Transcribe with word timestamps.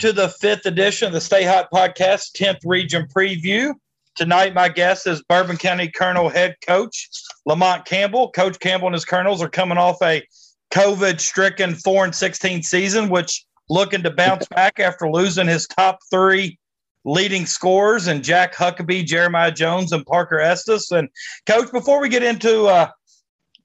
To 0.00 0.12
the 0.12 0.28
fifth 0.28 0.64
edition 0.64 1.08
of 1.08 1.12
the 1.12 1.20
Stay 1.20 1.42
Hot 1.42 1.72
Podcast, 1.72 2.32
10th 2.36 2.60
Region 2.64 3.08
Preview. 3.08 3.74
Tonight, 4.14 4.54
my 4.54 4.68
guest 4.68 5.08
is 5.08 5.24
Bourbon 5.24 5.56
County 5.56 5.88
Colonel 5.88 6.28
head 6.28 6.54
coach 6.64 7.08
Lamont 7.46 7.84
Campbell. 7.84 8.30
Coach 8.30 8.60
Campbell 8.60 8.88
and 8.88 8.94
his 8.94 9.04
Colonels 9.04 9.42
are 9.42 9.48
coming 9.48 9.76
off 9.76 10.00
a 10.00 10.22
COVID 10.70 11.18
stricken 11.18 11.74
4 11.74 12.04
and 12.04 12.14
16 12.14 12.62
season, 12.62 13.08
which 13.08 13.44
looking 13.68 14.04
to 14.04 14.10
bounce 14.10 14.46
back 14.46 14.78
after 14.78 15.10
losing 15.10 15.48
his 15.48 15.66
top 15.66 15.98
three 16.12 16.60
leading 17.04 17.44
scorers 17.44 18.06
and 18.06 18.22
Jack 18.22 18.54
Huckabee, 18.54 19.04
Jeremiah 19.04 19.50
Jones, 19.50 19.90
and 19.90 20.06
Parker 20.06 20.38
Estes. 20.38 20.92
And 20.92 21.08
coach, 21.46 21.72
before 21.72 22.00
we 22.00 22.08
get 22.08 22.22
into 22.22 22.66
uh, 22.66 22.90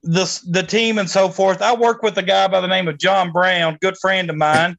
the 0.01 0.41
the 0.49 0.63
team 0.63 0.97
and 0.97 1.09
so 1.09 1.29
forth, 1.29 1.61
I 1.61 1.75
work 1.75 2.01
with 2.01 2.17
a 2.17 2.23
guy 2.23 2.47
by 2.47 2.59
the 2.59 2.67
name 2.67 2.87
of 2.87 2.97
John 2.97 3.31
Brown, 3.31 3.77
good 3.81 3.97
friend 3.97 4.31
of 4.31 4.35
mine. 4.35 4.77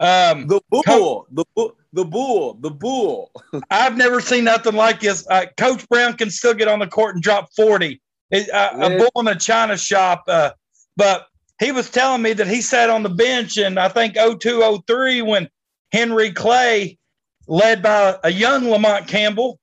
Um, 0.00 0.46
the 0.46 0.60
bull, 0.70 1.26
the 1.30 1.44
bull, 1.54 1.76
the 1.92 2.04
bull, 2.04 2.54
the 2.60 2.70
bull. 2.84 3.30
I've 3.70 3.96
never 3.96 4.20
seen 4.20 4.44
nothing 4.44 4.74
like 4.74 5.00
this. 5.00 5.26
Uh, 5.28 5.46
Coach 5.56 5.88
Brown 5.88 6.14
can 6.14 6.30
still 6.30 6.54
get 6.54 6.68
on 6.68 6.80
the 6.80 6.86
court 6.86 7.14
and 7.14 7.22
drop 7.22 7.48
forty. 7.56 8.00
It, 8.30 8.50
uh. 8.50 8.70
A 8.74 8.98
bull 8.98 9.20
in 9.20 9.28
a 9.28 9.38
china 9.38 9.76
shop, 9.76 10.24
uh, 10.26 10.50
but 10.96 11.26
he 11.60 11.72
was 11.72 11.90
telling 11.90 12.22
me 12.22 12.32
that 12.32 12.48
he 12.48 12.60
sat 12.60 12.90
on 12.90 13.02
the 13.02 13.08
bench 13.08 13.56
in 13.56 13.78
I 13.78 13.88
think 13.88 14.16
0203 14.16 15.22
when 15.22 15.48
Henry 15.92 16.32
Clay, 16.32 16.98
led 17.46 17.82
by 17.82 18.18
a 18.24 18.32
young 18.32 18.68
Lamont 18.68 19.06
Campbell, 19.06 19.60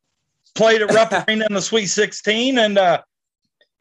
played 0.56 0.82
at 0.82 0.94
Rupp 0.94 1.12
Arena 1.28 1.46
in 1.48 1.54
the 1.54 1.62
Sweet 1.62 1.88
16, 1.88 2.58
and 2.58 2.78
uh, 2.78 3.02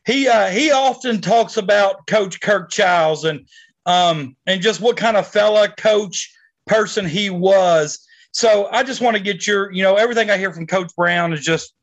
he 0.04 0.26
uh, 0.26 0.48
he 0.50 0.72
often 0.72 1.20
talks 1.20 1.56
about 1.56 2.06
Coach 2.06 2.40
Kirk 2.40 2.70
Childs 2.70 3.24
and 3.24 3.46
um, 3.86 4.36
and 4.46 4.60
just 4.60 4.80
what 4.80 4.96
kind 4.96 5.16
of 5.16 5.26
fella 5.26 5.68
coach 5.68 6.32
person 6.70 7.04
he 7.04 7.30
was. 7.30 8.06
So 8.32 8.68
I 8.70 8.84
just 8.84 9.00
want 9.00 9.16
to 9.16 9.22
get 9.22 9.44
your, 9.46 9.72
you 9.72 9.82
know, 9.82 9.96
everything 9.96 10.30
I 10.30 10.38
hear 10.38 10.52
from 10.52 10.66
Coach 10.66 10.94
Brown 10.96 11.32
is 11.32 11.44
just, 11.44 11.74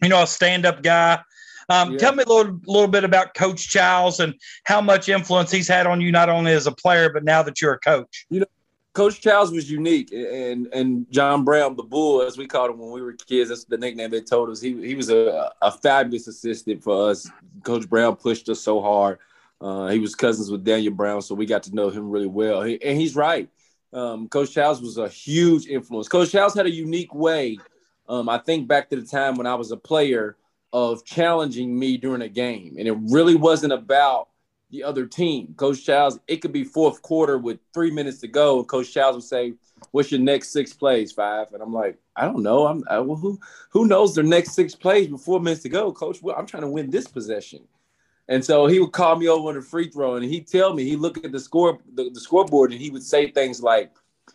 you 0.00 0.08
know, 0.08 0.22
a 0.22 0.26
stand-up 0.26 0.82
guy. 0.82 1.18
Um, 1.68 1.92
yeah. 1.92 1.98
Tell 1.98 2.14
me 2.14 2.22
a 2.22 2.28
little, 2.28 2.60
little 2.66 2.88
bit 2.88 3.02
about 3.02 3.34
Coach 3.34 3.68
Childs 3.68 4.20
and 4.20 4.34
how 4.64 4.80
much 4.80 5.08
influence 5.08 5.50
he's 5.50 5.68
had 5.68 5.86
on 5.86 6.00
you, 6.00 6.12
not 6.12 6.28
only 6.28 6.52
as 6.52 6.68
a 6.68 6.72
player, 6.72 7.10
but 7.12 7.24
now 7.24 7.42
that 7.42 7.60
you're 7.60 7.74
a 7.74 7.78
coach. 7.80 8.26
You 8.30 8.40
know, 8.40 8.46
Coach 8.94 9.20
Childs 9.20 9.50
was 9.50 9.70
unique, 9.70 10.10
and 10.12 10.66
and 10.72 11.06
John 11.10 11.44
Brown, 11.44 11.76
the 11.76 11.82
Bull, 11.82 12.22
as 12.22 12.38
we 12.38 12.46
called 12.46 12.70
him 12.70 12.78
when 12.78 12.90
we 12.90 13.02
were 13.02 13.12
kids, 13.12 13.50
that's 13.50 13.64
the 13.64 13.76
nickname 13.76 14.10
they 14.10 14.22
told 14.22 14.48
us. 14.50 14.60
He 14.60 14.72
he 14.86 14.94
was 14.94 15.10
a, 15.10 15.52
a 15.60 15.70
fabulous 15.70 16.26
assistant 16.26 16.82
for 16.82 17.10
us. 17.10 17.30
Coach 17.64 17.88
Brown 17.88 18.16
pushed 18.16 18.48
us 18.48 18.60
so 18.60 18.80
hard. 18.80 19.18
Uh, 19.60 19.88
he 19.88 19.98
was 19.98 20.14
cousins 20.14 20.50
with 20.50 20.64
Daniel 20.64 20.94
Brown, 20.94 21.20
so 21.22 21.34
we 21.34 21.44
got 21.44 21.64
to 21.64 21.74
know 21.74 21.90
him 21.90 22.10
really 22.10 22.26
well. 22.26 22.62
He, 22.62 22.82
and 22.82 22.98
he's 22.98 23.14
right. 23.14 23.48
Um, 23.92 24.28
Coach 24.28 24.52
Childs 24.52 24.80
was 24.80 24.98
a 24.98 25.08
huge 25.08 25.66
influence. 25.66 26.08
Coach 26.08 26.32
Childs 26.32 26.54
had 26.54 26.66
a 26.66 26.70
unique 26.70 27.14
way. 27.14 27.58
Um, 28.08 28.28
I 28.28 28.38
think 28.38 28.68
back 28.68 28.90
to 28.90 28.96
the 28.96 29.06
time 29.06 29.36
when 29.36 29.46
I 29.46 29.54
was 29.54 29.70
a 29.70 29.76
player 29.76 30.36
of 30.72 31.04
challenging 31.04 31.78
me 31.78 31.96
during 31.96 32.22
a 32.22 32.28
game, 32.28 32.76
and 32.78 32.86
it 32.86 32.96
really 33.10 33.34
wasn't 33.34 33.72
about 33.72 34.28
the 34.70 34.82
other 34.82 35.06
team. 35.06 35.54
Coach 35.56 35.84
Childs, 35.84 36.18
it 36.28 36.36
could 36.36 36.52
be 36.52 36.64
fourth 36.64 37.00
quarter 37.00 37.38
with 37.38 37.58
three 37.72 37.90
minutes 37.90 38.20
to 38.20 38.28
go, 38.28 38.58
and 38.58 38.68
Coach 38.68 38.92
Childs 38.92 39.16
would 39.16 39.24
say, 39.24 39.54
"What's 39.92 40.10
your 40.10 40.20
next 40.20 40.50
six 40.50 40.72
plays, 40.74 41.12
five? 41.12 41.52
And 41.52 41.62
I'm 41.62 41.72
like, 41.72 41.98
"I 42.16 42.26
don't 42.26 42.42
know. 42.42 42.66
I'm 42.66 42.84
I, 42.90 42.98
well, 42.98 43.16
who 43.16 43.40
who 43.70 43.86
knows 43.86 44.14
their 44.14 44.24
next 44.24 44.52
six 44.52 44.74
plays 44.74 45.08
with 45.08 45.22
four 45.22 45.40
minutes 45.40 45.62
to 45.62 45.70
go, 45.70 45.92
Coach? 45.92 46.22
Well, 46.22 46.36
I'm 46.36 46.46
trying 46.46 46.62
to 46.64 46.68
win 46.68 46.90
this 46.90 47.08
possession." 47.08 47.60
And 48.28 48.44
so 48.44 48.66
he 48.66 48.78
would 48.78 48.92
call 48.92 49.16
me 49.16 49.28
over 49.28 49.48
on 49.48 49.54
the 49.54 49.62
free 49.62 49.90
throw 49.90 50.16
and 50.16 50.24
he'd 50.24 50.46
tell 50.46 50.74
me, 50.74 50.84
he'd 50.84 50.96
look 50.96 51.24
at 51.24 51.32
the 51.32 51.40
score, 51.40 51.78
the, 51.94 52.10
the 52.10 52.20
scoreboard, 52.20 52.72
and 52.72 52.80
he 52.80 52.90
would 52.90 53.02
say 53.02 53.30
things 53.30 53.62
like, 53.62 53.90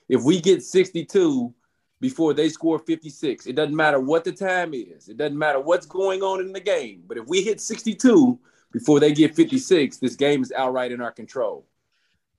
if 0.09 0.23
we 0.23 0.41
get 0.41 0.63
62 0.63 1.53
before 1.99 2.33
they 2.33 2.49
score 2.49 2.79
56, 2.79 3.45
it 3.45 3.55
doesn't 3.55 3.75
matter 3.75 3.99
what 3.99 4.23
the 4.23 4.31
time 4.31 4.73
is, 4.73 5.09
it 5.09 5.17
doesn't 5.17 5.37
matter 5.37 5.59
what's 5.59 5.85
going 5.85 6.23
on 6.23 6.41
in 6.41 6.51
the 6.51 6.59
game. 6.59 7.03
But 7.07 7.17
if 7.17 7.27
we 7.27 7.43
hit 7.43 7.61
62 7.61 8.39
before 8.71 8.99
they 8.99 9.13
get 9.13 9.35
56, 9.35 9.97
this 9.97 10.15
game 10.15 10.41
is 10.41 10.51
outright 10.51 10.91
in 10.91 10.99
our 10.99 11.11
control. 11.11 11.65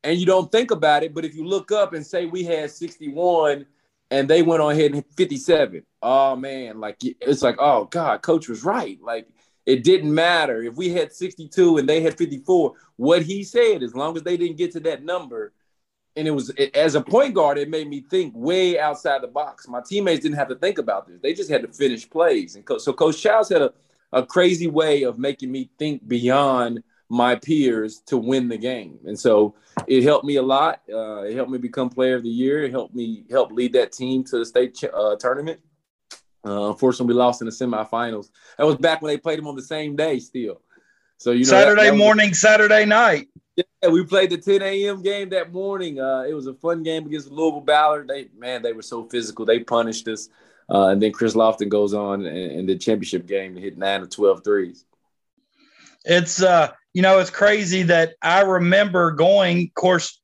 And 0.03 0.19
you 0.19 0.27
don't 0.27 0.53
think 0.53 0.71
about 0.71 1.03
it, 1.03 1.15
but 1.15 1.25
if 1.25 1.35
you 1.35 1.47
look 1.47 1.73
up 1.73 1.95
and 1.95 2.05
say 2.05 2.27
we 2.27 2.43
had 2.43 2.71
61 2.71 3.65
and 4.11 4.29
they 4.29 4.43
went 4.43 4.61
on 4.61 4.73
ahead 4.73 4.87
and 4.87 4.97
hit 4.97 5.07
57, 5.17 5.83
oh 6.03 6.37
man, 6.37 6.81
like 6.81 6.99
it's 7.03 7.43
like, 7.43 7.57
oh 7.59 7.85
God, 7.87 8.21
coach 8.21 8.49
was 8.49 8.65
right. 8.65 9.01
Like 9.01 9.29
it 9.67 9.83
didn't 9.83 10.13
matter 10.15 10.63
if 10.63 10.77
we 10.77 10.91
had 10.91 11.13
62 11.13 11.79
and 11.79 11.89
they 11.89 12.03
had 12.03 12.19
54. 12.19 12.75
What 12.97 13.23
he 13.23 13.43
said, 13.43 13.83
as 13.83 13.95
long 13.95 14.17
as 14.17 14.23
they 14.23 14.37
didn't 14.37 14.59
get 14.59 14.73
to 14.73 14.81
that 14.81 15.05
number, 15.05 15.53
and 16.17 16.29
it 16.29 16.31
was 16.31 16.51
it, 16.51 16.75
as 16.77 16.95
a 16.95 17.01
point 17.01 17.35
guard, 17.35 17.59
it 17.59 17.69
made 17.69 17.89
me 17.89 18.05
think 18.09 18.33
way 18.37 18.79
outside 18.79 19.23
the 19.23 19.29
box. 19.29 19.67
My 19.67 19.81
teammates 19.81 20.23
didn't 20.23 20.37
have 20.37 20.49
to 20.49 20.55
think 20.55 20.79
about 20.79 21.09
this; 21.09 21.19
they 21.21 21.35
just 21.35 21.51
had 21.51 21.63
to 21.63 21.69
finish 21.69 22.09
plays. 22.09 22.57
And 22.57 22.65
co- 22.65 22.79
so 22.79 22.93
Coach 22.93 23.21
Childs 23.21 23.49
had 23.49 23.63
a, 23.63 23.73
a 24.13 24.25
crazy 24.25 24.69
way 24.69 25.03
of 25.03 25.19
making 25.19 25.51
me 25.51 25.71
think 25.79 26.07
beyond 26.07 26.83
my 27.09 27.35
peers 27.35 28.01
to 28.07 28.17
win 28.17 28.49
the 28.49 28.57
game, 28.57 28.99
and 29.07 29.19
so 29.19 29.55
it 29.89 30.03
helped 30.03 30.25
me 30.25 30.37
a 30.37 30.43
lot. 30.43 30.83
Uh, 30.93 31.23
it 31.23 31.35
helped 31.35 31.51
me 31.51 31.59
become 31.59 31.89
Player 31.89 32.17
of 32.17 32.23
the 32.23 32.29
Year. 32.29 32.65
It 32.65 32.71
helped 32.71 32.95
me 32.95 33.25
help 33.31 33.51
lead 33.51 33.73
that 33.73 33.93
team 33.93 34.25
to 34.25 34.39
the 34.39 34.45
state 34.45 34.75
ch- 34.75 34.85
uh, 34.85 35.17
tournament. 35.17 35.61
Uh, 36.45 36.71
unfortunately, 36.71 37.15
we 37.15 37.19
lost 37.19 37.41
in 37.41 37.47
the 37.47 37.53
semifinals. 37.53 38.29
That 38.59 38.67
was 38.67 38.77
back 38.77 39.01
when 39.01 39.13
they 39.13 39.19
played 39.19 39.39
them 39.39 39.47
on 39.47 39.57
the 39.57 39.63
same 39.63 39.97
day 39.97 40.19
still. 40.19 40.61
So 41.19 41.31
you 41.31 41.45
know, 41.45 41.51
Saturday 41.51 41.85
that, 41.85 41.91
that 41.93 41.97
morning, 41.97 42.35
Saturday 42.35 42.85
night. 42.85 43.29
Yeah, 43.57 43.89
we 43.89 44.05
played 44.05 44.31
the 44.31 44.39
10 44.39 44.63
a.m. 44.63 45.03
game 45.03 45.31
that 45.31 45.53
morning. 45.53 46.01
Uh, 46.01 46.25
it 46.29 46.35
was 46.35 46.47
a 46.47 46.55
fun 46.55 46.83
game 46.83 47.07
against 47.07 47.31
Louisville 47.31 47.61
Ballard. 47.61 48.09
They 48.09 48.29
man, 48.37 48.63
they 48.63 48.73
were 48.73 48.83
so 48.83 49.05
physical. 49.05 49.47
They 49.47 49.61
punished 49.61 50.09
us. 50.09 50.29
Uh, 50.69 50.89
and 50.89 51.03
then 51.03 51.13
Chris 51.13 51.35
Lofton 51.35 51.69
goes 51.69 51.93
on 51.93 52.25
in, 52.25 52.67
the 52.67 52.77
championship 52.77 53.27
game 53.27 53.55
to 53.55 53.61
hit 53.61 53.77
nine 53.77 54.01
or 54.01 54.07
12 54.07 54.43
threes. 54.43 54.85
It's 56.07 56.43
uh, 56.43 56.73
you 56.95 57.03
know, 57.03 57.19
it's 57.19 57.31
crazy 57.31 57.85
that 57.85 58.15
I 58.23 58.43
remember 58.43 59.13
going. 59.13 59.65
Of 59.65 59.75
course, 59.75 60.21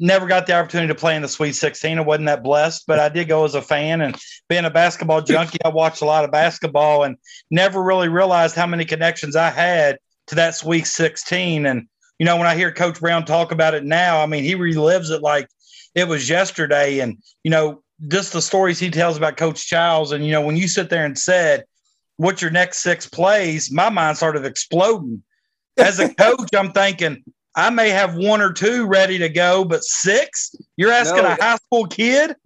never 0.00 0.26
got 0.26 0.46
the 0.46 0.54
opportunity 0.54 0.88
to 0.88 0.98
play 0.98 1.14
in 1.14 1.22
the 1.22 1.28
Sweet 1.28 1.52
16. 1.52 1.98
I 1.98 2.00
wasn't 2.00 2.26
that 2.26 2.42
blessed, 2.42 2.84
but 2.86 2.98
I 2.98 3.10
did 3.10 3.28
go 3.28 3.44
as 3.44 3.54
a 3.54 3.62
fan 3.62 4.00
and 4.00 4.16
being 4.48 4.64
a 4.64 4.70
basketball 4.70 5.20
junkie, 5.20 5.62
I 5.64 5.68
watched 5.68 6.00
a 6.00 6.06
lot 6.06 6.24
of 6.24 6.32
basketball 6.32 7.04
and 7.04 7.16
never 7.50 7.82
really 7.82 8.08
realized 8.08 8.56
how 8.56 8.66
many 8.66 8.84
connections 8.86 9.36
I 9.36 9.50
had 9.50 9.98
to 10.28 10.34
that 10.36 10.54
Sweet 10.54 10.86
16. 10.86 11.66
And, 11.66 11.86
you 12.18 12.24
know, 12.24 12.36
when 12.36 12.46
I 12.46 12.56
hear 12.56 12.72
Coach 12.72 12.98
Brown 12.98 13.26
talk 13.26 13.52
about 13.52 13.74
it 13.74 13.84
now, 13.84 14.22
I 14.22 14.26
mean, 14.26 14.42
he 14.42 14.54
relives 14.54 15.10
it 15.10 15.22
like 15.22 15.48
it 15.94 16.08
was 16.08 16.28
yesterday. 16.28 17.00
And, 17.00 17.18
you 17.44 17.50
know, 17.50 17.82
just 18.08 18.32
the 18.32 18.40
stories 18.40 18.78
he 18.78 18.90
tells 18.90 19.18
about 19.18 19.36
Coach 19.36 19.66
Childs. 19.66 20.12
And, 20.12 20.24
you 20.24 20.32
know, 20.32 20.40
when 20.40 20.56
you 20.56 20.66
sit 20.66 20.88
there 20.88 21.04
and 21.04 21.18
said, 21.18 21.64
what's 22.16 22.40
your 22.40 22.50
next 22.50 22.78
six 22.78 23.06
plays, 23.06 23.70
my 23.70 23.90
mind 23.90 24.16
started 24.16 24.46
exploding. 24.46 25.22
As 25.76 25.98
a 25.98 26.14
coach, 26.14 26.48
I'm 26.54 26.72
thinking, 26.72 27.22
I 27.56 27.70
may 27.70 27.90
have 27.90 28.16
one 28.16 28.40
or 28.40 28.52
two 28.52 28.86
ready 28.86 29.18
to 29.18 29.28
go, 29.28 29.64
but 29.64 29.82
six? 29.82 30.54
You're 30.76 30.92
asking 30.92 31.24
no, 31.24 31.30
a 31.30 31.34
high 31.34 31.56
school 31.56 31.86
kid 31.86 32.36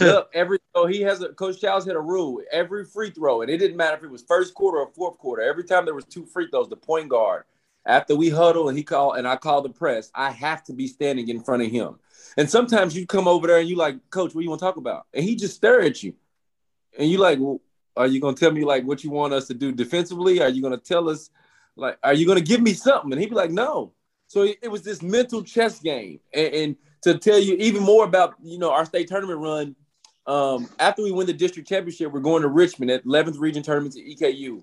to 0.00 0.06
look, 0.06 0.30
every 0.34 0.58
so 0.74 0.86
he 0.86 1.00
has 1.02 1.22
a 1.22 1.28
coach 1.30 1.60
Childs 1.60 1.86
had 1.86 1.96
a 1.96 2.00
rule. 2.00 2.40
Every 2.50 2.84
free 2.84 3.10
throw, 3.10 3.42
and 3.42 3.50
it 3.50 3.58
didn't 3.58 3.76
matter 3.76 3.96
if 3.96 4.02
it 4.02 4.10
was 4.10 4.22
first 4.22 4.54
quarter 4.54 4.78
or 4.78 4.90
fourth 4.92 5.18
quarter, 5.18 5.42
every 5.42 5.64
time 5.64 5.84
there 5.84 5.94
was 5.94 6.04
two 6.04 6.26
free 6.26 6.48
throws, 6.50 6.68
the 6.68 6.76
point 6.76 7.08
guard, 7.08 7.44
after 7.86 8.16
we 8.16 8.28
huddle 8.28 8.68
and 8.68 8.76
he 8.76 8.84
call 8.84 9.12
and 9.12 9.26
I 9.26 9.36
call 9.36 9.62
the 9.62 9.70
press, 9.70 10.10
I 10.14 10.30
have 10.30 10.64
to 10.64 10.72
be 10.72 10.86
standing 10.86 11.28
in 11.28 11.40
front 11.40 11.62
of 11.62 11.70
him. 11.70 11.98
And 12.36 12.48
sometimes 12.48 12.96
you 12.96 13.06
come 13.06 13.28
over 13.28 13.46
there 13.46 13.58
and 13.58 13.68
you 13.68 13.76
like, 13.76 13.96
Coach, 14.10 14.34
what 14.34 14.40
do 14.40 14.44
you 14.44 14.50
want 14.50 14.60
to 14.60 14.66
talk 14.66 14.76
about? 14.76 15.06
And 15.14 15.24
he 15.24 15.36
just 15.36 15.56
stare 15.56 15.80
at 15.80 16.02
you. 16.02 16.14
And 16.98 17.10
you 17.10 17.18
like, 17.18 17.38
well, 17.38 17.60
are 17.96 18.06
you 18.06 18.20
gonna 18.20 18.36
tell 18.36 18.52
me 18.52 18.64
like 18.64 18.84
what 18.84 19.04
you 19.04 19.10
want 19.10 19.32
us 19.32 19.46
to 19.48 19.54
do 19.54 19.72
defensively? 19.72 20.40
Are 20.40 20.48
you 20.48 20.62
gonna 20.62 20.78
tell 20.78 21.08
us 21.08 21.30
like, 21.76 21.98
are 22.02 22.14
you 22.14 22.26
gonna 22.26 22.40
give 22.40 22.60
me 22.60 22.72
something? 22.72 23.12
And 23.12 23.20
he'd 23.20 23.30
be 23.30 23.36
like, 23.36 23.50
No. 23.50 23.92
So 24.30 24.42
it 24.44 24.70
was 24.70 24.82
this 24.82 25.02
mental 25.02 25.42
chess 25.42 25.80
game. 25.80 26.20
And, 26.32 26.54
and, 26.54 26.76
to 27.02 27.16
tell 27.16 27.38
you 27.38 27.54
even 27.54 27.82
more 27.82 28.04
about, 28.04 28.34
you 28.42 28.58
know, 28.58 28.70
our 28.70 28.84
state 28.84 29.08
tournament 29.08 29.40
run, 29.40 29.74
um, 30.26 30.68
after 30.78 31.02
we 31.02 31.10
win 31.10 31.26
the 31.26 31.32
district 31.32 31.66
championship, 31.66 32.12
we're 32.12 32.20
going 32.20 32.42
to 32.42 32.48
Richmond 32.48 32.90
at 32.90 33.06
11th 33.06 33.40
region 33.40 33.62
tournament 33.62 33.94
to 33.94 34.02
EKU. 34.02 34.62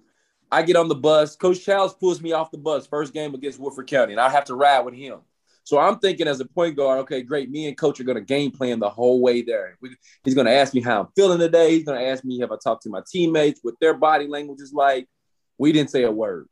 I 0.52 0.62
get 0.62 0.76
on 0.76 0.88
the 0.88 0.94
bus. 0.94 1.36
Coach 1.36 1.66
Childs 1.66 1.96
pulls 1.96 2.22
me 2.22 2.34
off 2.34 2.52
the 2.52 2.60
bus, 2.60 2.86
first 2.86 3.12
game 3.12 3.34
against 3.34 3.60
Woodford 3.60 3.88
County, 3.88 4.14
and 4.14 4.22
I 4.22 4.30
have 4.30 4.46
to 4.46 4.56
ride 4.56 4.82
with 4.82 4.94
him. 4.94 5.22
So 5.64 5.80
I'm 5.80 5.98
thinking 5.98 6.28
as 6.28 6.40
a 6.40 6.46
point 6.46 6.78
guard, 6.78 7.00
okay, 7.00 7.24
great. 7.24 7.50
Me 7.50 7.68
and 7.68 7.76
coach 7.76 8.00
are 8.00 8.04
going 8.06 8.18
to 8.18 8.22
game 8.22 8.52
plan 8.52 8.80
the 8.80 8.90
whole 8.90 9.20
way 9.20 9.42
there. 9.42 9.80
he's 10.24 10.36
going 10.36 10.46
to 10.46 10.54
ask 10.54 10.76
me 10.76 10.82
how 10.82 11.02
I'm 11.02 11.08
feeling 11.16 11.40
today. 11.40 11.72
He's 11.72 11.86
going 11.86 12.00
to 12.00 12.06
ask 12.06 12.24
me 12.24 12.40
if 12.44 12.52
I 12.52 12.56
talked 12.64 12.84
to 12.84 12.90
my 12.90 13.02
teammates, 13.12 13.62
what 13.64 13.74
their 13.82 13.96
body 13.96 14.28
language 14.28 14.62
is 14.62 14.74
like. 14.74 15.10
We 15.58 15.72
didn't 15.72 15.90
say 15.90 16.04
a 16.04 16.12
word. 16.12 16.48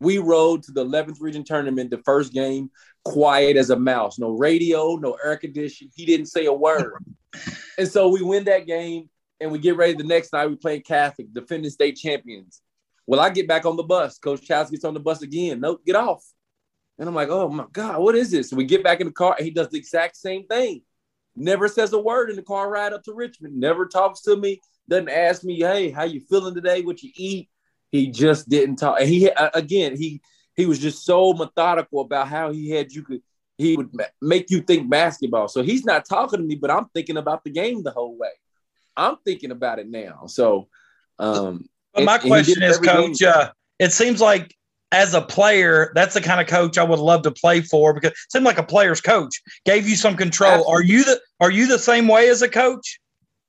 We 0.00 0.18
rode 0.18 0.62
to 0.64 0.72
the 0.72 0.84
11th 0.84 1.20
region 1.20 1.44
tournament, 1.44 1.90
the 1.90 2.02
first 2.04 2.32
game, 2.32 2.70
quiet 3.04 3.56
as 3.56 3.70
a 3.70 3.76
mouse. 3.76 4.18
No 4.18 4.30
radio, 4.30 4.96
no 4.96 5.16
air 5.24 5.36
conditioning. 5.36 5.92
He 5.94 6.04
didn't 6.04 6.26
say 6.26 6.46
a 6.46 6.52
word. 6.52 7.02
and 7.78 7.88
so 7.88 8.08
we 8.08 8.22
win 8.22 8.44
that 8.44 8.66
game 8.66 9.08
and 9.40 9.50
we 9.50 9.58
get 9.58 9.76
ready 9.76 9.94
the 9.94 10.04
next 10.04 10.32
night. 10.32 10.48
We 10.48 10.56
play 10.56 10.80
Catholic, 10.80 11.32
defending 11.32 11.70
state 11.70 11.96
champions. 11.96 12.60
Well, 13.06 13.20
I 13.20 13.30
get 13.30 13.48
back 13.48 13.64
on 13.64 13.76
the 13.76 13.84
bus. 13.84 14.18
Coach 14.18 14.42
Childs 14.42 14.70
gets 14.70 14.84
on 14.84 14.94
the 14.94 15.00
bus 15.00 15.22
again. 15.22 15.60
Nope, 15.60 15.82
get 15.86 15.96
off. 15.96 16.24
And 16.98 17.08
I'm 17.08 17.14
like, 17.14 17.28
oh 17.28 17.48
my 17.48 17.66
God, 17.72 18.00
what 18.00 18.16
is 18.16 18.30
this? 18.30 18.50
So 18.50 18.56
we 18.56 18.64
get 18.64 18.82
back 18.82 19.00
in 19.00 19.06
the 19.06 19.12
car 19.12 19.34
and 19.36 19.44
he 19.44 19.50
does 19.50 19.68
the 19.68 19.78
exact 19.78 20.16
same 20.16 20.46
thing. 20.46 20.82
never 21.36 21.68
says 21.68 21.92
a 21.92 21.98
word 21.98 22.30
in 22.30 22.36
the 22.36 22.42
car 22.42 22.70
ride 22.70 22.92
up 22.92 23.04
to 23.04 23.12
Richmond, 23.12 23.54
never 23.54 23.86
talks 23.86 24.22
to 24.22 24.36
me, 24.36 24.60
doesn't 24.88 25.10
ask 25.10 25.44
me, 25.44 25.60
hey, 25.60 25.90
how 25.90 26.04
you 26.04 26.20
feeling 26.20 26.54
today? 26.54 26.80
What 26.80 27.02
you 27.02 27.10
eat? 27.14 27.48
He 27.96 28.08
just 28.08 28.48
didn't 28.48 28.76
talk. 28.76 29.00
And 29.00 29.08
he 29.08 29.30
again, 29.54 29.96
he 29.96 30.20
he 30.54 30.66
was 30.66 30.78
just 30.78 31.04
so 31.04 31.32
methodical 31.32 32.00
about 32.00 32.28
how 32.28 32.52
he 32.52 32.70
had 32.70 32.92
you 32.92 33.02
could 33.02 33.22
he 33.58 33.76
would 33.76 33.90
make 34.20 34.50
you 34.50 34.60
think 34.60 34.90
basketball. 34.90 35.48
So 35.48 35.62
he's 35.62 35.84
not 35.84 36.06
talking 36.06 36.40
to 36.40 36.44
me, 36.44 36.56
but 36.56 36.70
I'm 36.70 36.86
thinking 36.94 37.16
about 37.16 37.42
the 37.44 37.50
game 37.50 37.82
the 37.82 37.90
whole 37.90 38.16
way. 38.16 38.30
I'm 38.96 39.16
thinking 39.24 39.50
about 39.50 39.78
it 39.78 39.88
now. 39.88 40.26
So 40.26 40.68
um 41.18 41.66
but 41.94 42.04
my 42.04 42.16
and, 42.16 42.24
question 42.24 42.62
and 42.62 42.70
is, 42.70 42.78
coach, 42.78 43.22
uh, 43.22 43.52
it 43.78 43.92
seems 43.92 44.20
like 44.20 44.54
as 44.92 45.14
a 45.14 45.20
player, 45.20 45.92
that's 45.94 46.14
the 46.14 46.20
kind 46.20 46.40
of 46.40 46.46
coach 46.46 46.78
I 46.78 46.84
would 46.84 46.98
love 46.98 47.22
to 47.22 47.30
play 47.30 47.60
for 47.60 47.94
because 47.94 48.12
it 48.12 48.32
seemed 48.32 48.44
like 48.44 48.58
a 48.58 48.62
player's 48.62 49.00
coach 49.00 49.40
gave 49.64 49.88
you 49.88 49.96
some 49.96 50.16
control. 50.16 50.52
Absolutely. 50.52 50.74
Are 50.74 50.82
you 50.82 51.04
the 51.04 51.20
are 51.40 51.50
you 51.50 51.66
the 51.66 51.78
same 51.78 52.06
way 52.06 52.28
as 52.28 52.42
a 52.42 52.48
coach? 52.48 53.00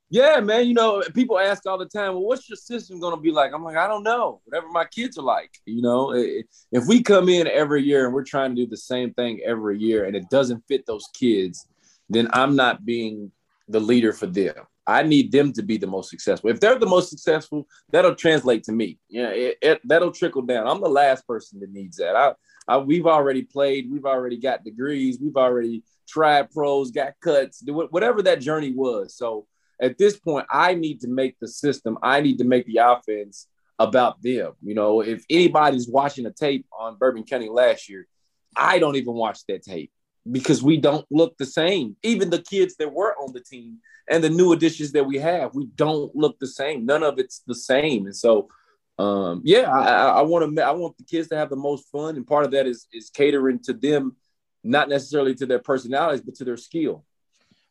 Yeah, 0.09 0.39
man. 0.39 0.67
You 0.67 0.73
know, 0.73 1.03
people 1.13 1.37
ask 1.37 1.65
all 1.65 1.77
the 1.77 1.85
time, 1.85 2.13
well, 2.13 2.23
what's 2.23 2.47
your 2.47 2.55
system 2.55 2.99
going 2.99 3.15
to 3.15 3.21
be 3.21 3.31
like? 3.31 3.51
I'm 3.53 3.63
like, 3.63 3.75
I 3.75 3.87
don't 3.87 4.03
know. 4.03 4.41
Whatever 4.45 4.69
my 4.69 4.85
kids 4.85 5.17
are 5.17 5.23
like. 5.23 5.59
You 5.65 5.81
know, 5.81 6.13
if 6.13 6.87
we 6.87 7.03
come 7.03 7.27
in 7.27 7.47
every 7.47 7.83
year 7.83 8.05
and 8.05 8.13
we're 8.13 8.23
trying 8.23 8.55
to 8.55 8.63
do 8.63 8.69
the 8.69 8.77
same 8.77 9.13
thing 9.13 9.41
every 9.45 9.77
year 9.79 10.05
and 10.05 10.15
it 10.15 10.29
doesn't 10.29 10.63
fit 10.67 10.85
those 10.85 11.09
kids, 11.13 11.67
then 12.09 12.29
I'm 12.31 12.55
not 12.55 12.85
being 12.85 13.31
the 13.67 13.81
leader 13.81 14.13
for 14.13 14.27
them. 14.27 14.55
I 14.89 15.03
need 15.03 15.33
them 15.33 15.51
to 15.51 15.61
be 15.61 15.75
the 15.75 15.87
most 15.87 16.09
successful. 16.09 16.49
If 16.49 16.61
they're 16.61 16.79
the 16.79 16.85
most 16.85 17.09
successful, 17.09 17.67
that'll 17.91 18.15
translate 18.15 18.63
to 18.63 18.71
me. 18.71 18.97
Yeah, 19.09 19.27
it, 19.31 19.57
it, 19.61 19.81
that'll 19.83 20.13
trickle 20.13 20.43
down. 20.43 20.65
I'm 20.65 20.79
the 20.79 20.87
last 20.87 21.27
person 21.27 21.59
that 21.59 21.73
needs 21.73 21.97
that. 21.97 22.15
I, 22.15 22.33
I, 22.69 22.77
we've 22.77 23.05
already 23.05 23.41
played. 23.41 23.91
We've 23.91 24.05
already 24.05 24.37
got 24.37 24.63
degrees. 24.63 25.19
We've 25.21 25.35
already 25.35 25.83
tried 26.07 26.49
pros, 26.51 26.91
got 26.91 27.19
cuts, 27.19 27.61
whatever 27.67 28.21
that 28.23 28.39
journey 28.39 28.71
was. 28.71 29.13
So 29.13 29.45
at 29.81 29.97
this 29.97 30.17
point, 30.17 30.45
I 30.49 30.73
need 30.73 31.01
to 31.01 31.07
make 31.07 31.37
the 31.39 31.47
system, 31.47 31.97
I 32.01 32.21
need 32.21 32.39
to 32.39 32.43
make 32.43 32.65
the 32.65 32.77
offense 32.77 33.47
about 33.79 34.21
them. 34.21 34.53
You 34.61 34.73
know, 34.73 35.01
if 35.01 35.23
anybody's 35.29 35.87
watching 35.87 36.25
a 36.25 36.31
tape 36.31 36.65
on 36.77 36.97
Bourbon 36.97 37.23
County 37.23 37.49
last 37.49 37.89
year, 37.89 38.07
I 38.55 38.79
don't 38.79 38.95
even 38.95 39.13
watch 39.13 39.39
that 39.47 39.63
tape 39.63 39.91
because 40.29 40.63
we 40.63 40.77
don't 40.77 41.05
look 41.11 41.37
the 41.37 41.45
same. 41.45 41.95
Even 42.03 42.29
the 42.29 42.41
kids 42.41 42.75
that 42.77 42.91
were 42.91 43.13
on 43.15 43.33
the 43.33 43.39
team 43.39 43.77
and 44.09 44.23
the 44.23 44.29
new 44.29 44.51
additions 44.51 44.91
that 44.93 45.05
we 45.05 45.17
have, 45.19 45.53
we 45.53 45.67
don't 45.75 46.15
look 46.15 46.39
the 46.39 46.47
same. 46.47 46.85
None 46.85 47.03
of 47.03 47.19
it's 47.19 47.43
the 47.45 47.55
same. 47.55 48.05
And 48.05 48.15
so, 48.15 48.49
um, 48.97 49.41
yeah, 49.43 49.71
I, 49.71 50.19
I 50.19 50.21
want 50.21 50.55
to. 50.55 50.61
I 50.63 50.71
want 50.71 50.97
the 50.97 51.03
kids 51.03 51.27
to 51.27 51.37
have 51.37 51.51
the 51.51 51.55
most 51.55 51.87
fun, 51.91 52.15
and 52.15 52.25
part 52.25 52.45
of 52.45 52.51
that 52.51 52.65
is 52.65 52.87
is 52.91 53.11
catering 53.11 53.59
to 53.65 53.73
them, 53.73 54.15
not 54.63 54.89
necessarily 54.89 55.35
to 55.35 55.45
their 55.45 55.59
personalities, 55.59 56.21
but 56.21 56.33
to 56.35 56.43
their 56.43 56.57
skill. 56.57 57.05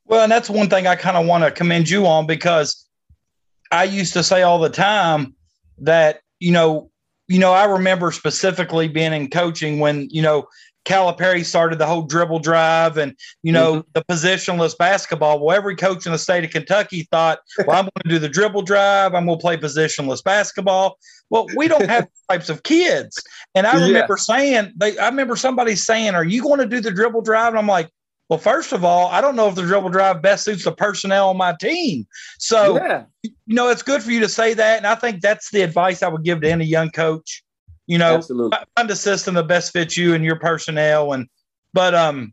Well, 0.06 0.22
and 0.22 0.30
that's 0.30 0.48
one 0.48 0.68
thing 0.68 0.86
I 0.86 0.96
kind 0.96 1.16
of 1.16 1.26
want 1.26 1.44
to 1.44 1.50
commend 1.50 1.88
you 1.88 2.06
on 2.06 2.26
because 2.26 2.86
I 3.72 3.84
used 3.84 4.12
to 4.12 4.22
say 4.22 4.42
all 4.42 4.58
the 4.58 4.70
time 4.70 5.34
that, 5.78 6.20
you 6.38 6.52
know, 6.52 6.90
you 7.28 7.40
know, 7.40 7.52
I 7.52 7.64
remember 7.64 8.12
specifically 8.12 8.86
being 8.86 9.12
in 9.12 9.28
coaching 9.30 9.80
when, 9.80 10.08
you 10.10 10.22
know, 10.22 10.46
Calipari 10.86 11.44
started 11.44 11.80
the 11.80 11.86
whole 11.86 12.02
dribble 12.02 12.38
drive 12.38 12.96
and, 12.96 13.16
you 13.42 13.52
know, 13.52 13.80
mm-hmm. 13.80 13.88
the 13.92 14.04
positionless 14.04 14.78
basketball. 14.78 15.44
Well, 15.44 15.56
every 15.56 15.74
coach 15.74 16.06
in 16.06 16.12
the 16.12 16.18
state 16.18 16.44
of 16.44 16.50
Kentucky 16.50 17.08
thought, 17.10 17.40
well, 17.66 17.76
I'm 17.76 17.84
going 17.84 18.02
to 18.04 18.08
do 18.08 18.18
the 18.20 18.28
dribble 18.28 18.62
drive. 18.62 19.12
I'm 19.12 19.26
going 19.26 19.38
to 19.38 19.42
play 19.42 19.56
positionless 19.56 20.22
basketball. 20.22 20.96
Well, 21.28 21.48
we 21.56 21.66
don't 21.66 21.88
have 21.88 22.06
types 22.30 22.48
of 22.48 22.62
kids. 22.62 23.20
And 23.56 23.66
I 23.66 23.74
remember 23.74 24.14
yeah. 24.16 24.36
saying, 24.36 24.72
they, 24.76 24.96
I 24.96 25.08
remember 25.08 25.34
somebody 25.34 25.74
saying, 25.74 26.14
are 26.14 26.24
you 26.24 26.40
going 26.40 26.60
to 26.60 26.66
do 26.66 26.80
the 26.80 26.92
dribble 26.92 27.22
drive? 27.22 27.48
And 27.48 27.58
I'm 27.58 27.66
like, 27.66 27.90
well, 28.28 28.38
first 28.38 28.73
of 28.73 28.84
all, 28.84 29.06
I 29.08 29.20
don't 29.20 29.37
know 29.37 29.49
if 29.49 29.55
the 29.55 29.62
dribble 29.62 29.90
drive 29.90 30.20
best 30.20 30.44
suits 30.44 30.64
the 30.64 30.73
personnel 30.73 31.28
on 31.28 31.37
my 31.37 31.55
team. 31.61 32.06
So, 32.38 32.76
yeah. 32.76 33.05
you 33.23 33.32
know, 33.46 33.69
it's 33.69 33.82
good 33.82 34.02
for 34.02 34.11
you 34.11 34.20
to 34.20 34.28
say 34.28 34.52
that. 34.55 34.78
And 34.78 34.87
I 34.87 34.96
think 34.96 35.20
that's 35.20 35.50
the 35.50 35.62
advice 35.62 36.02
I 36.02 36.08
would 36.08 36.25
give 36.25 36.40
to 36.40 36.50
any 36.50 36.64
young 36.64 36.90
coach. 36.90 37.44
You 37.87 37.99
know, 37.99 38.17
Absolutely. 38.17 38.58
find 38.76 38.90
a 38.90 38.96
system 38.96 39.37
that 39.37 39.46
best 39.46 39.73
fits 39.73 39.96
you 39.96 40.14
and 40.14 40.25
your 40.25 40.40
personnel. 40.40 41.12
And, 41.12 41.28
but, 41.73 41.94
um, 41.94 42.32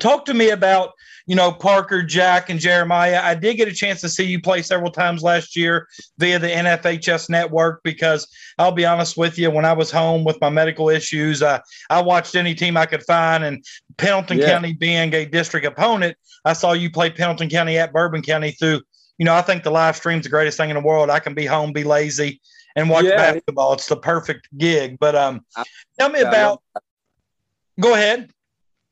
talk 0.00 0.24
to 0.26 0.34
me 0.34 0.50
about 0.50 0.92
you 1.26 1.34
know 1.34 1.52
Parker, 1.52 2.02
Jack, 2.02 2.50
and 2.50 2.60
Jeremiah. 2.60 3.20
I 3.22 3.34
did 3.34 3.56
get 3.56 3.68
a 3.68 3.72
chance 3.72 4.00
to 4.02 4.08
see 4.08 4.24
you 4.24 4.40
play 4.40 4.62
several 4.62 4.90
times 4.90 5.22
last 5.22 5.56
year 5.56 5.86
via 6.18 6.38
the 6.38 6.48
NFHS 6.48 7.28
network 7.30 7.82
because 7.82 8.26
I'll 8.58 8.72
be 8.72 8.86
honest 8.86 9.16
with 9.16 9.38
you, 9.38 9.50
when 9.50 9.64
I 9.64 9.72
was 9.72 9.90
home 9.90 10.24
with 10.24 10.40
my 10.40 10.50
medical 10.50 10.88
issues, 10.88 11.42
uh, 11.42 11.60
I 11.90 12.02
watched 12.02 12.34
any 12.34 12.54
team 12.54 12.76
I 12.76 12.86
could 12.86 13.02
find, 13.04 13.44
and 13.44 13.64
Pendleton 13.96 14.38
yeah. 14.38 14.50
County 14.50 14.72
being 14.72 15.12
a 15.14 15.24
district 15.24 15.66
opponent, 15.66 16.16
I 16.44 16.52
saw 16.52 16.72
you 16.72 16.90
play 16.90 17.10
Pendleton 17.10 17.48
County 17.48 17.78
at 17.78 17.92
Bourbon 17.92 18.22
County 18.22 18.52
through. 18.52 18.80
You 19.18 19.24
know, 19.24 19.34
I 19.34 19.42
think 19.42 19.64
the 19.64 19.70
live 19.70 19.96
stream's 19.96 20.24
the 20.24 20.30
greatest 20.30 20.56
thing 20.56 20.70
in 20.70 20.76
the 20.76 20.82
world. 20.82 21.10
I 21.10 21.18
can 21.18 21.34
be 21.34 21.44
home, 21.44 21.72
be 21.72 21.82
lazy, 21.82 22.40
and 22.76 22.88
watch 22.88 23.04
yeah. 23.04 23.16
basketball. 23.16 23.72
It's 23.72 23.88
the 23.88 23.96
perfect 23.96 24.48
gig. 24.56 24.96
But 25.00 25.16
um, 25.16 25.44
tell 25.98 26.08
me 26.08 26.20
about. 26.20 26.62
Go 27.80 27.94
ahead. 27.94 28.30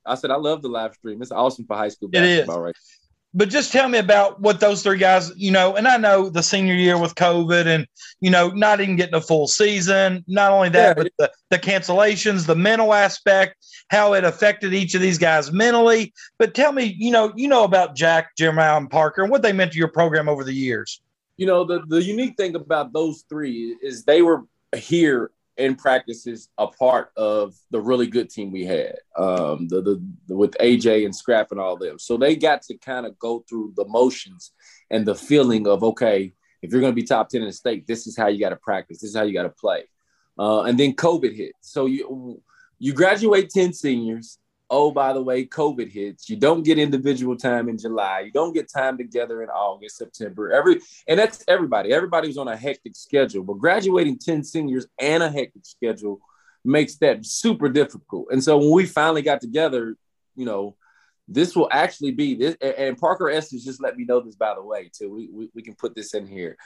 I 0.07 0.15
said 0.15 0.31
I 0.31 0.37
love 0.37 0.63
the 0.63 0.69
live 0.69 0.95
stream. 0.95 1.23
It's 1.23 1.33
awesome 1.33 1.67
for 1.67 1.77
high 1.77 1.89
school 1.89 2.09
basketball, 2.09 2.61
right? 2.61 2.75
But 3.35 3.51
just 3.51 3.71
tell 3.71 3.87
me 3.87 3.99
about 3.99 4.41
what 4.41 4.61
those 4.61 4.83
three 4.83 4.97
guys, 4.97 5.31
you 5.37 5.51
know, 5.51 5.77
and 5.77 5.87
I 5.87 5.99
know 5.99 6.31
the 6.31 6.43
senior 6.43 6.73
year 6.73 6.97
with 6.97 7.15
COVID 7.17 7.67
and, 7.67 7.87
you 8.21 8.31
know, 8.31 8.49
not 8.49 8.81
even 8.81 8.97
getting 8.97 9.15
a 9.15 9.21
full 9.21 9.47
season. 9.47 10.25
Not 10.27 10.53
only 10.53 10.71
that, 10.71 10.97
yeah. 10.97 11.03
but 11.03 11.13
the, 11.19 11.33
the 11.51 11.59
cancellations, 11.59 12.47
the 12.47 12.57
mental 12.57 12.95
aspect, 12.95 13.57
how 13.89 14.15
it 14.15 14.25
affected 14.25 14.73
each 14.73 14.95
of 14.95 15.03
these 15.03 15.19
guys 15.19 15.53
mentally. 15.53 16.15
But 16.39 16.55
tell 16.55 16.73
me, 16.73 16.97
you 16.99 17.11
know, 17.11 17.31
you 17.37 17.47
know 17.47 17.65
about 17.65 17.95
Jack, 17.95 18.35
Jeremiah, 18.39 18.79
and 18.79 18.89
Parker 18.89 19.23
and 19.23 19.31
what 19.31 19.43
they 19.43 19.53
meant 19.53 19.73
to 19.73 19.79
your 19.79 19.89
program 19.89 20.31
over 20.31 20.43
the 20.43 20.55
years. 20.55 21.03
You 21.37 21.47
know, 21.47 21.65
the, 21.65 21.83
the 21.89 22.03
unique 22.03 22.39
thing 22.39 22.55
about 22.55 22.95
those 22.95 23.25
three 23.29 23.77
is 23.83 24.05
they 24.05 24.23
were 24.23 24.45
here 24.75 25.31
in 25.57 25.75
practices 25.75 26.49
a 26.59 26.67
part 26.67 27.11
of 27.17 27.55
the 27.71 27.81
really 27.81 28.07
good 28.07 28.29
team 28.29 28.53
we 28.53 28.65
had 28.65 28.97
um, 29.17 29.69
the, 29.69 29.81
the, 29.81 30.03
the, 30.29 30.37
with 30.37 30.53
AJ 30.61 31.05
and 31.05 31.15
Scrap 31.15 31.51
and 31.51 31.61
all 31.61 31.77
them. 31.77 31.99
So 31.99 32.17
they 32.17 32.37
got 32.37 32.63
to 32.63 32.77
kind 32.77 33.07
of 33.07 33.19
go 33.19 33.45
through 33.49 33.73
the 33.77 33.87
motions 33.87 34.53
and 34.91 35.07
the 35.07 35.15
feeling 35.15 35.67
of 35.67 35.83
okay, 35.83 36.33
if 36.63 36.71
you're 36.73 36.81
going 36.81 36.93
to 36.93 37.01
be 37.01 37.07
top 37.07 37.29
ten 37.29 37.43
in 37.43 37.49
the 37.49 37.53
state, 37.53 37.87
this 37.87 38.07
is 38.07 38.17
how 38.17 38.29
you 38.29 38.39
got 38.39 38.51
to 38.51 38.57
practice. 38.57 39.01
This 39.01 39.11
is 39.11 39.17
how 39.17 39.23
you 39.23 39.33
got 39.33 39.45
to 39.45 39.51
play. 39.51 39.85
Uh, 40.39 40.63
and 40.63 40.79
then 40.79 40.95
COVID 40.95 41.35
hit. 41.35 41.53
So 41.61 41.87
you 41.87 42.43
you 42.79 42.93
graduate 42.93 43.51
ten 43.51 43.73
seniors 43.73 44.39
oh, 44.71 44.91
by 44.91 45.13
the 45.13 45.23
way, 45.23 45.47
COVID 45.47 45.91
hits. 45.91 46.29
You 46.29 46.37
don't 46.37 46.63
get 46.63 46.79
individual 46.79 47.37
time 47.37 47.69
in 47.69 47.79
July. 47.79 48.21
You 48.21 48.33
don't 48.33 48.53
get 48.53 48.71
time 48.71 48.99
together 48.99 49.43
in 49.43 49.49
August, 49.49 49.97
September. 49.97 50.53
Every 50.53 50.81
and 51.07 51.19
that's 51.19 51.45
everybody. 51.49 51.93
Everybody 51.93 52.29
was 52.29 52.39
on 52.39 52.49
a 52.49 52.57
hectic 52.57 52.97
schedule. 52.97 53.45
But 53.45 53.59
graduating 53.59 54.19
10 54.19 54.45
seniors 54.45 54.87
and 55.01 55.23
a 55.23 55.31
hectic 55.31 55.65
schedule 55.65 56.21
makes 56.65 56.97
that 56.97 57.25
super 57.25 57.69
difficult. 57.69 58.29
And 58.31 58.43
so 58.43 58.59
when 58.59 58.73
we 58.73 58.87
finally 58.87 59.23
got 59.23 59.41
together, 59.41 59.97
you 60.35 60.45
know, 60.45 60.77
this 61.29 61.57
will 61.57 61.69
actually 61.73 62.13
be 62.13 62.35
this. 62.35 62.57
And 62.61 62.99
Parker 62.99 63.31
Estes 63.31 63.65
just 63.65 63.83
let 63.83 63.97
me 63.97 64.05
know 64.05 64.21
this, 64.21 64.37
by 64.37 64.55
the 64.55 64.63
way, 64.63 64.91
too. 64.93 65.13
We, 65.13 65.29
we, 65.33 65.51
we 65.55 65.63
can 65.63 65.75
put 65.75 65.95
this 65.95 66.15
in 66.15 66.27
here. 66.27 66.57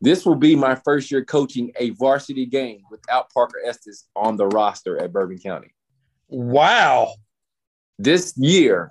This 0.00 0.26
will 0.26 0.34
be 0.34 0.54
my 0.54 0.74
first 0.74 1.10
year 1.10 1.24
coaching 1.24 1.72
a 1.76 1.90
varsity 1.90 2.46
game 2.46 2.82
without 2.90 3.30
Parker 3.32 3.58
Estes 3.64 4.06
on 4.14 4.36
the 4.36 4.46
roster 4.46 5.00
at 5.00 5.12
Bourbon 5.12 5.38
County. 5.38 5.72
Wow. 6.28 7.14
This 7.98 8.34
year, 8.36 8.90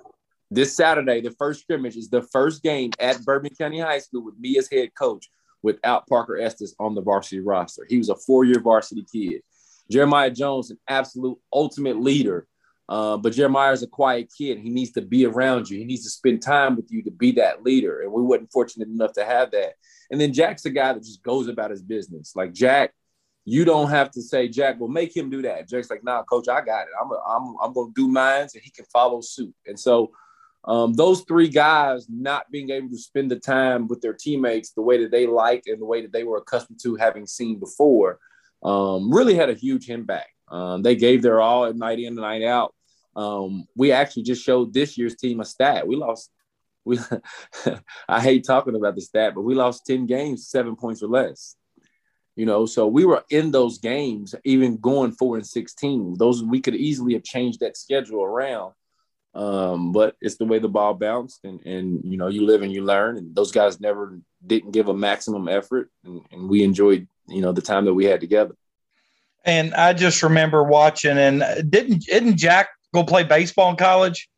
this 0.50 0.74
Saturday, 0.74 1.20
the 1.20 1.32
first 1.32 1.60
scrimmage 1.60 1.96
is 1.96 2.08
the 2.08 2.22
first 2.22 2.62
game 2.62 2.90
at 2.98 3.24
Bourbon 3.24 3.54
County 3.54 3.80
High 3.80 3.98
School 3.98 4.24
with 4.24 4.38
me 4.38 4.56
as 4.56 4.70
head 4.70 4.94
coach 4.94 5.28
without 5.62 6.06
Parker 6.06 6.38
Estes 6.38 6.74
on 6.78 6.94
the 6.94 7.02
varsity 7.02 7.40
roster. 7.40 7.86
He 7.88 7.98
was 7.98 8.08
a 8.08 8.16
four 8.16 8.44
year 8.44 8.60
varsity 8.60 9.04
kid. 9.12 9.42
Jeremiah 9.90 10.30
Jones, 10.30 10.70
an 10.70 10.78
absolute 10.88 11.38
ultimate 11.52 12.00
leader. 12.00 12.46
Uh, 12.88 13.16
but 13.16 13.32
Jeremiah 13.32 13.72
is 13.72 13.82
a 13.82 13.86
quiet 13.86 14.30
kid. 14.36 14.58
He 14.58 14.68
needs 14.68 14.92
to 14.92 15.00
be 15.00 15.24
around 15.24 15.70
you. 15.70 15.78
He 15.78 15.84
needs 15.84 16.04
to 16.04 16.10
spend 16.10 16.42
time 16.42 16.76
with 16.76 16.90
you 16.90 17.02
to 17.02 17.10
be 17.10 17.32
that 17.32 17.62
leader. 17.62 18.02
And 18.02 18.12
we 18.12 18.22
weren't 18.22 18.52
fortunate 18.52 18.88
enough 18.88 19.14
to 19.14 19.24
have 19.24 19.50
that. 19.52 19.74
And 20.10 20.20
then 20.20 20.34
Jack's 20.34 20.66
a 20.66 20.70
guy 20.70 20.92
that 20.92 21.02
just 21.02 21.22
goes 21.22 21.48
about 21.48 21.70
his 21.70 21.82
business. 21.82 22.36
Like 22.36 22.52
Jack 22.52 22.92
you 23.44 23.64
don't 23.64 23.90
have 23.90 24.10
to 24.12 24.22
say, 24.22 24.48
Jack, 24.48 24.76
well, 24.78 24.88
make 24.88 25.14
him 25.14 25.28
do 25.28 25.42
that. 25.42 25.68
Jack's 25.68 25.90
like, 25.90 26.02
nah, 26.02 26.22
coach, 26.22 26.48
I 26.48 26.62
got 26.62 26.82
it. 26.82 26.92
I'm 27.00 27.10
a, 27.10 27.20
I'm 27.28 27.56
I'm 27.62 27.72
gonna 27.72 27.92
do 27.94 28.08
mine 28.08 28.42
and 28.42 28.62
he 28.62 28.70
can 28.70 28.86
follow 28.86 29.20
suit. 29.20 29.54
And 29.66 29.78
so 29.78 30.12
um, 30.64 30.94
those 30.94 31.22
three 31.22 31.48
guys 31.48 32.06
not 32.08 32.50
being 32.50 32.70
able 32.70 32.88
to 32.88 32.96
spend 32.96 33.30
the 33.30 33.38
time 33.38 33.86
with 33.86 34.00
their 34.00 34.14
teammates 34.14 34.70
the 34.70 34.82
way 34.82 35.02
that 35.02 35.10
they 35.10 35.26
liked 35.26 35.66
and 35.66 35.80
the 35.80 35.84
way 35.84 36.00
that 36.00 36.12
they 36.12 36.24
were 36.24 36.38
accustomed 36.38 36.80
to 36.82 36.96
having 36.96 37.26
seen 37.26 37.58
before 37.58 38.18
um, 38.62 39.12
really 39.12 39.34
had 39.34 39.50
a 39.50 39.54
huge 39.54 39.90
impact. 39.90 40.30
Um, 40.48 40.82
they 40.82 40.96
gave 40.96 41.20
their 41.20 41.42
all 41.42 41.66
at 41.66 41.76
night 41.76 41.98
in 41.98 42.08
and 42.08 42.16
night 42.16 42.42
out. 42.42 42.74
Um, 43.14 43.66
we 43.76 43.92
actually 43.92 44.22
just 44.22 44.42
showed 44.42 44.72
this 44.72 44.96
year's 44.96 45.16
team 45.16 45.40
a 45.40 45.44
stat. 45.44 45.86
We 45.86 45.96
lost. 45.96 46.30
We 46.86 46.98
I 48.08 48.20
hate 48.20 48.44
talking 48.44 48.74
about 48.74 48.94
the 48.94 49.00
stat, 49.02 49.34
but 49.34 49.42
we 49.42 49.54
lost 49.54 49.86
ten 49.86 50.06
games, 50.06 50.48
seven 50.48 50.76
points 50.76 51.02
or 51.02 51.08
less 51.08 51.56
you 52.36 52.46
know 52.46 52.66
so 52.66 52.86
we 52.86 53.04
were 53.04 53.24
in 53.30 53.50
those 53.50 53.78
games 53.78 54.34
even 54.44 54.76
going 54.76 55.12
four 55.12 55.36
and 55.36 55.46
16 55.46 56.16
those 56.18 56.42
we 56.42 56.60
could 56.60 56.74
easily 56.74 57.14
have 57.14 57.22
changed 57.22 57.60
that 57.60 57.76
schedule 57.76 58.22
around 58.22 58.72
Um, 59.34 59.90
but 59.92 60.14
it's 60.20 60.36
the 60.36 60.44
way 60.44 60.60
the 60.60 60.68
ball 60.68 60.94
bounced, 60.94 61.44
and 61.44 61.60
and 61.66 62.04
you 62.04 62.16
know 62.16 62.28
you 62.28 62.46
live 62.46 62.62
and 62.62 62.72
you 62.72 62.84
learn. 62.84 63.16
And 63.18 63.34
those 63.34 63.50
guys 63.50 63.80
never 63.80 64.20
didn't 64.46 64.70
give 64.70 64.88
a 64.88 64.94
maximum 64.94 65.48
effort, 65.48 65.90
and, 66.04 66.20
and 66.30 66.48
we 66.48 66.62
enjoyed 66.62 67.08
you 67.26 67.40
know 67.40 67.50
the 67.50 67.60
time 67.60 67.84
that 67.86 67.94
we 67.94 68.04
had 68.04 68.20
together. 68.20 68.54
And 69.44 69.74
I 69.74 69.92
just 69.92 70.22
remember 70.22 70.62
watching, 70.62 71.18
and 71.18 71.42
didn't 71.68 72.04
didn't 72.06 72.36
Jack 72.36 72.68
go 72.92 73.02
play 73.02 73.24
baseball 73.24 73.70
in 73.70 73.76
college? 73.76 74.30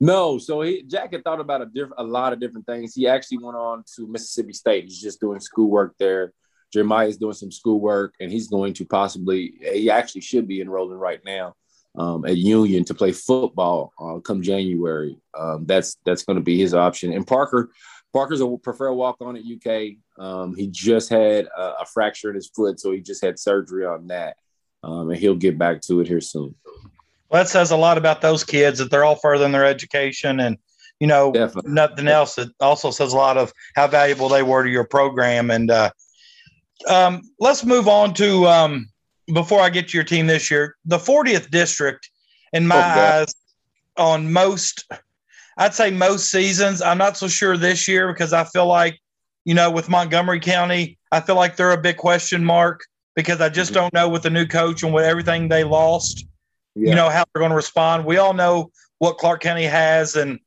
No, 0.00 0.38
so 0.38 0.62
he 0.62 0.82
Jack 0.82 1.12
had 1.12 1.22
thought 1.22 1.38
about 1.38 1.62
a 1.62 1.66
different, 1.66 1.94
a 1.98 2.04
lot 2.04 2.32
of 2.32 2.40
different 2.40 2.66
things. 2.66 2.96
He 2.96 3.06
actually 3.06 3.38
went 3.38 3.56
on 3.56 3.84
to 3.94 4.08
Mississippi 4.08 4.54
State. 4.54 4.84
He's 4.84 5.00
just 5.00 5.20
doing 5.20 5.38
schoolwork 5.38 5.94
there. 5.98 6.32
Jeremiah 6.72 7.08
is 7.08 7.16
doing 7.16 7.34
some 7.34 7.52
schoolwork, 7.52 8.14
and 8.20 8.30
he's 8.30 8.48
going 8.48 8.72
to 8.74 8.84
possibly. 8.84 9.54
He 9.60 9.90
actually 9.90 10.22
should 10.22 10.48
be 10.48 10.60
enrolling 10.60 10.98
right 10.98 11.20
now 11.24 11.54
um, 11.96 12.24
at 12.24 12.36
Union 12.36 12.84
to 12.86 12.94
play 12.94 13.12
football 13.12 13.92
uh, 14.00 14.18
come 14.20 14.42
January. 14.42 15.16
Um, 15.38 15.66
that's 15.66 15.96
that's 16.04 16.24
going 16.24 16.36
to 16.36 16.42
be 16.42 16.58
his 16.58 16.74
option. 16.74 17.12
And 17.12 17.26
Parker, 17.26 17.70
Parker's 18.12 18.40
a 18.40 18.56
prefer 18.56 18.92
walk 18.92 19.16
on 19.20 19.36
at 19.36 19.42
UK. 19.42 19.96
Um, 20.18 20.54
he 20.56 20.66
just 20.68 21.10
had 21.10 21.46
a, 21.56 21.80
a, 21.80 21.86
fracture 21.86 22.30
in 22.30 22.34
his 22.34 22.48
foot, 22.48 22.80
so 22.80 22.92
he 22.92 23.00
just 23.00 23.22
had 23.22 23.38
surgery 23.38 23.84
on 23.84 24.06
that, 24.08 24.36
um, 24.82 25.10
and 25.10 25.18
he'll 25.18 25.34
get 25.34 25.58
back 25.58 25.80
to 25.82 26.00
it 26.00 26.08
here 26.08 26.20
soon. 26.20 26.54
Well, 27.28 27.42
that 27.42 27.48
says 27.48 27.70
a 27.70 27.76
lot 27.76 27.98
about 27.98 28.20
those 28.20 28.44
kids 28.44 28.78
that 28.78 28.90
they're 28.90 29.04
all 29.04 29.16
further 29.16 29.44
in 29.44 29.52
their 29.52 29.64
education, 29.64 30.40
and 30.40 30.58
you 31.00 31.08
know, 31.08 31.32
Definitely. 31.32 31.72
nothing 31.72 32.06
else. 32.06 32.38
It 32.38 32.50
also 32.60 32.92
says 32.92 33.12
a 33.12 33.16
lot 33.16 33.36
of 33.36 33.52
how 33.74 33.88
valuable 33.88 34.28
they 34.28 34.44
were 34.44 34.62
to 34.62 34.70
your 34.70 34.84
program. 34.84 35.50
And 35.50 35.68
uh, 35.68 35.90
um, 36.86 37.22
let's 37.38 37.64
move 37.64 37.88
on 37.88 38.14
to 38.14 38.46
um, 38.46 38.88
before 39.32 39.60
I 39.60 39.70
get 39.70 39.88
to 39.88 39.96
your 39.96 40.04
team 40.04 40.26
this 40.26 40.50
year, 40.50 40.76
the 40.84 40.98
40th 40.98 41.50
district, 41.50 42.08
in 42.52 42.66
my 42.66 42.76
oh, 42.76 43.00
eyes, 43.00 43.34
on 43.96 44.32
most, 44.32 44.90
I'd 45.56 45.74
say 45.74 45.90
most 45.90 46.30
seasons. 46.30 46.82
I'm 46.82 46.98
not 46.98 47.16
so 47.16 47.28
sure 47.28 47.56
this 47.56 47.88
year 47.88 48.12
because 48.12 48.32
I 48.32 48.44
feel 48.44 48.66
like, 48.66 48.98
you 49.44 49.54
know, 49.54 49.70
with 49.70 49.88
Montgomery 49.88 50.40
County, 50.40 50.98
I 51.10 51.20
feel 51.20 51.36
like 51.36 51.56
they're 51.56 51.72
a 51.72 51.80
big 51.80 51.96
question 51.96 52.44
mark 52.44 52.84
because 53.14 53.40
I 53.40 53.48
just 53.48 53.72
mm-hmm. 53.72 53.80
don't 53.80 53.94
know 53.94 54.08
with 54.08 54.22
the 54.22 54.30
new 54.30 54.46
coach 54.46 54.82
and 54.82 54.92
with 54.92 55.04
everything 55.04 55.48
they 55.48 55.64
lost, 55.64 56.26
yeah. 56.74 56.90
you 56.90 56.94
know, 56.94 57.08
how 57.08 57.24
they're 57.32 57.40
going 57.40 57.50
to 57.50 57.56
respond. 57.56 58.04
We 58.04 58.18
all 58.18 58.34
know 58.34 58.70
what 58.98 59.18
Clark 59.18 59.40
County 59.40 59.64
has 59.64 60.16
and 60.16 60.38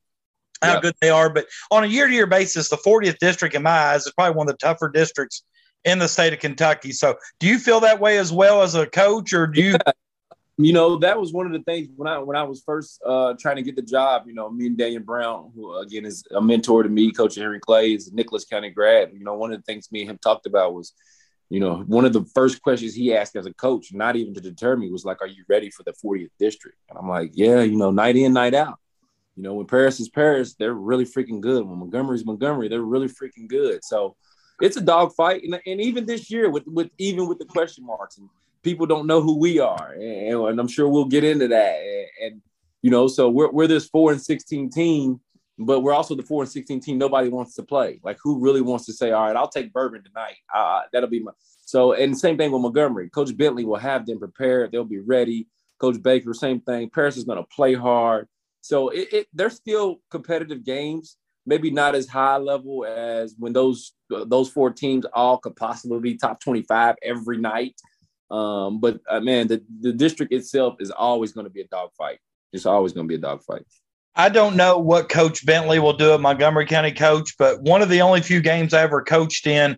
how 0.62 0.76
yeah. 0.76 0.82
good 0.82 0.96
they 1.02 1.10
are, 1.10 1.30
but 1.30 1.48
on 1.72 1.84
a 1.84 1.88
year 1.88 2.08
to 2.08 2.14
year 2.14 2.28
basis, 2.28 2.70
the 2.70 2.78
40th 2.78 3.18
district, 3.18 3.56
in 3.56 3.64
my 3.64 3.70
eyes, 3.70 4.06
is 4.06 4.14
probably 4.14 4.36
one 4.36 4.48
of 4.48 4.54
the 4.54 4.66
tougher 4.66 4.90
districts 4.90 5.44
in 5.86 6.00
the 6.00 6.08
state 6.08 6.34
of 6.34 6.40
Kentucky. 6.40 6.92
So, 6.92 7.16
do 7.40 7.48
you 7.48 7.60
feel 7.60 7.80
that 7.82 8.00
way 8.00 8.18
as 8.18 8.34
well 8.34 8.62
as 8.62 8.76
a 8.76 8.86
coach, 8.86 9.34
or 9.34 9.48
do 9.48 9.62
you? 9.62 9.76
You 10.58 10.72
know, 10.72 10.98
that 11.00 11.20
was 11.20 11.34
one 11.34 11.46
of 11.46 11.52
the 11.52 11.60
things 11.64 11.90
when 11.98 12.08
I 12.08 12.18
when 12.20 12.38
I 12.38 12.44
was 12.44 12.64
first 12.66 13.02
uh, 13.06 13.34
trying 13.38 13.58
to 13.58 13.62
get 13.62 13.76
the 13.76 13.82
job. 13.82 14.24
You 14.26 14.34
know, 14.34 14.50
me 14.50 14.68
and 14.68 14.78
Daniel 14.78 15.04
Brown, 15.04 15.52
who 15.54 15.78
again 15.80 16.06
is 16.06 16.24
a 16.34 16.42
mentor 16.42 16.82
to 16.84 16.88
me, 16.88 17.12
Coach 17.12 17.36
Henry 17.36 17.60
Clay, 17.60 17.94
is 17.94 18.12
Nicholas 18.14 18.46
County 18.46 18.70
grad. 18.70 19.12
You 19.14 19.26
know, 19.26 19.34
one 19.34 19.52
of 19.52 19.60
the 19.60 19.64
things 19.64 19.92
me 19.92 20.02
and 20.02 20.12
him 20.12 20.18
talked 20.18 20.46
about 20.46 20.74
was, 20.74 20.94
you 21.50 21.60
know, 21.60 21.84
one 21.88 22.06
of 22.06 22.14
the 22.14 22.24
first 22.34 22.62
questions 22.62 22.96
he 22.96 23.14
asked 23.14 23.36
as 23.36 23.46
a 23.46 23.54
coach, 23.54 23.92
not 23.92 24.16
even 24.16 24.34
to 24.34 24.40
deter 24.40 24.78
me, 24.78 24.90
was 24.90 25.04
like, 25.04 25.22
"Are 25.22 25.28
you 25.28 25.44
ready 25.50 25.70
for 25.70 25.84
the 25.84 25.92
40th 25.92 26.32
district?" 26.40 26.78
And 26.90 26.98
I'm 26.98 27.10
like, 27.10 27.32
"Yeah, 27.34 27.62
you 27.62 27.76
know, 27.76 27.92
night 27.92 28.16
in, 28.16 28.32
night 28.32 28.54
out." 28.54 28.80
You 29.36 29.44
know, 29.44 29.56
when 29.56 29.68
Paris 29.68 30.00
is 30.00 30.08
Paris, 30.08 30.56
they're 30.58 30.74
really 30.74 31.04
freaking 31.04 31.42
good. 31.42 31.68
When 31.68 31.80
Montgomery's 31.80 32.26
Montgomery, 32.26 32.70
they're 32.70 32.82
really 32.82 33.10
freaking 33.10 33.50
good. 33.50 33.84
So 33.84 34.16
it's 34.62 34.78
a 34.78 34.82
dogfight, 34.82 35.44
and, 35.44 35.60
and 35.66 35.82
even 35.82 36.06
this 36.06 36.30
year, 36.32 36.50
with 36.50 36.64
with 36.66 36.90
even 36.98 37.28
with 37.28 37.40
the 37.40 37.46
question 37.46 37.86
marks, 37.86 38.18
and 38.18 38.30
people 38.64 38.86
don't 38.86 39.08
know 39.08 39.22
who 39.22 39.38
we 39.38 39.60
are, 39.60 39.94
and, 39.94 40.34
and 40.34 40.60
I'm 40.60 40.68
sure 40.68 40.88
we'll 40.88 41.06
get 41.06 41.24
into 41.24 41.48
that. 41.50 41.76
And, 41.76 42.08
and, 42.24 42.42
you 42.82 42.92
know, 42.92 43.08
so 43.08 43.30
we're 43.30 43.52
we're 43.52 43.68
this 43.68 43.88
four 43.88 44.12
and 44.12 44.22
sixteen 44.22 44.70
team, 44.70 45.20
but 45.58 45.82
we're 45.82 45.94
also 45.94 46.16
the 46.16 46.24
four 46.24 46.44
and 46.44 46.52
sixteen 46.52 46.80
team. 46.80 46.98
Nobody 46.98 47.30
wants 47.30 47.56
to 47.56 47.64
play. 47.64 48.00
Like, 48.04 48.18
who 48.24 48.40
really 48.40 48.62
wants 48.62 48.86
to 48.86 48.94
say, 48.94 49.12
all 49.12 49.26
right, 49.26 49.36
I'll 49.36 49.50
take 49.50 49.74
Bourbon 49.74 50.04
tonight. 50.04 50.38
Uh, 50.54 50.82
that'll 50.92 51.10
be 51.10 51.20
my. 51.20 51.32
So, 51.68 51.94
and 51.94 52.18
same 52.18 52.38
thing 52.38 52.52
with 52.52 52.62
Montgomery. 52.62 53.10
Coach 53.10 53.36
Bentley 53.36 53.66
will 53.66 53.78
have 53.78 54.06
them 54.06 54.20
prepared. 54.20 54.72
They'll 54.72 54.84
be 54.84 55.00
ready. 55.00 55.48
Coach 55.80 56.02
Baker, 56.02 56.34
same 56.34 56.62
thing. 56.62 56.90
Paris 56.90 57.18
is 57.18 57.24
going 57.24 57.40
to 57.40 57.48
play 57.56 57.74
hard. 57.74 58.28
So 58.62 58.90
it, 58.90 59.12
it, 59.12 59.28
they're 59.34 59.50
still 59.50 59.98
competitive 60.10 60.64
games 60.64 61.18
maybe 61.46 61.72
not 61.72 61.96
as 61.96 62.08
high 62.08 62.38
level 62.38 62.86
as 62.86 63.36
when 63.38 63.54
those 63.54 63.94
those 64.10 64.50
four 64.50 64.72
teams 64.72 65.06
all 65.14 65.38
could 65.38 65.56
possibly 65.56 66.00
be 66.00 66.18
top 66.18 66.40
25 66.40 66.96
every 67.04 67.38
night. 67.38 67.76
Um, 68.32 68.80
but 68.80 69.00
uh, 69.10 69.20
man, 69.20 69.48
the, 69.48 69.64
the 69.82 69.94
district 69.94 70.34
itself 70.34 70.76
is 70.80 70.92
always 70.92 71.32
going 71.32 71.46
to 71.46 71.52
be 71.52 71.62
a 71.62 71.68
dogfight. 71.68 72.20
It's 72.54 72.66
always 72.66 72.94
going 72.94 73.08
to 73.08 73.10
be 73.10 73.16
a 73.16 73.20
dogfight. 73.20 73.64
I 74.16 74.30
don't 74.30 74.56
know 74.56 74.78
what 74.78 75.10
Coach 75.10 75.46
Bentley 75.46 75.80
will 75.80 75.94
do 75.94 76.14
at 76.14 76.22
Montgomery 76.22 76.66
County 76.66 76.92
coach, 76.92 77.36
but 77.38 77.62
one 77.62 77.82
of 77.82 77.90
the 77.90 78.02
only 78.02 78.22
few 78.22 78.42
games 78.42 78.74
I 78.74 78.82
ever 78.82 79.04
coached 79.04 79.46
in 79.46 79.78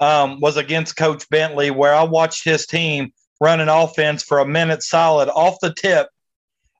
um, 0.00 0.40
was 0.40 0.56
against 0.56 0.96
Coach 0.96 1.28
Bentley, 1.28 1.70
where 1.70 1.94
I 1.94 2.02
watched 2.04 2.44
his 2.44 2.66
team 2.66 3.12
run 3.40 3.60
an 3.60 3.68
offense 3.68 4.22
for 4.22 4.38
a 4.38 4.46
minute 4.46 4.82
solid 4.82 5.28
off 5.28 5.56
the 5.60 5.74
tip 5.74 6.08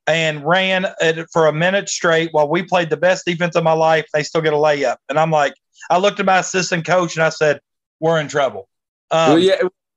and 0.07 0.45
ran 0.45 0.87
for 1.33 1.47
a 1.47 1.53
minute 1.53 1.89
straight 1.89 2.29
while 2.33 2.49
we 2.49 2.63
played 2.63 2.91
the 2.91 2.97
best 2.97 3.25
defense 3.25 3.57
of 3.57 3.65
my 3.65 3.73
life. 3.73 4.07
They 4.13 4.23
still 4.23 4.43
get 4.43 4.53
a 4.53 4.57
layup. 4.57 4.97
And 5.09 5.19
I'm 5.19 5.31
like, 5.31 5.55
I 5.91 5.99
looked 5.99 6.21
at 6.21 6.27
my 6.27 6.39
assistant 6.39 6.87
coach 6.87 7.17
and 7.17 7.25
I 7.25 7.31
said, 7.31 7.61
we're 8.01 8.21
in 8.21 8.29
trouble. 8.29 8.69
Um, 9.11 9.31
well, 9.31 9.39
yeah. 9.39 9.57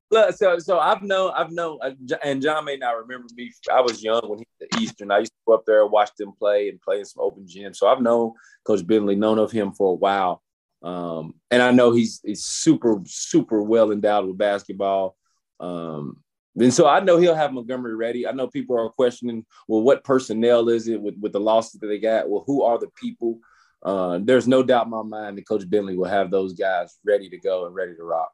Look, 0.09 0.35
so 0.35 0.57
so 0.57 0.79
I've 0.79 1.03
known 1.03 1.33
I've 1.35 1.51
known 1.51 1.79
uh, 1.81 1.91
and 2.23 2.41
John 2.41 2.63
may 2.63 2.77
not 2.77 2.91
remember 2.91 3.27
me. 3.35 3.51
I 3.69 3.81
was 3.81 4.01
young 4.01 4.21
when 4.23 4.39
he 4.39 4.45
was 4.59 4.69
at 4.71 4.81
Eastern. 4.81 5.11
I 5.11 5.19
used 5.19 5.33
to 5.33 5.37
go 5.45 5.53
up 5.53 5.65
there, 5.65 5.83
and 5.83 5.91
watch 5.91 6.11
them 6.17 6.31
play, 6.39 6.69
and 6.69 6.81
play 6.81 6.99
in 6.99 7.05
some 7.05 7.21
open 7.21 7.45
gym. 7.45 7.73
So 7.73 7.87
I've 7.87 8.01
known 8.01 8.31
Coach 8.63 8.87
Bentley, 8.87 9.17
known 9.17 9.37
of 9.37 9.51
him 9.51 9.73
for 9.73 9.91
a 9.91 9.95
while, 9.95 10.41
um, 10.81 11.33
and 11.51 11.61
I 11.61 11.71
know 11.71 11.91
he's 11.91 12.21
he's 12.23 12.45
super 12.45 13.01
super 13.05 13.61
well 13.61 13.91
endowed 13.91 14.27
with 14.27 14.37
basketball. 14.37 15.17
Um, 15.59 16.23
and 16.59 16.73
so 16.73 16.87
I 16.87 16.99
know 16.99 17.17
he'll 17.17 17.35
have 17.35 17.53
Montgomery 17.53 17.95
ready. 17.95 18.27
I 18.27 18.31
know 18.31 18.47
people 18.47 18.77
are 18.79 18.89
questioning, 18.89 19.45
well, 19.67 19.81
what 19.81 20.03
personnel 20.03 20.69
is 20.69 20.87
it 20.87 21.01
with, 21.01 21.15
with 21.19 21.33
the 21.33 21.39
losses 21.39 21.79
that 21.79 21.87
they 21.87 21.99
got? 21.99 22.29
Well, 22.29 22.43
who 22.47 22.63
are 22.63 22.79
the 22.79 22.89
people? 22.95 23.39
Uh, 23.83 24.19
there's 24.21 24.47
no 24.47 24.63
doubt 24.63 24.85
in 24.85 24.91
my 24.91 25.03
mind 25.03 25.37
that 25.37 25.47
Coach 25.47 25.69
Bentley 25.69 25.95
will 25.95 26.09
have 26.09 26.31
those 26.31 26.53
guys 26.53 26.97
ready 27.05 27.29
to 27.29 27.37
go 27.37 27.65
and 27.65 27.75
ready 27.75 27.95
to 27.95 28.03
rock. 28.03 28.31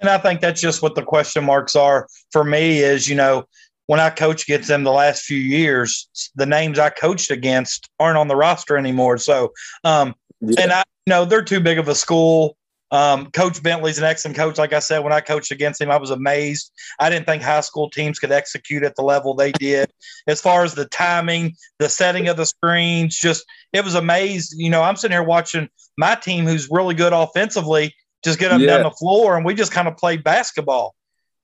And 0.00 0.08
I 0.08 0.16
think 0.16 0.40
that's 0.40 0.60
just 0.60 0.82
what 0.82 0.94
the 0.94 1.02
question 1.02 1.44
marks 1.44 1.76
are 1.76 2.08
for 2.32 2.42
me 2.42 2.78
is, 2.78 3.08
you 3.08 3.14
know, 3.14 3.44
when 3.86 4.00
I 4.00 4.08
coach 4.08 4.44
against 4.44 4.68
them 4.68 4.84
the 4.84 4.92
last 4.92 5.24
few 5.24 5.36
years, 5.36 6.08
the 6.36 6.46
names 6.46 6.78
I 6.78 6.90
coached 6.90 7.30
against 7.30 7.90
aren't 7.98 8.16
on 8.16 8.28
the 8.28 8.36
roster 8.36 8.76
anymore. 8.76 9.18
So, 9.18 9.52
um, 9.84 10.14
yeah. 10.40 10.62
and 10.62 10.72
I 10.72 10.84
you 11.06 11.10
know 11.10 11.24
they're 11.24 11.42
too 11.42 11.60
big 11.60 11.78
of 11.78 11.88
a 11.88 11.94
school. 11.94 12.56
Um, 12.92 13.30
coach 13.30 13.62
Bentley's 13.62 13.98
an 13.98 14.04
excellent 14.04 14.36
coach. 14.36 14.58
Like 14.58 14.72
I 14.72 14.80
said, 14.80 15.00
when 15.00 15.12
I 15.12 15.20
coached 15.20 15.52
against 15.52 15.80
him, 15.80 15.90
I 15.90 15.96
was 15.96 16.10
amazed. 16.10 16.72
I 16.98 17.08
didn't 17.08 17.26
think 17.26 17.42
high 17.42 17.60
school 17.60 17.88
teams 17.88 18.18
could 18.18 18.32
execute 18.32 18.82
at 18.82 18.96
the 18.96 19.02
level 19.02 19.34
they 19.34 19.52
did. 19.52 19.90
As 20.26 20.40
far 20.40 20.64
as 20.64 20.74
the 20.74 20.86
timing, 20.86 21.56
the 21.78 21.88
setting 21.88 22.28
of 22.28 22.36
the 22.36 22.46
screens, 22.46 23.16
just 23.16 23.44
it 23.72 23.84
was 23.84 23.94
amazing. 23.94 24.60
You 24.60 24.70
know, 24.70 24.82
I'm 24.82 24.96
sitting 24.96 25.14
here 25.14 25.22
watching 25.22 25.68
my 25.96 26.14
team, 26.14 26.46
who's 26.46 26.68
really 26.70 26.94
good 26.94 27.12
offensively, 27.12 27.94
just 28.24 28.38
get 28.38 28.52
up 28.52 28.60
yeah. 28.60 28.78
down 28.78 28.82
the 28.82 28.90
floor, 28.90 29.36
and 29.36 29.44
we 29.44 29.54
just 29.54 29.72
kind 29.72 29.86
of 29.86 29.96
played 29.96 30.24
basketball. 30.24 30.94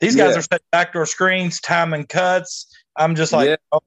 These 0.01 0.17
guys 0.17 0.33
yeah. 0.33 0.39
are 0.39 0.43
setting 0.43 0.67
backdoor 0.73 1.07
screens, 1.07 1.61
timing 1.61 2.07
cuts. 2.07 2.67
I'm 2.97 3.15
just 3.15 3.33
like, 3.33 3.49
yeah. 3.49 3.57
oh, 3.73 3.81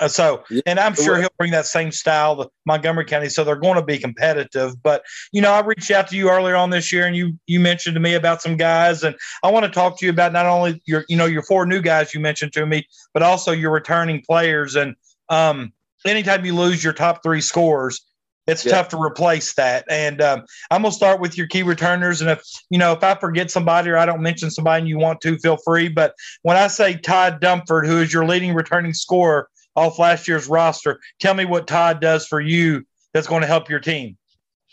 uh, 0.00 0.08
so, 0.08 0.42
and 0.66 0.80
I'm 0.80 0.94
sure 0.94 1.18
he'll 1.18 1.28
bring 1.38 1.52
that 1.52 1.66
same 1.66 1.92
style 1.92 2.36
to 2.36 2.50
Montgomery 2.66 3.04
County. 3.04 3.28
So 3.28 3.44
they're 3.44 3.54
going 3.54 3.76
to 3.76 3.84
be 3.84 3.96
competitive. 3.96 4.82
But 4.82 5.04
you 5.32 5.40
know, 5.40 5.52
I 5.52 5.60
reached 5.60 5.90
out 5.92 6.08
to 6.08 6.16
you 6.16 6.30
earlier 6.30 6.56
on 6.56 6.70
this 6.70 6.92
year, 6.92 7.06
and 7.06 7.14
you 7.14 7.38
you 7.46 7.60
mentioned 7.60 7.94
to 7.94 8.00
me 8.00 8.14
about 8.14 8.42
some 8.42 8.56
guys, 8.56 9.04
and 9.04 9.14
I 9.44 9.50
want 9.50 9.66
to 9.66 9.70
talk 9.70 9.98
to 9.98 10.06
you 10.06 10.10
about 10.10 10.32
not 10.32 10.46
only 10.46 10.82
your 10.84 11.04
you 11.08 11.16
know 11.16 11.26
your 11.26 11.42
four 11.42 11.64
new 11.64 11.80
guys 11.80 12.12
you 12.12 12.20
mentioned 12.20 12.52
to 12.54 12.66
me, 12.66 12.86
but 13.12 13.22
also 13.22 13.52
your 13.52 13.70
returning 13.70 14.20
players. 14.26 14.74
And 14.74 14.96
um, 15.28 15.72
anytime 16.04 16.44
you 16.44 16.56
lose 16.56 16.82
your 16.82 16.92
top 16.92 17.22
three 17.22 17.40
scores, 17.40 18.04
it's 18.48 18.64
yeah. 18.64 18.72
tough 18.72 18.88
to 18.88 19.00
replace 19.00 19.54
that. 19.54 19.84
And 19.88 20.20
um, 20.20 20.42
I'm 20.72 20.82
gonna 20.82 20.92
start 20.92 21.20
with 21.20 21.38
your 21.38 21.46
key 21.46 21.62
returners. 21.62 22.20
And 22.20 22.30
if 22.30 22.42
you 22.68 22.78
know 22.78 22.94
if 22.94 23.04
I 23.04 23.14
forget 23.14 23.48
somebody 23.48 23.90
or 23.90 23.96
I 23.96 24.06
don't 24.06 24.22
mention 24.22 24.50
somebody 24.50 24.80
and 24.80 24.88
you 24.88 24.98
want 24.98 25.20
to, 25.20 25.38
feel 25.38 25.56
free. 25.64 25.86
But 25.86 26.16
when 26.42 26.56
I 26.56 26.66
say 26.66 26.96
Todd 26.96 27.40
Dumford, 27.40 27.86
who 27.86 28.00
is 28.00 28.12
your 28.12 28.26
leading 28.26 28.54
returning 28.54 28.92
scorer 28.92 29.48
off 29.76 29.98
last 29.98 30.28
year's 30.28 30.46
roster. 30.46 31.00
Tell 31.20 31.34
me 31.34 31.44
what 31.44 31.66
Todd 31.66 32.00
does 32.00 32.26
for 32.26 32.40
you 32.40 32.84
that's 33.12 33.26
going 33.26 33.42
to 33.42 33.46
help 33.46 33.68
your 33.68 33.80
team. 33.80 34.16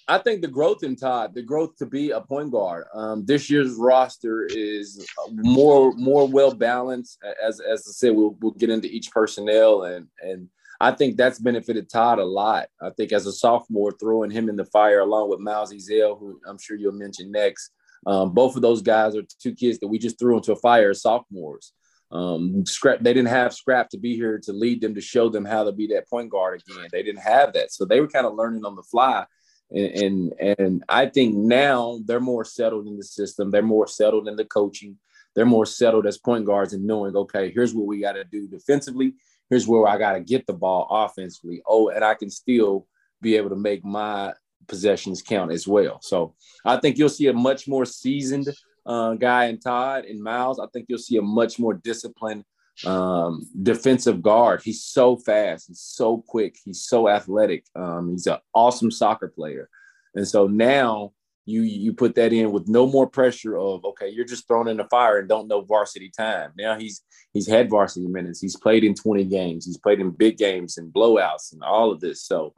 I 0.07 0.17
think 0.17 0.41
the 0.41 0.47
growth 0.47 0.83
in 0.83 0.95
Todd, 0.95 1.33
the 1.33 1.41
growth 1.41 1.77
to 1.77 1.85
be 1.85 2.11
a 2.11 2.19
point 2.19 2.51
guard. 2.51 2.85
Um, 2.93 3.25
this 3.25 3.49
year's 3.49 3.75
roster 3.75 4.45
is 4.45 5.07
more 5.31 5.93
more 5.93 6.27
well 6.27 6.53
balanced. 6.53 7.19
As 7.41 7.59
as 7.59 7.85
I 7.87 7.91
said, 7.91 8.15
we'll 8.15 8.35
we'll 8.41 8.51
get 8.51 8.69
into 8.69 8.89
each 8.89 9.11
personnel 9.11 9.83
and 9.83 10.07
and 10.21 10.49
I 10.81 10.91
think 10.91 11.15
that's 11.15 11.37
benefited 11.37 11.89
Todd 11.89 12.17
a 12.17 12.25
lot. 12.25 12.67
I 12.81 12.89
think 12.89 13.11
as 13.11 13.27
a 13.27 13.31
sophomore, 13.31 13.91
throwing 13.91 14.31
him 14.31 14.49
in 14.49 14.55
the 14.55 14.65
fire 14.65 15.01
along 15.01 15.29
with 15.29 15.39
Miles 15.39 15.71
Ezell, 15.71 16.17
who 16.19 16.41
I'm 16.47 16.57
sure 16.57 16.75
you'll 16.75 16.91
mention 16.93 17.31
next. 17.31 17.69
Um, 18.07 18.33
both 18.33 18.55
of 18.55 18.63
those 18.63 18.81
guys 18.81 19.15
are 19.15 19.21
two 19.39 19.53
kids 19.53 19.77
that 19.79 19.87
we 19.87 19.99
just 19.99 20.17
threw 20.17 20.37
into 20.37 20.53
a 20.53 20.55
fire 20.55 20.89
as 20.89 21.03
sophomores. 21.03 21.73
Um, 22.11 22.65
scrap 22.65 22.99
they 22.99 23.13
didn't 23.13 23.29
have 23.29 23.53
scrap 23.53 23.89
to 23.89 23.97
be 23.97 24.15
here 24.15 24.37
to 24.39 24.51
lead 24.51 24.81
them 24.81 24.95
to 24.95 25.01
show 25.01 25.29
them 25.29 25.45
how 25.45 25.63
to 25.63 25.71
be 25.71 25.87
that 25.87 26.09
point 26.09 26.29
guard 26.29 26.61
again. 26.67 26.87
They 26.91 27.03
didn't 27.03 27.21
have 27.21 27.53
that, 27.53 27.71
so 27.71 27.85
they 27.85 28.01
were 28.01 28.07
kind 28.07 28.25
of 28.25 28.35
learning 28.35 28.65
on 28.65 28.75
the 28.75 28.83
fly. 28.83 29.25
And, 29.71 30.33
and 30.39 30.57
and 30.57 30.83
I 30.89 31.05
think 31.05 31.35
now 31.35 31.99
they're 32.05 32.19
more 32.19 32.43
settled 32.43 32.87
in 32.87 32.97
the 32.97 33.03
system. 33.03 33.49
They're 33.49 33.61
more 33.61 33.87
settled 33.87 34.27
in 34.27 34.35
the 34.35 34.45
coaching. 34.45 34.97
They're 35.33 35.45
more 35.45 35.65
settled 35.65 36.05
as 36.05 36.17
point 36.17 36.45
guards 36.45 36.73
and 36.73 36.85
knowing, 36.85 37.15
okay, 37.15 37.51
here's 37.51 37.73
what 37.73 37.87
we 37.87 38.01
got 38.01 38.13
to 38.13 38.25
do 38.25 38.47
defensively. 38.47 39.13
Here's 39.49 39.67
where 39.67 39.87
I 39.87 39.97
got 39.97 40.13
to 40.13 40.19
get 40.19 40.45
the 40.45 40.53
ball 40.53 40.87
offensively. 40.89 41.61
Oh, 41.65 41.89
and 41.89 42.03
I 42.03 42.15
can 42.15 42.29
still 42.29 42.87
be 43.21 43.37
able 43.37 43.49
to 43.49 43.55
make 43.55 43.85
my 43.85 44.33
possessions 44.67 45.21
count 45.21 45.51
as 45.51 45.67
well. 45.67 45.99
So 46.01 46.35
I 46.65 46.77
think 46.77 46.97
you'll 46.97 47.09
see 47.09 47.27
a 47.27 47.33
much 47.33 47.67
more 47.67 47.85
seasoned 47.85 48.49
uh, 48.85 49.13
guy 49.13 49.45
in 49.45 49.59
Todd 49.59 50.05
and 50.05 50.21
Miles. 50.21 50.59
I 50.59 50.67
think 50.73 50.85
you'll 50.89 50.99
see 50.99 51.17
a 51.17 51.21
much 51.21 51.59
more 51.59 51.73
disciplined 51.73 52.43
um, 52.85 53.47
defensive 53.61 54.21
guard. 54.21 54.61
He's 54.63 54.83
so 54.83 55.17
fast. 55.17 55.67
He's 55.67 55.81
so 55.81 56.23
quick. 56.27 56.57
He's 56.63 56.81
so 56.81 57.09
athletic. 57.09 57.65
Um, 57.75 58.11
he's 58.11 58.27
an 58.27 58.39
awesome 58.53 58.91
soccer 58.91 59.27
player. 59.27 59.69
And 60.15 60.27
so 60.27 60.47
now 60.47 61.13
you 61.45 61.63
you 61.63 61.93
put 61.93 62.15
that 62.15 62.33
in 62.33 62.51
with 62.51 62.67
no 62.67 62.85
more 62.85 63.07
pressure 63.07 63.57
of 63.57 63.83
okay, 63.83 64.09
you're 64.09 64.25
just 64.25 64.47
thrown 64.47 64.67
in 64.67 64.77
the 64.77 64.85
fire 64.85 65.19
and 65.19 65.27
don't 65.27 65.47
know 65.47 65.61
varsity 65.61 66.11
time. 66.15 66.51
Now 66.57 66.77
he's 66.77 67.03
he's 67.33 67.47
had 67.47 67.69
varsity 67.69 68.07
minutes. 68.07 68.39
He's 68.39 68.57
played 68.57 68.83
in 68.83 68.93
20 68.93 69.25
games. 69.25 69.65
He's 69.65 69.77
played 69.77 69.99
in 69.99 70.11
big 70.11 70.37
games 70.37 70.77
and 70.77 70.93
blowouts 70.93 71.53
and 71.53 71.63
all 71.63 71.91
of 71.91 71.99
this. 71.99 72.23
So 72.23 72.53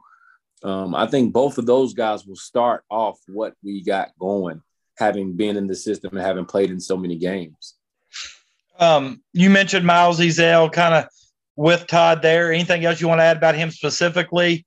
um, 0.62 0.94
I 0.94 1.06
think 1.06 1.32
both 1.32 1.58
of 1.58 1.66
those 1.66 1.94
guys 1.94 2.26
will 2.26 2.36
start 2.36 2.84
off 2.90 3.18
what 3.26 3.54
we 3.62 3.82
got 3.82 4.10
going, 4.18 4.62
having 4.96 5.36
been 5.36 5.56
in 5.56 5.66
the 5.66 5.74
system 5.74 6.16
and 6.16 6.24
having 6.24 6.44
played 6.44 6.70
in 6.70 6.80
so 6.80 6.96
many 6.96 7.16
games. 7.16 7.74
Um, 8.78 9.22
you 9.32 9.50
mentioned 9.50 9.86
Miles 9.86 10.20
Ezell 10.20 10.72
kind 10.72 10.94
of 10.94 11.06
with 11.56 11.86
Todd 11.86 12.22
there. 12.22 12.52
Anything 12.52 12.84
else 12.84 13.00
you 13.00 13.08
want 13.08 13.20
to 13.20 13.24
add 13.24 13.36
about 13.36 13.54
him 13.54 13.70
specifically? 13.70 14.66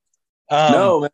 Um, 0.49 0.71
no, 0.71 0.99
man. 1.01 1.09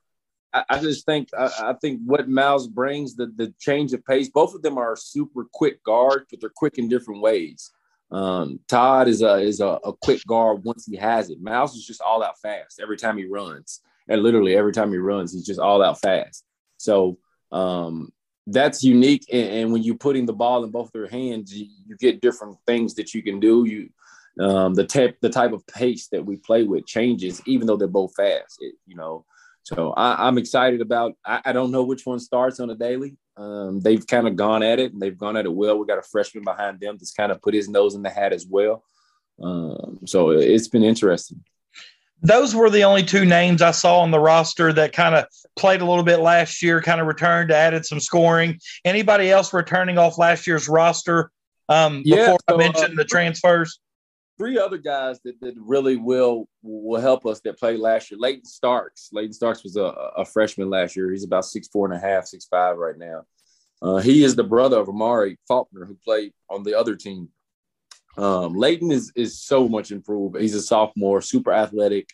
I, 0.53 0.63
I 0.69 0.79
just 0.79 1.05
think 1.05 1.29
I, 1.37 1.49
I, 1.59 1.73
think 1.73 2.01
what 2.05 2.29
Miles 2.29 2.67
brings 2.67 3.15
the 3.15 3.27
the 3.35 3.53
change 3.59 3.93
of 3.93 4.05
pace. 4.05 4.29
Both 4.29 4.53
of 4.53 4.61
them 4.61 4.77
are 4.77 4.95
super 4.95 5.47
quick 5.51 5.83
guards, 5.83 6.27
but 6.29 6.39
they're 6.39 6.51
quick 6.55 6.77
in 6.77 6.87
different 6.87 7.21
ways. 7.21 7.71
Um, 8.11 8.59
Todd 8.67 9.07
is 9.07 9.23
a 9.23 9.37
is 9.37 9.59
a, 9.59 9.79
a, 9.83 9.93
quick 9.93 10.23
guard 10.27 10.63
once 10.63 10.85
he 10.85 10.95
has 10.97 11.31
it. 11.31 11.41
Miles 11.41 11.75
is 11.75 11.85
just 11.85 12.01
all 12.01 12.23
out 12.23 12.39
fast 12.39 12.79
every 12.79 12.97
time 12.97 13.17
he 13.17 13.25
runs, 13.25 13.81
and 14.07 14.21
literally 14.21 14.55
every 14.55 14.71
time 14.71 14.91
he 14.91 14.97
runs, 14.97 15.33
he's 15.33 15.45
just 15.45 15.59
all 15.59 15.81
out 15.81 15.99
fast. 15.99 16.45
So 16.77 17.17
um, 17.51 18.11
that's 18.47 18.83
unique. 18.83 19.25
And, 19.31 19.49
and, 19.49 19.71
when 19.71 19.83
you're 19.83 19.95
putting 19.95 20.25
the 20.25 20.33
ball 20.33 20.63
in 20.63 20.71
both 20.71 20.91
their 20.91 21.07
hands, 21.07 21.57
you, 21.57 21.67
you 21.85 21.95
get 21.97 22.21
different 22.21 22.57
things 22.67 22.95
that 22.95 23.13
you 23.13 23.23
can 23.23 23.39
do. 23.39 23.65
You 23.65 23.89
um, 24.39 24.73
the 24.73 24.85
type 24.85 25.17
the 25.21 25.29
type 25.29 25.53
of 25.53 25.65
pace 25.67 26.07
that 26.07 26.25
we 26.25 26.37
play 26.37 26.63
with 26.63 26.85
changes, 26.85 27.41
even 27.45 27.67
though 27.67 27.77
they're 27.77 27.87
both 27.87 28.15
fast. 28.15 28.57
It, 28.61 28.75
you 28.87 28.95
know, 28.95 29.25
so 29.63 29.93
I, 29.93 30.27
am 30.27 30.37
excited 30.37 30.81
about. 30.81 31.13
I, 31.25 31.41
I, 31.45 31.51
don't 31.53 31.71
know 31.71 31.83
which 31.83 32.05
one 32.05 32.19
starts 32.19 32.59
on 32.59 32.69
a 32.69 32.75
daily. 32.75 33.17
Um, 33.37 33.79
they've 33.79 34.05
kind 34.05 34.27
of 34.27 34.35
gone 34.35 34.63
at 34.63 34.79
it 34.79 34.91
and 34.91 35.01
they've 35.01 35.17
gone 35.17 35.37
at 35.37 35.45
it 35.45 35.53
well. 35.53 35.77
We 35.77 35.85
got 35.85 35.99
a 35.99 36.03
freshman 36.03 36.43
behind 36.43 36.79
them 36.79 36.97
that's 36.97 37.13
kind 37.13 37.31
of 37.31 37.41
put 37.41 37.53
his 37.53 37.69
nose 37.69 37.95
in 37.95 38.03
the 38.03 38.09
hat 38.09 38.33
as 38.33 38.45
well. 38.45 38.83
Um, 39.41 39.99
so 40.05 40.31
it's 40.31 40.67
been 40.67 40.83
interesting. 40.83 41.43
Those 42.23 42.55
were 42.55 42.69
the 42.69 42.85
only 42.85 43.03
two 43.03 43.25
names 43.25 43.61
I 43.61 43.71
saw 43.71 43.99
on 43.99 44.11
the 44.11 44.19
roster 44.19 44.73
that 44.73 44.93
kind 44.93 45.13
of 45.13 45.25
played 45.55 45.81
a 45.81 45.85
little 45.85 46.03
bit 46.03 46.19
last 46.19 46.61
year, 46.63 46.81
kind 46.81 46.99
of 46.99 47.07
returned, 47.07 47.51
added 47.51 47.85
some 47.85 47.99
scoring. 47.99 48.59
Anybody 48.85 49.29
else 49.29 49.53
returning 49.53 49.97
off 49.97 50.17
last 50.17 50.47
year's 50.47 50.67
roster 50.67 51.31
um, 51.69 52.01
yeah, 52.05 52.17
before 52.17 52.39
so, 52.49 52.55
I 52.55 52.57
mentioned 52.57 52.93
uh, 52.93 53.03
the 53.03 53.05
transfers? 53.05 53.79
three 54.37 54.57
other 54.57 54.77
guys 54.77 55.19
that, 55.23 55.39
that 55.41 55.53
really 55.57 55.95
will 55.95 56.47
will 56.61 56.99
help 56.99 57.25
us 57.25 57.39
that 57.41 57.59
played 57.59 57.79
last 57.79 58.11
year. 58.11 58.19
Leighton 58.19 58.45
Starks. 58.45 59.09
Leighton 59.11 59.33
Starks 59.33 59.63
was 59.63 59.75
a, 59.75 59.83
a 60.17 60.25
freshman 60.25 60.69
last 60.69 60.95
year. 60.95 61.11
He's 61.11 61.23
about 61.23 61.45
six 61.45 61.67
four 61.67 61.85
and 61.85 61.95
a 61.95 61.99
half, 61.99 62.25
six 62.25 62.45
five 62.45 62.77
right 62.77 62.97
now. 62.97 63.23
Uh, 63.81 63.97
he 63.97 64.23
is 64.23 64.35
the 64.35 64.43
brother 64.43 64.77
of 64.77 64.87
Amari 64.87 65.37
Faulkner, 65.47 65.85
who 65.85 65.95
played 66.03 66.31
on 66.49 66.63
the 66.63 66.77
other 66.77 66.95
team. 66.95 67.29
Um, 68.17 68.53
Leighton 68.53 68.91
is 68.91 69.11
is 69.15 69.41
so 69.41 69.67
much 69.67 69.91
improved. 69.91 70.39
He's 70.39 70.55
a 70.55 70.61
sophomore, 70.61 71.21
super 71.21 71.51
athletic. 71.51 72.09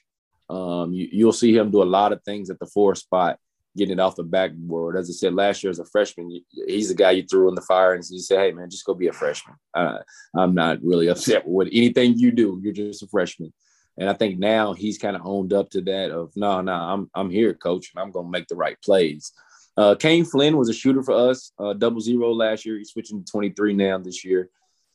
Um, 0.50 0.94
you, 0.94 1.08
you'll 1.12 1.34
see 1.34 1.56
him 1.56 1.72
do 1.72 1.84
a 1.84 1.86
lot 1.86 2.12
of 2.12 2.24
things 2.24 2.50
at 2.50 2.60
the 2.60 2.66
four 2.66 2.96
spot 2.96 3.38
getting 3.78 3.94
it 3.94 4.00
off 4.00 4.16
the 4.16 4.24
backboard. 4.24 4.98
As 4.98 5.10
I 5.10 5.14
said 5.14 5.34
last 5.34 5.64
year 5.64 5.70
as 5.70 5.80
a 5.80 5.86
freshman, 5.86 6.42
he's 6.68 6.90
the 6.90 6.96
guy 6.96 7.12
you 7.12 7.24
threw 7.24 7.50
in 7.50 7.56
the 7.56 7.62
fire 7.62 7.94
and 7.94 8.04
you 8.10 8.20
say, 8.20 8.38
"Hey 8.38 8.52
man, 8.52 8.70
just 8.70 8.86
go 8.86 8.94
be 8.94 9.08
a 9.08 9.14
freshman." 9.14 9.56
Uh, 9.74 10.00
I'm 10.36 10.54
not 10.54 10.84
really 10.84 11.08
upset 11.14 11.48
with 11.48 11.70
anything 11.72 12.18
you 12.18 12.32
do. 12.32 12.60
You're 12.62 12.74
just 12.74 13.04
a 13.04 13.08
freshman, 13.08 13.54
and 13.98 14.10
I 14.10 14.14
think 14.14 14.40
now 14.40 14.74
he's 14.74 14.98
kind 14.98 15.16
of 15.16 15.26
owned 15.26 15.54
up 15.54 15.70
to 15.72 15.82
that. 15.82 16.12
Of 16.12 16.32
no, 16.36 16.62
no, 16.62 16.74
I'm 16.74 17.10
I'm 17.14 17.30
here, 17.30 17.54
coach, 17.54 17.92
and 17.94 18.02
I'm 18.02 18.12
gonna 18.12 18.30
make 18.30 18.48
the 18.48 18.56
right 18.56 18.78
plays. 18.82 19.32
Uh, 19.78 19.96
Kane 19.96 20.26
Flynn 20.26 20.58
was 20.58 20.68
a 20.68 20.74
shooter 20.74 21.02
for 21.02 21.14
us, 21.14 21.54
uh, 21.58 21.74
double 21.74 22.02
zero 22.02 22.34
last 22.34 22.66
year. 22.66 22.78
He's 22.78 22.92
switching 22.92 23.24
to 23.24 23.32
23 23.32 23.74
now 23.74 23.98
this 23.98 24.26
year. 24.26 24.50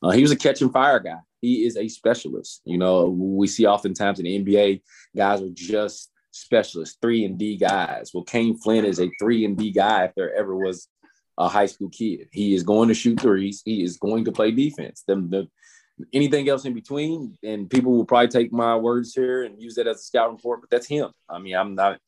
Uh, 0.05 0.11
he 0.11 0.21
was 0.21 0.31
a 0.31 0.37
catch 0.37 0.61
and 0.61 0.73
fire 0.73 1.01
guy. 1.01 1.17
He 1.41 1.65
is 1.65 1.79
a 1.79 1.89
specialist. 1.89 2.61
You 2.67 2.77
know, 2.77 3.09
we 3.09 3.47
see 3.47 3.67
oftentimes 3.67 4.21
in 4.21 4.27
the 4.27 4.39
NBA, 4.39 4.83
guys 5.17 5.41
are 5.41 5.49
just 5.55 6.11
specialists, 6.31 6.99
three 7.01 7.25
and 7.25 7.39
D 7.39 7.57
guys. 7.57 8.11
Well, 8.13 8.25
Kane 8.25 8.59
Flynn 8.59 8.85
is 8.85 9.01
a 9.01 9.11
three 9.19 9.47
and 9.47 9.57
D 9.57 9.71
guy 9.71 10.05
if 10.05 10.15
there 10.15 10.35
ever 10.35 10.55
was 10.55 10.89
a 11.39 11.49
high 11.49 11.67
school 11.67 11.89
kid. 11.89 12.29
He 12.33 12.55
is 12.55 12.63
going 12.63 12.89
to 12.89 12.95
shoot 12.95 13.19
threes. 13.19 13.63
He 13.65 13.83
is 13.83 13.97
going 13.97 14.27
to 14.27 14.33
play 14.33 14.51
defense. 14.51 15.05
The, 15.07 15.17
the, 15.17 15.49
anything 16.13 16.51
else 16.51 16.67
in 16.67 16.75
between, 16.75 17.39
and 17.43 17.71
people 17.71 17.93
will 17.93 18.05
probably 18.05 18.29
take 18.29 18.53
my 18.53 18.77
words 18.77 19.15
here 19.15 19.45
and 19.45 19.61
use 19.61 19.77
that 19.77 19.87
as 19.87 20.01
a 20.01 20.03
scout 20.03 20.33
report, 20.33 20.61
but 20.61 20.69
that's 20.69 20.87
him. 20.87 21.11
I 21.31 21.39
mean, 21.39 21.57
I'm 21.57 21.75
not. 21.75 21.99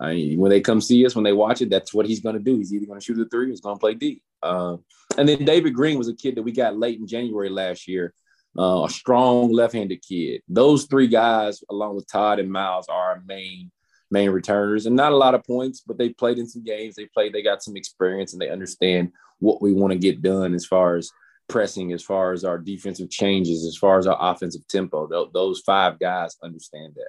I 0.00 0.34
when 0.36 0.50
they 0.50 0.60
come 0.60 0.80
see 0.80 1.04
us, 1.06 1.14
when 1.14 1.24
they 1.24 1.32
watch 1.32 1.62
it, 1.62 1.70
that's 1.70 1.92
what 1.92 2.06
he's 2.06 2.20
going 2.20 2.36
to 2.36 2.42
do. 2.42 2.56
He's 2.56 2.72
either 2.72 2.86
going 2.86 2.98
to 2.98 3.04
shoot 3.04 3.20
a 3.20 3.28
three 3.28 3.46
or 3.46 3.48
he's 3.48 3.60
going 3.60 3.76
to 3.76 3.80
play 3.80 3.94
D. 3.94 4.22
Uh, 4.42 4.76
and 5.16 5.28
then 5.28 5.44
David 5.44 5.74
Green 5.74 5.98
was 5.98 6.08
a 6.08 6.14
kid 6.14 6.36
that 6.36 6.42
we 6.42 6.52
got 6.52 6.76
late 6.76 6.98
in 6.98 7.06
January 7.06 7.50
last 7.50 7.86
year 7.86 8.14
uh, 8.58 8.84
a 8.84 8.90
strong 8.90 9.50
left-handed 9.52 10.02
kid. 10.02 10.42
Those 10.48 10.84
three 10.84 11.06
guys, 11.06 11.62
along 11.70 11.96
with 11.96 12.10
Todd 12.10 12.38
and 12.38 12.50
Miles, 12.50 12.88
are 12.88 13.12
our 13.12 13.22
main 13.26 13.70
main 14.10 14.28
returners, 14.28 14.84
and 14.84 14.94
not 14.94 15.12
a 15.12 15.16
lot 15.16 15.34
of 15.34 15.42
points, 15.42 15.82
but 15.86 15.96
they 15.96 16.10
played 16.10 16.38
in 16.38 16.46
some 16.46 16.62
games. 16.62 16.94
They 16.94 17.06
played, 17.06 17.32
they 17.32 17.42
got 17.42 17.62
some 17.62 17.76
experience, 17.76 18.34
and 18.34 18.42
they 18.42 18.50
understand 18.50 19.10
what 19.38 19.62
we 19.62 19.72
want 19.72 19.94
to 19.94 19.98
get 19.98 20.20
done 20.20 20.52
as 20.52 20.66
far 20.66 20.96
as 20.96 21.10
pressing, 21.48 21.92
as 21.92 22.02
far 22.02 22.32
as 22.32 22.44
our 22.44 22.58
defensive 22.58 23.08
changes, 23.08 23.64
as 23.64 23.74
far 23.74 23.98
as 23.98 24.06
our 24.06 24.18
offensive 24.20 24.68
tempo. 24.68 25.30
Those 25.32 25.60
five 25.60 25.98
guys 25.98 26.36
understand 26.42 26.92
that. 26.96 27.08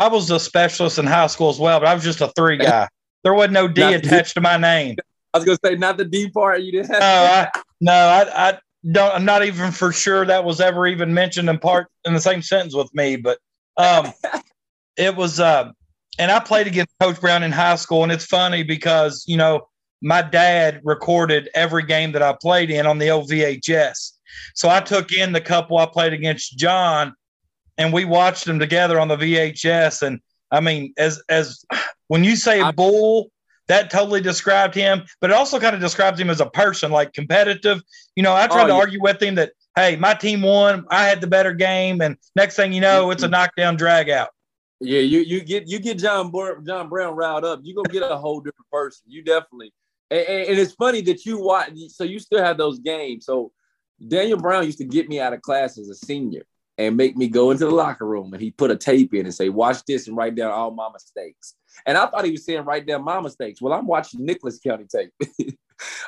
I 0.00 0.08
was 0.08 0.30
a 0.30 0.40
specialist 0.40 0.98
in 0.98 1.06
high 1.06 1.26
school 1.26 1.50
as 1.50 1.60
well, 1.60 1.78
but 1.78 1.86
I 1.86 1.94
was 1.94 2.02
just 2.02 2.22
a 2.22 2.28
three 2.34 2.56
guy. 2.58 2.88
There 3.22 3.34
wasn't 3.34 3.52
no 3.52 3.68
D 3.68 3.82
attached 3.82 4.34
to 4.34 4.40
my 4.40 4.56
name. 4.56 4.96
I 5.32 5.38
was 5.38 5.44
gonna 5.44 5.58
say 5.62 5.76
not 5.76 5.98
the 5.98 6.06
D 6.06 6.30
part. 6.30 6.62
You 6.62 6.72
didn't. 6.72 6.90
Have 6.90 7.00
no, 7.00 7.06
I, 7.06 7.50
no, 7.80 7.92
I, 7.92 8.48
I 8.48 8.58
don't. 8.90 9.14
I'm 9.14 9.24
not 9.26 9.44
even 9.44 9.70
for 9.70 9.92
sure 9.92 10.24
that 10.24 10.42
was 10.42 10.60
ever 10.60 10.86
even 10.86 11.12
mentioned 11.12 11.48
in 11.48 11.58
part 11.58 11.88
in 12.06 12.14
the 12.14 12.20
same 12.20 12.40
sentence 12.40 12.74
with 12.74 12.92
me. 12.94 13.16
But 13.16 13.38
um, 13.76 14.12
it 14.96 15.14
was. 15.14 15.38
Uh, 15.38 15.70
and 16.18 16.30
I 16.30 16.40
played 16.40 16.66
against 16.66 16.92
Coach 17.00 17.20
Brown 17.20 17.42
in 17.42 17.52
high 17.52 17.76
school, 17.76 18.02
and 18.02 18.10
it's 18.10 18.24
funny 18.24 18.62
because 18.62 19.22
you 19.28 19.36
know 19.36 19.68
my 20.00 20.22
dad 20.22 20.80
recorded 20.82 21.50
every 21.54 21.84
game 21.84 22.12
that 22.12 22.22
I 22.22 22.34
played 22.40 22.70
in 22.70 22.86
on 22.86 22.98
the 22.98 23.10
old 23.10 23.28
VHS. 23.28 24.12
So 24.54 24.70
I 24.70 24.80
took 24.80 25.12
in 25.12 25.32
the 25.32 25.40
couple 25.40 25.76
I 25.76 25.86
played 25.86 26.14
against 26.14 26.56
John, 26.56 27.14
and 27.80 27.94
we 27.94 28.04
watched 28.04 28.44
them 28.44 28.58
together 28.58 29.00
on 29.00 29.08
the 29.08 29.16
VHS. 29.16 30.02
And 30.02 30.20
I 30.52 30.60
mean, 30.60 30.92
as 30.98 31.20
as 31.28 31.64
when 32.08 32.22
you 32.22 32.36
say 32.36 32.62
bull, 32.72 33.30
that 33.68 33.90
totally 33.90 34.20
described 34.20 34.74
him, 34.74 35.02
but 35.20 35.30
it 35.30 35.32
also 35.34 35.58
kind 35.58 35.74
of 35.74 35.80
describes 35.80 36.20
him 36.20 36.28
as 36.28 36.40
a 36.40 36.46
person, 36.46 36.92
like 36.92 37.12
competitive. 37.14 37.80
You 38.16 38.22
know, 38.22 38.34
I 38.34 38.46
tried 38.46 38.64
oh, 38.64 38.66
to 38.66 38.72
yeah. 38.74 38.78
argue 38.78 39.02
with 39.02 39.22
him 39.22 39.36
that, 39.36 39.52
hey, 39.76 39.96
my 39.96 40.12
team 40.12 40.42
won, 40.42 40.84
I 40.90 41.04
had 41.04 41.20
the 41.20 41.26
better 41.26 41.54
game, 41.54 42.00
and 42.02 42.16
next 42.36 42.56
thing 42.56 42.72
you 42.72 42.80
know, 42.80 43.10
it's 43.10 43.22
a 43.22 43.28
knockdown 43.28 43.76
drag 43.76 44.10
out. 44.10 44.28
Yeah, 44.80 45.00
you 45.00 45.20
you 45.20 45.42
get 45.42 45.68
you 45.68 45.78
get 45.78 45.98
John 45.98 46.32
John 46.66 46.88
Brown 46.88 47.14
riled 47.14 47.44
up, 47.44 47.60
you 47.62 47.74
gonna 47.74 47.88
get 47.92 48.02
a 48.02 48.16
whole 48.16 48.40
different 48.40 48.70
person. 48.70 49.04
You 49.06 49.22
definitely, 49.22 49.72
and, 50.10 50.26
and, 50.26 50.58
it's 50.58 50.72
funny 50.72 51.02
that 51.02 51.24
you 51.26 51.38
watch. 51.38 51.72
So 51.88 52.04
you 52.04 52.18
still 52.18 52.42
have 52.42 52.56
those 52.56 52.78
games. 52.78 53.26
So 53.26 53.52
Daniel 54.06 54.38
Brown 54.38 54.64
used 54.64 54.78
to 54.78 54.84
get 54.84 55.08
me 55.08 55.20
out 55.20 55.34
of 55.34 55.42
class 55.42 55.76
as 55.76 55.90
a 55.90 55.94
senior 55.94 56.44
and 56.86 56.96
make 56.96 57.16
me 57.16 57.28
go 57.28 57.50
into 57.50 57.66
the 57.66 57.70
locker 57.70 58.06
room, 58.06 58.32
and 58.32 58.42
he 58.42 58.50
put 58.50 58.70
a 58.70 58.76
tape 58.76 59.12
in 59.12 59.26
and 59.26 59.34
say, 59.34 59.50
"Watch 59.50 59.84
this 59.84 60.08
and 60.08 60.16
write 60.16 60.34
down 60.34 60.50
all 60.50 60.70
my 60.70 60.88
mistakes." 60.92 61.54
And 61.86 61.98
I 61.98 62.06
thought 62.06 62.24
he 62.24 62.32
was 62.32 62.44
saying 62.44 62.64
write 62.64 62.86
down 62.86 63.04
my 63.04 63.20
mistakes. 63.20 63.60
Well, 63.60 63.72
I'm 63.74 63.86
watching 63.86 64.24
Nicholas 64.24 64.58
County 64.58 64.86
tape. 64.90 65.12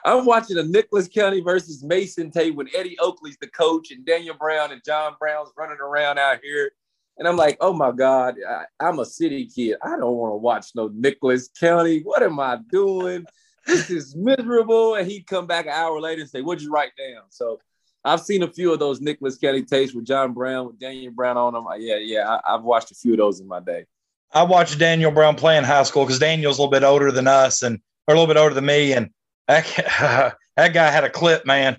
I'm 0.05 0.25
watching 0.25 0.59
a 0.59 0.63
Nicholas 0.63 1.09
County 1.09 1.41
versus 1.41 1.85
Mason 1.85 2.31
tape 2.31 2.55
when 2.55 2.69
Eddie 2.75 2.99
Oakley's 3.01 3.39
the 3.41 3.49
coach 3.49 3.91
and 3.91 4.05
Daniel 4.05 4.35
Brown 4.35 4.73
and 4.73 4.83
John 4.85 5.15
Brown's 5.19 5.51
running 5.57 5.79
around 5.79 6.19
out 6.19 6.41
here. 6.43 6.73
And 7.19 7.29
I'm 7.29 7.37
like, 7.37 7.59
oh 7.61 7.73
my 7.73 7.93
God, 7.93 8.37
I, 8.49 8.89
am 8.89 8.99
a 8.99 9.05
city 9.05 9.47
kid. 9.47 9.77
I 9.83 9.91
don't 9.91 10.17
want 10.17 10.33
to 10.33 10.37
watch 10.37 10.69
no 10.75 10.89
Nicholas 10.89 11.49
County. 11.61 12.01
What 12.01 12.23
am 12.23 12.41
I 12.41 12.59
doing? 12.71 13.25
This 13.67 13.91
is 13.91 14.17
miserable. 14.17 14.95
And 14.95 15.07
he'd 15.07 15.27
come 15.27 15.47
back 15.47 15.67
an 15.67 15.73
hour 15.73 16.01
later 16.01 16.23
and 16.23 16.31
say, 16.31 16.41
What'd 16.41 16.63
you 16.63 16.73
write 16.73 16.93
down? 16.99 17.25
So 17.29 17.61
I've 18.05 18.21
seen 18.21 18.43
a 18.43 18.49
few 18.49 18.73
of 18.73 18.79
those 18.79 19.01
Nicholas 19.01 19.37
County 19.39 19.63
tapes 19.63 19.95
with 19.95 20.05
John 20.05 20.33
Brown, 20.33 20.67
with 20.67 20.79
Daniel 20.79 21.13
Brown 21.13 21.37
on 21.37 21.55
them. 21.55 21.67
Yeah, 21.79 21.97
yeah, 21.97 22.39
I, 22.45 22.53
have 22.53 22.63
watched 22.63 22.91
a 22.91 22.95
few 22.95 23.13
of 23.13 23.19
those 23.19 23.41
in 23.41 23.47
my 23.47 23.61
day. 23.61 23.85
I 24.33 24.43
watched 24.43 24.79
Daniel 24.79 25.11
Brown 25.11 25.37
play 25.37 25.57
in 25.57 25.65
high 25.65 25.83
school 25.85 26.05
because 26.05 26.19
Daniel's 26.19 26.59
a 26.59 26.63
little 26.63 26.71
bit 26.71 26.83
older 26.83 27.13
than 27.13 27.29
us 27.29 27.63
and 27.63 27.81
or 28.09 28.15
a 28.15 28.19
little 28.19 28.33
bit 28.33 28.41
older 28.41 28.55
than 28.55 28.67
me, 28.67 28.93
and 28.93 29.11
that, 29.47 30.37
that 30.57 30.73
guy 30.73 30.91
had 30.91 31.05
a 31.05 31.11
clip, 31.11 31.47
man. 31.47 31.79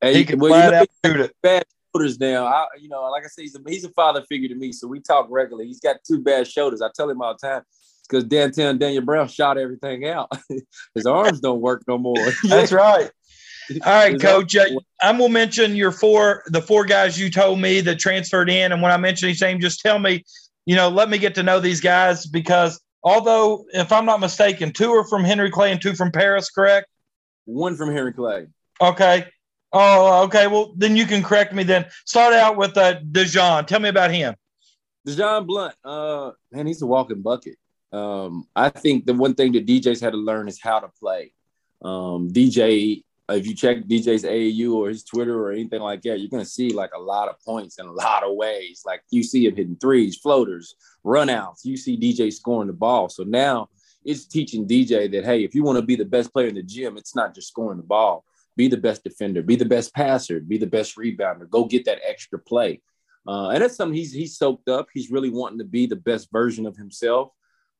Hey, 0.00 0.14
he 0.14 0.24
could 0.24 0.40
well, 0.40 0.52
flat 0.52 0.64
you 0.66 0.70
know, 0.70 0.78
out 0.78 0.88
shoot 1.04 1.20
it. 1.24 1.36
Bad 1.42 1.64
shoulders 1.92 2.20
now. 2.20 2.46
I, 2.46 2.66
you 2.78 2.88
know, 2.88 3.02
like 3.10 3.24
I 3.24 3.28
say, 3.28 3.42
he's 3.42 3.56
a, 3.56 3.60
he's 3.66 3.84
a 3.84 3.90
father 3.90 4.22
figure 4.28 4.48
to 4.48 4.54
me, 4.54 4.72
so 4.72 4.86
we 4.86 5.00
talk 5.00 5.26
regularly. 5.30 5.66
He's 5.66 5.80
got 5.80 5.96
two 6.06 6.20
bad 6.20 6.46
shoulders. 6.46 6.82
I 6.82 6.90
tell 6.94 7.08
him 7.10 7.20
all 7.20 7.36
the 7.40 7.46
time 7.46 7.62
because 8.08 8.24
Dan 8.24 8.78
Daniel 8.78 9.02
Brown 9.02 9.28
shot 9.28 9.58
everything 9.58 10.06
out. 10.06 10.30
His 10.94 11.06
arms 11.06 11.40
don't 11.40 11.60
work 11.60 11.82
no 11.88 11.98
more. 11.98 12.16
That's 12.44 12.72
right. 12.72 13.10
All 13.84 13.92
right, 13.92 14.20
coach. 14.20 14.56
Uh, 14.56 14.66
I'm 15.02 15.18
gonna 15.18 15.32
mention 15.32 15.76
your 15.76 15.92
four 15.92 16.42
the 16.46 16.62
four 16.62 16.84
guys 16.84 17.18
you 17.18 17.30
told 17.30 17.60
me 17.60 17.80
that 17.80 17.98
transferred 17.98 18.50
in, 18.50 18.72
and 18.72 18.82
when 18.82 18.92
I 18.92 18.96
mention 18.96 19.28
each 19.28 19.40
name, 19.40 19.60
just 19.60 19.80
tell 19.80 19.98
me, 19.98 20.24
you 20.66 20.76
know, 20.76 20.88
let 20.88 21.08
me 21.08 21.18
get 21.18 21.34
to 21.36 21.42
know 21.42 21.60
these 21.60 21.80
guys 21.80 22.26
because 22.26 22.80
although, 23.02 23.66
if 23.72 23.92
I'm 23.92 24.06
not 24.06 24.20
mistaken, 24.20 24.72
two 24.72 24.90
are 24.90 25.04
from 25.04 25.24
Henry 25.24 25.50
Clay 25.50 25.72
and 25.72 25.80
two 25.80 25.94
from 25.94 26.10
Paris, 26.10 26.50
correct? 26.50 26.88
One 27.44 27.76
from 27.76 27.92
Henry 27.92 28.12
Clay. 28.12 28.46
Okay. 28.80 29.26
Oh, 29.72 30.24
okay. 30.24 30.46
Well, 30.46 30.72
then 30.76 30.96
you 30.96 31.04
can 31.06 31.22
correct 31.22 31.52
me. 31.52 31.62
Then 31.62 31.86
start 32.06 32.32
out 32.32 32.56
with 32.56 32.76
uh, 32.76 33.00
Dejon. 33.00 33.66
Tell 33.66 33.80
me 33.80 33.88
about 33.88 34.10
him. 34.10 34.34
Dejon 35.06 35.46
Blunt. 35.46 35.74
Uh, 35.84 36.32
man, 36.50 36.66
he's 36.66 36.82
a 36.82 36.86
walking 36.86 37.22
bucket. 37.22 37.56
Um, 37.92 38.48
I 38.56 38.70
think 38.70 39.06
the 39.06 39.14
one 39.14 39.34
thing 39.34 39.52
that 39.52 39.66
DJs 39.66 40.00
had 40.00 40.12
to 40.12 40.16
learn 40.16 40.48
is 40.48 40.60
how 40.60 40.80
to 40.80 40.88
play. 40.98 41.32
Um, 41.82 42.30
DJ 42.32 43.03
if 43.30 43.46
you 43.46 43.54
check 43.54 43.78
DJ's 43.84 44.24
AAU 44.24 44.74
or 44.74 44.88
his 44.88 45.02
Twitter 45.02 45.38
or 45.38 45.52
anything 45.52 45.80
like 45.80 46.02
that, 46.02 46.20
you're 46.20 46.30
gonna 46.30 46.44
see 46.44 46.70
like 46.70 46.90
a 46.94 47.00
lot 47.00 47.28
of 47.28 47.40
points 47.40 47.78
in 47.78 47.86
a 47.86 47.92
lot 48.06 48.22
of 48.22 48.36
ways. 48.36 48.82
Like 48.84 49.02
you 49.10 49.22
see 49.22 49.46
him 49.46 49.56
hitting 49.56 49.76
threes, 49.76 50.16
floaters, 50.16 50.74
runouts. 51.04 51.64
You 51.64 51.76
see 51.76 51.96
DJ 51.98 52.32
scoring 52.32 52.66
the 52.66 52.74
ball. 52.74 53.08
So 53.08 53.22
now 53.22 53.68
it's 54.04 54.26
teaching 54.26 54.68
DJ 54.68 55.10
that 55.12 55.24
hey, 55.24 55.44
if 55.44 55.54
you 55.54 55.62
want 55.62 55.76
to 55.76 55.82
be 55.82 55.96
the 55.96 56.04
best 56.04 56.32
player 56.32 56.48
in 56.48 56.54
the 56.54 56.62
gym, 56.62 56.96
it's 56.96 57.16
not 57.16 57.34
just 57.34 57.48
scoring 57.48 57.78
the 57.78 57.84
ball. 57.84 58.24
Be 58.56 58.68
the 58.68 58.76
best 58.76 59.02
defender, 59.02 59.42
be 59.42 59.56
the 59.56 59.64
best 59.64 59.92
passer, 59.94 60.38
be 60.40 60.58
the 60.58 60.66
best 60.66 60.96
rebounder. 60.96 61.48
Go 61.48 61.64
get 61.64 61.86
that 61.86 61.98
extra 62.06 62.38
play. 62.38 62.80
Uh, 63.26 63.48
and 63.48 63.62
that's 63.62 63.76
something 63.76 63.96
he's 63.96 64.12
he's 64.12 64.36
soaked 64.36 64.68
up. 64.68 64.88
He's 64.92 65.10
really 65.10 65.30
wanting 65.30 65.58
to 65.58 65.64
be 65.64 65.86
the 65.86 65.96
best 65.96 66.30
version 66.30 66.66
of 66.66 66.76
himself. 66.76 67.32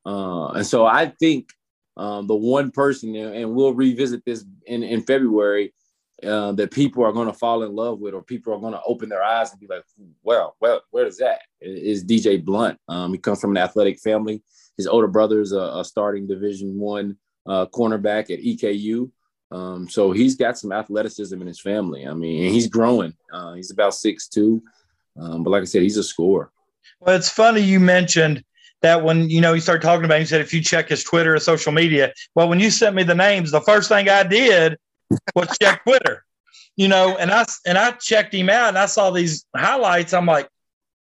Uh, 0.07 0.49
and 0.49 0.67
so 0.67 0.87
I 0.87 1.07
think 1.07 1.51
um, 1.97 2.27
the 2.27 2.35
one 2.35 2.71
person, 2.71 3.15
and 3.15 3.55
we'll 3.55 3.75
revisit 3.75 4.25
this 4.25 4.45
in, 4.67 4.83
in 4.83 5.03
February, 5.03 5.73
uh, 6.23 6.53
that 6.53 6.71
people 6.71 7.05
are 7.05 7.13
going 7.13 7.27
to 7.27 7.33
fall 7.33 7.63
in 7.63 7.75
love 7.75 8.01
with, 8.01 8.15
or 8.15 8.23
people 8.23 8.53
are 8.53 8.61
going 8.61 8.73
to 8.73 8.83
open 8.87 9.09
their 9.09 9.23
eyes 9.23 9.51
and 9.51 9.61
be 9.61 9.67
like, 9.67 9.85
well, 10.23 10.57
well, 10.61 10.81
where 10.91 11.07
is 11.07 11.19
that? 11.19 11.41
Is 11.61 12.05
DJ 12.05 12.43
Blunt? 12.43 12.79
Um, 12.89 13.13
he 13.13 13.19
comes 13.19 13.41
from 13.41 13.51
an 13.51 13.63
athletic 13.63 13.99
family. 14.01 14.43
His 14.77 14.87
older 14.87 15.09
brother 15.09 15.41
is 15.41 15.53
a, 15.53 15.61
a 15.61 15.85
starting 15.85 16.27
Division 16.27 16.79
One 16.79 17.17
uh, 17.47 17.67
cornerback 17.67 18.31
at 18.31 18.41
EKU. 18.41 19.11
Um, 19.51 19.89
so 19.89 20.11
he's 20.13 20.35
got 20.35 20.59
some 20.59 20.73
athleticism 20.73 21.41
in 21.41 21.47
his 21.47 21.61
family. 21.61 22.07
I 22.07 22.15
mean, 22.15 22.51
he's 22.51 22.67
growing. 22.67 23.15
Uh, 23.33 23.55
he's 23.55 23.71
about 23.71 23.95
six 23.95 24.27
two, 24.29 24.63
um, 25.19 25.45
but 25.45 25.51
like 25.51 25.63
I 25.63 25.67
said, 25.67 25.83
he's 25.83 25.97
a 25.97 26.03
scorer. 26.03 26.51
Well, 27.01 27.15
it's 27.15 27.29
funny 27.29 27.61
you 27.61 27.79
mentioned 27.79 28.45
that 28.85 29.03
when 29.03 29.31
you 29.31 29.41
know 29.41 29.55
he 29.55 29.61
started 29.61 29.81
talking 29.81 30.05
about, 30.05 30.19
it, 30.19 30.21
he 30.21 30.27
said 30.27 30.43
if 30.43 30.53
you 30.53 30.61
check 30.61 30.91
his 30.91 31.03
Twitter 31.03 31.35
or 31.35 31.41
social 31.41 31.73
media. 31.73 32.13
Well, 32.35 32.51
when 32.51 32.61
you 32.61 32.71
sent 32.71 32.95
me 32.95 33.03
the 33.03 33.15
names, 33.15 33.51
the 33.51 33.63
first 33.63 33.89
thing 33.89 34.11
I 34.11 34.23
did 34.23 34.77
was 35.35 35.57
check 35.61 35.83
Twitter. 35.85 36.23
You 36.77 36.89
know, 36.89 37.17
and 37.17 37.31
I 37.31 37.47
and 37.67 37.79
I 37.79 37.93
checked 37.93 38.35
him 38.35 38.51
out 38.51 38.69
and 38.69 38.79
I 38.79 38.85
saw 38.85 39.11
these 39.11 39.47
highlights. 39.57 40.13
I'm 40.13 40.27
like, 40.27 40.51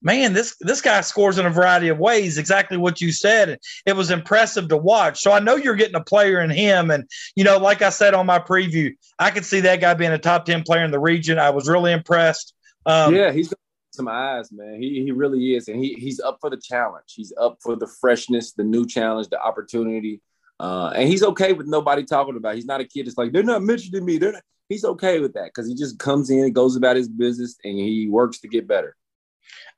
man, 0.01 0.33
this 0.33 0.55
this 0.61 0.81
guy 0.81 1.01
scores 1.01 1.39
in 1.39 1.47
a 1.47 1.51
variety 1.51 1.89
of 1.89 1.99
ways. 1.99 2.39
Exactly 2.39 2.77
what 2.77 3.01
you 3.01 3.11
said. 3.11 3.59
It 3.85 3.97
was 3.97 4.13
impressive 4.13 4.69
to 4.69 4.77
watch. 4.77 5.21
So 5.21 5.33
I 5.33 5.41
know 5.41 5.57
you're 5.57 5.75
getting 5.75 5.97
a 5.97 6.05
player 6.05 6.41
in 6.41 6.51
him, 6.51 6.93
and 6.93 7.09
you 7.35 7.43
know, 7.43 7.59
like 7.59 7.83
I 7.83 7.91
said 7.91 8.15
on 8.15 8.27
my 8.27 8.39
preview, 8.39 8.93
I 9.19 9.33
could 9.33 9.45
see 9.45 9.59
that 9.61 9.81
guy 9.81 9.95
being 9.95 10.13
a 10.13 10.19
top 10.19 10.45
ten 10.45 10.63
player 10.63 10.85
in 10.85 10.93
the 10.93 11.01
region. 11.01 11.41
I 11.41 11.51
was 11.51 11.69
really 11.69 11.93
impressed. 11.93 12.55
Um, 12.87 13.13
yeah, 13.13 13.33
he's 13.33 13.53
some 13.95 14.09
eyes, 14.09 14.51
man. 14.53 14.81
He 14.81 15.03
he 15.03 15.13
really 15.13 15.55
is, 15.55 15.69
and 15.69 15.83
he 15.83 15.95
he's 15.95 16.21
up 16.21 16.39
for 16.41 16.51
the 16.51 16.57
challenge. 16.57 17.13
He's 17.15 17.33
up 17.41 17.59
for 17.63 17.77
the 17.77 17.87
freshness, 17.87 18.53
the 18.53 18.65
new 18.65 18.87
challenge, 18.87 19.29
the 19.29 19.41
opportunity, 19.41 20.21
uh, 20.61 20.93
and 20.95 21.09
he's 21.09 21.23
okay 21.23 21.53
with 21.53 21.67
nobody 21.67 22.05
talking 22.05 22.37
about. 22.37 22.55
It. 22.55 22.57
He's 22.57 22.67
not 22.67 22.81
a 22.81 22.85
kid. 22.85 23.07
that's 23.07 23.19
like 23.19 23.33
they're 23.33 23.43
not 23.43 23.63
mentioning 23.63 24.05
me. 24.05 24.19
They're 24.19 24.33
not. 24.33 24.43
He's 24.69 24.85
okay 24.85 25.21
with 25.21 25.35
that 25.35 25.47
because 25.47 25.69
he 25.69 25.75
just 25.75 25.99
comes 25.99 26.31
in, 26.31 26.41
and 26.41 26.55
goes 26.55 26.77
about 26.77 26.97
his 26.97 27.09
business, 27.09 27.57
and 27.65 27.79
he 27.79 28.09
works 28.09 28.41
to 28.41 28.49
get 28.49 28.67
better. 28.67 28.97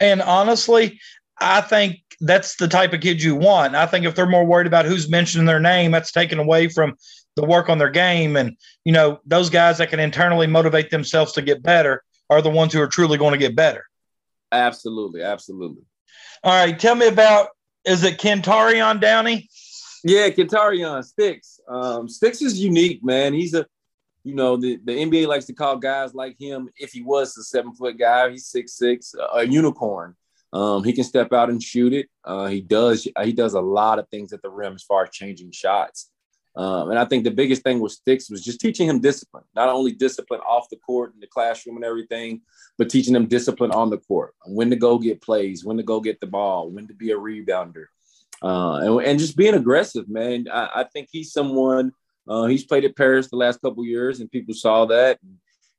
And 0.01 0.23
honestly, 0.23 1.01
I 1.41 1.61
think 1.61 1.97
that's 2.21 2.57
the 2.57 2.69
type 2.69 2.93
of 2.93 3.01
kid 3.01 3.23
you 3.23 3.35
want. 3.35 3.75
I 3.75 3.87
think 3.87 4.07
if 4.07 4.15
they're 4.15 4.27
more 4.27 4.45
worried 4.45 4.67
about 4.67 4.87
who's 4.87 5.09
mentioning 5.09 5.47
their 5.47 5.61
name, 5.61 5.91
that's 5.91 6.13
taken 6.13 6.39
away 6.39 6.69
from 6.69 6.95
the 7.37 7.45
work 7.45 7.69
on 7.69 7.79
their 7.79 7.91
game. 7.91 8.37
And, 8.37 8.57
you 8.85 8.93
know, 8.93 9.19
those 9.27 9.51
guys 9.51 9.79
that 9.79 9.91
can 9.91 10.01
internally 10.01 10.47
motivate 10.47 10.91
themselves 10.91 11.33
to 11.33 11.43
get 11.43 11.63
better 11.63 12.05
are 12.31 12.43
the 12.43 12.51
ones 12.51 12.73
who 12.73 12.81
are 12.81 12.87
truly 12.89 13.19
going 13.19 13.33
to 13.33 13.39
get 13.39 13.57
better. 13.57 13.85
Absolutely, 14.55 15.23
absolutely. 15.23 15.83
All 16.43 16.53
right, 16.53 16.79
tell 16.79 16.95
me 16.95 17.09
about 17.09 17.49
is 17.85 18.05
it 18.05 18.19
Kentarion 18.19 19.01
Downey? 19.01 19.49
Yeah, 20.05 20.29
Kentarion 20.31 21.05
Sticks. 21.05 21.61
Um, 21.69 22.09
Sticks 22.09 22.43
is 22.43 22.61
unique, 22.61 23.03
man. 23.05 23.35
He's 23.35 23.55
a, 23.55 23.67
you 24.23 24.35
know, 24.35 24.57
the, 24.57 24.79
the 24.85 24.93
NBA 24.93 25.27
likes 25.27 25.47
to 25.47 25.53
call 25.53 25.77
guys 25.77 26.15
like 26.15 26.37
him. 26.39 26.69
If 26.77 26.93
he 26.93 27.03
was 27.03 27.37
a 27.37 27.43
seven 27.43 27.75
foot 27.75 27.99
guy, 27.99 28.31
he's 28.31 28.47
six 28.47 28.75
six, 28.77 29.15
a 29.35 29.47
unicorn. 29.47 30.15
Um, 30.53 30.85
he 30.85 30.93
can 30.93 31.05
step 31.05 31.33
out 31.33 31.51
and 31.51 31.63
shoot 31.63 31.93
it. 31.93 32.09
Uh, 32.25 32.47
he 32.47 32.61
does. 32.61 33.09
He 33.23 33.33
does 33.33 33.55
a 33.55 33.61
lot 33.61 33.99
of 33.99 34.09
things 34.09 34.33
at 34.33 34.41
the 34.41 34.51
rim 34.51 34.75
as 34.75 34.83
far 34.85 35.03
as 35.03 35.11
changing 35.11 35.51
shots. 35.51 36.11
Um, 36.57 36.91
and 36.91 36.99
I 36.99 37.05
think 37.05 37.25
the 37.25 37.33
biggest 37.33 37.63
thing 37.63 37.81
with 37.81 37.93
Sticks 37.93 38.31
was 38.31 38.45
just 38.45 38.61
teaching 38.61 38.89
him 38.89 39.01
discipline, 39.01 39.45
not 39.57 39.69
only 39.69 39.91
discipline 39.91 40.41
off 40.41 40.69
the 40.71 40.77
court 40.77 41.13
in 41.13 41.21
the 41.21 41.27
classroom 41.27 41.77
and 41.77 41.85
everything, 41.85 42.43
but 42.79 42.89
teaching 42.89 43.15
him 43.15 43.27
discipline 43.27 43.73
on 43.73 43.91
the 43.91 43.99
court, 43.99 44.35
when 44.47 44.71
to 44.71 44.77
go 44.77 44.99
get 44.99 45.21
plays, 45.21 45.65
when 45.65 45.77
to 45.77 45.83
go 45.83 46.01
get 46.01 46.21
the 46.21 46.27
ball, 46.27 46.71
when 46.71 46.87
to 46.87 46.95
be 46.95 47.11
a 47.11 47.17
rebounder, 47.17 47.87
uh, 48.43 48.77
and, 48.77 49.07
and, 49.07 49.19
just 49.19 49.37
being 49.37 49.55
aggressive, 49.55 50.09
man. 50.09 50.47
I, 50.53 50.71
I 50.77 50.85
think 50.85 51.09
he's 51.11 51.33
someone. 51.33 51.93
Uh, 52.29 52.47
he's 52.47 52.65
played 52.65 52.85
at 52.85 52.97
Paris 52.97 53.29
the 53.29 53.37
last 53.37 53.61
couple 53.61 53.85
years, 53.85 54.21
and 54.21 54.31
people 54.31 54.55
saw 54.55 54.85
that. 54.87 55.19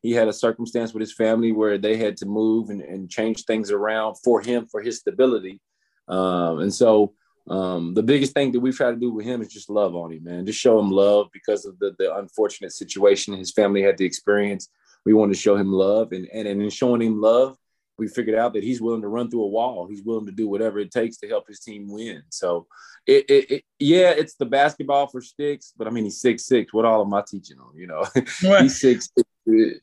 He 0.01 0.11
had 0.11 0.27
a 0.27 0.33
circumstance 0.33 0.93
with 0.93 1.01
his 1.01 1.13
family 1.13 1.51
where 1.51 1.77
they 1.77 1.97
had 1.97 2.17
to 2.17 2.25
move 2.25 2.69
and, 2.69 2.81
and 2.81 3.09
change 3.09 3.45
things 3.45 3.71
around 3.71 4.15
for 4.15 4.41
him 4.41 4.67
for 4.67 4.81
his 4.81 4.99
stability, 4.99 5.61
um, 6.09 6.59
and 6.59 6.73
so 6.73 7.13
um, 7.47 7.93
the 7.93 8.03
biggest 8.03 8.33
thing 8.33 8.51
that 8.51 8.59
we 8.59 8.71
try 8.71 8.89
to 8.89 8.97
do 8.97 9.11
with 9.11 9.25
him 9.25 9.41
is 9.41 9.49
just 9.49 9.69
love 9.69 9.95
on 9.95 10.11
him, 10.11 10.23
man. 10.23 10.45
Just 10.45 10.59
show 10.59 10.79
him 10.79 10.89
love 10.89 11.27
because 11.31 11.65
of 11.65 11.77
the, 11.79 11.95
the 11.99 12.15
unfortunate 12.15 12.71
situation 12.71 13.35
his 13.35 13.51
family 13.51 13.81
had 13.81 13.97
to 13.97 14.05
experience. 14.05 14.69
We 15.05 15.13
want 15.13 15.31
to 15.31 15.37
show 15.37 15.55
him 15.55 15.71
love, 15.71 16.11
and, 16.11 16.27
and, 16.33 16.47
and 16.47 16.61
in 16.61 16.69
showing 16.71 17.01
him 17.01 17.21
love, 17.21 17.57
we 17.97 18.07
figured 18.07 18.37
out 18.37 18.53
that 18.53 18.63
he's 18.63 18.81
willing 18.81 19.03
to 19.03 19.07
run 19.07 19.29
through 19.29 19.43
a 19.43 19.47
wall. 19.47 19.87
He's 19.87 20.03
willing 20.03 20.25
to 20.25 20.31
do 20.31 20.47
whatever 20.47 20.79
it 20.79 20.91
takes 20.91 21.17
to 21.17 21.27
help 21.27 21.47
his 21.47 21.59
team 21.59 21.87
win. 21.87 22.23
So, 22.29 22.67
it, 23.05 23.25
it, 23.29 23.51
it 23.51 23.63
yeah, 23.77 24.09
it's 24.09 24.33
the 24.35 24.45
basketball 24.45 25.07
for 25.07 25.21
sticks, 25.21 25.71
but 25.77 25.87
I 25.87 25.91
mean, 25.91 26.05
he's 26.05 26.19
six 26.19 26.47
six. 26.47 26.73
What 26.73 26.85
all 26.85 27.05
am 27.05 27.13
I 27.13 27.23
teaching 27.27 27.57
him? 27.57 27.69
You 27.75 27.87
know, 27.87 28.05
he's 28.59 28.81
six. 28.81 29.09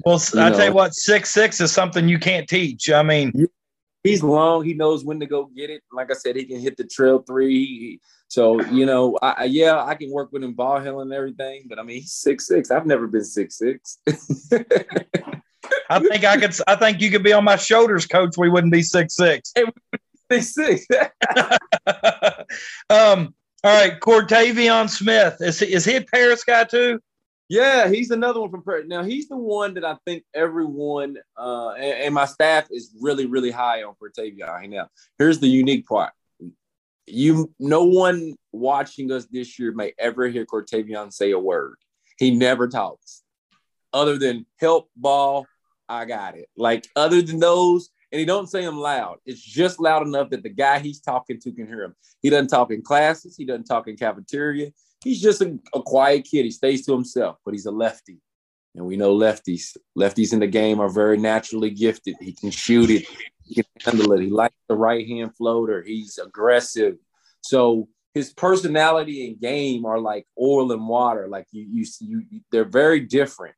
Well, 0.05 0.21
I 0.37 0.51
tell 0.51 0.67
you 0.67 0.73
what, 0.73 0.95
six 0.95 1.31
six 1.33 1.61
is 1.61 1.71
something 1.71 2.09
you 2.09 2.19
can't 2.19 2.49
teach. 2.49 2.91
I 2.91 3.05
mean, 3.05 3.33
he's 4.03 4.23
long. 4.23 4.65
He 4.65 4.75
knows 4.75 5.05
when 5.05 5.21
to 5.21 5.27
go 5.27 5.47
get 5.47 5.71
it. 5.71 5.83
Like 5.93 6.11
I 6.11 6.15
said, 6.15 6.37
he 6.37 6.45
can 6.45 6.61
hit 6.61 6.77
the 6.77 6.85
trail 6.85 7.21
three. 7.21 8.01
So 8.29 8.63
you 8.67 8.87
know, 8.87 9.19
I, 9.23 9.45
yeah, 9.45 9.83
I 9.85 9.95
can 9.95 10.11
work 10.11 10.33
with 10.33 10.43
him 10.43 10.55
ball 10.55 10.81
handling 10.81 11.09
and 11.09 11.15
everything. 11.15 11.67
But 11.69 11.79
I 11.79 11.83
mean, 11.83 12.01
he's 12.01 12.13
six 12.13 12.47
six. 12.47 12.71
I've 12.71 12.87
never 12.87 13.07
been 13.07 13.25
six 13.25 13.59
six. 13.59 13.99
I 15.91 15.99
think 16.01 16.25
I 16.25 16.39
could. 16.39 16.55
I 16.67 16.77
think 16.77 17.01
you 17.01 17.11
could 17.11 17.23
be 17.23 17.33
on 17.33 17.45
my 17.45 17.57
shoulders, 17.57 18.07
coach. 18.07 18.37
We 18.37 18.49
wouldn't 18.49 18.73
be 18.73 18.83
six 18.83 19.17
six. 19.17 19.53
Six 20.31 20.55
six. 20.55 20.87
um. 22.91 23.35
All 23.65 23.73
right, 23.73 24.01
Cortavion 24.01 24.91
Smith. 24.91 25.37
Is 25.41 25.61
he, 25.61 25.73
is 25.73 25.85
he 25.85 25.95
a 25.95 26.01
Paris 26.03 26.43
guy 26.43 26.65
too? 26.65 26.99
Yeah, 27.53 27.91
he's 27.91 28.11
another 28.11 28.41
one 28.41 28.51
from 28.51 28.63
Paris. 28.63 28.87
Now 28.89 29.03
he's 29.03 29.29
the 29.29 29.37
one 29.37 29.75
that 29.75 29.85
I 29.85 29.99
think 30.07 30.25
everyone 30.33 31.19
uh, 31.37 31.73
and, 31.73 32.05
and, 32.05 32.15
my 32.15 32.25
staff 32.25 32.67
is 32.71 32.97
really, 32.99 33.27
really 33.27 33.51
high 33.51 33.83
on 33.83 33.95
Cortavion. 34.03 34.71
Now, 34.71 34.89
here's 35.19 35.39
the 35.39 35.49
unique 35.49 35.87
part: 35.87 36.15
you, 37.05 37.53
no 37.61 37.85
one 37.85 38.37
watching 38.53 39.13
us 39.13 39.27
this 39.27 39.59
year 39.59 39.71
may 39.73 39.93
ever 39.99 40.29
hear 40.29 40.47
Cortavion 40.47 41.13
say 41.13 41.33
a 41.33 41.39
word. 41.39 41.75
He 42.17 42.31
never 42.31 42.69
talks, 42.69 43.23
other 43.93 44.17
than 44.17 44.47
"help 44.59 44.89
ball." 44.97 45.47
I 45.91 46.07
got 46.07 46.39
it. 46.39 46.49
Like 46.57 46.89
other 46.97 47.21
than 47.21 47.39
those, 47.39 47.91
and 48.11 48.19
he 48.19 48.25
don't 48.25 48.49
say 48.49 48.65
them 48.65 48.79
loud. 48.79 49.19
It's 49.27 49.43
just 49.43 49.79
loud 49.79 50.07
enough 50.07 50.31
that 50.31 50.43
the 50.43 50.49
guy 50.49 50.79
he's 50.79 51.03
talking 51.03 51.39
to 51.41 51.53
can 51.53 51.67
hear 51.67 51.83
him. 51.83 51.95
He 52.23 52.31
doesn't 52.31 52.49
talk 52.49 52.73
in 52.73 52.81
classes. 52.81 53.37
He 53.37 53.45
doesn't 53.45 53.65
talk 53.65 53.89
in 53.89 53.97
cafeteria 53.99 54.71
he's 55.03 55.21
just 55.21 55.43
a, 55.43 55.59
a, 55.75 55.83
quiet 55.83 56.27
kid. 56.31 56.45
He 56.45 56.51
stays 56.51 56.87
to 56.87 56.93
himself, 56.93 57.37
but 57.45 57.55
he's 57.55 57.67
a 57.67 57.71
lefty. 57.71 58.19
And 58.75 58.87
we 58.87 58.97
know 58.97 59.15
lefties. 59.15 59.77
Lefties 59.99 60.33
in 60.33 60.41
the 60.41 60.47
game 60.47 60.81
are 60.81 60.89
very 60.89 61.19
naturally 61.19 61.71
gifted. 61.71 62.17
He 62.21 62.33
can 62.33 62.51
shoot 62.51 62.91
it, 62.91 63.07
he 63.45 63.57
can 63.57 63.65
handle 63.85 64.13
it. 64.13 64.23
He 64.23 64.31
likes 64.31 64.55
the 64.69 64.77
right 64.77 65.07
hand 65.07 65.37
floater. 65.37 65.83
He's 65.83 66.19
aggressive. 66.19 66.97
So 67.43 67.89
his 68.15 68.33
personality 68.33 69.27
and 69.27 69.41
game 69.41 69.85
are 69.85 69.99
like 69.99 70.27
oil 70.41 70.73
and 70.73 70.87
water. 70.87 71.29
Like 71.29 71.47
you, 71.53 71.67
you, 71.71 71.87
you 72.31 72.41
they're 72.51 72.65
very 72.65 73.01
different. 73.01 73.55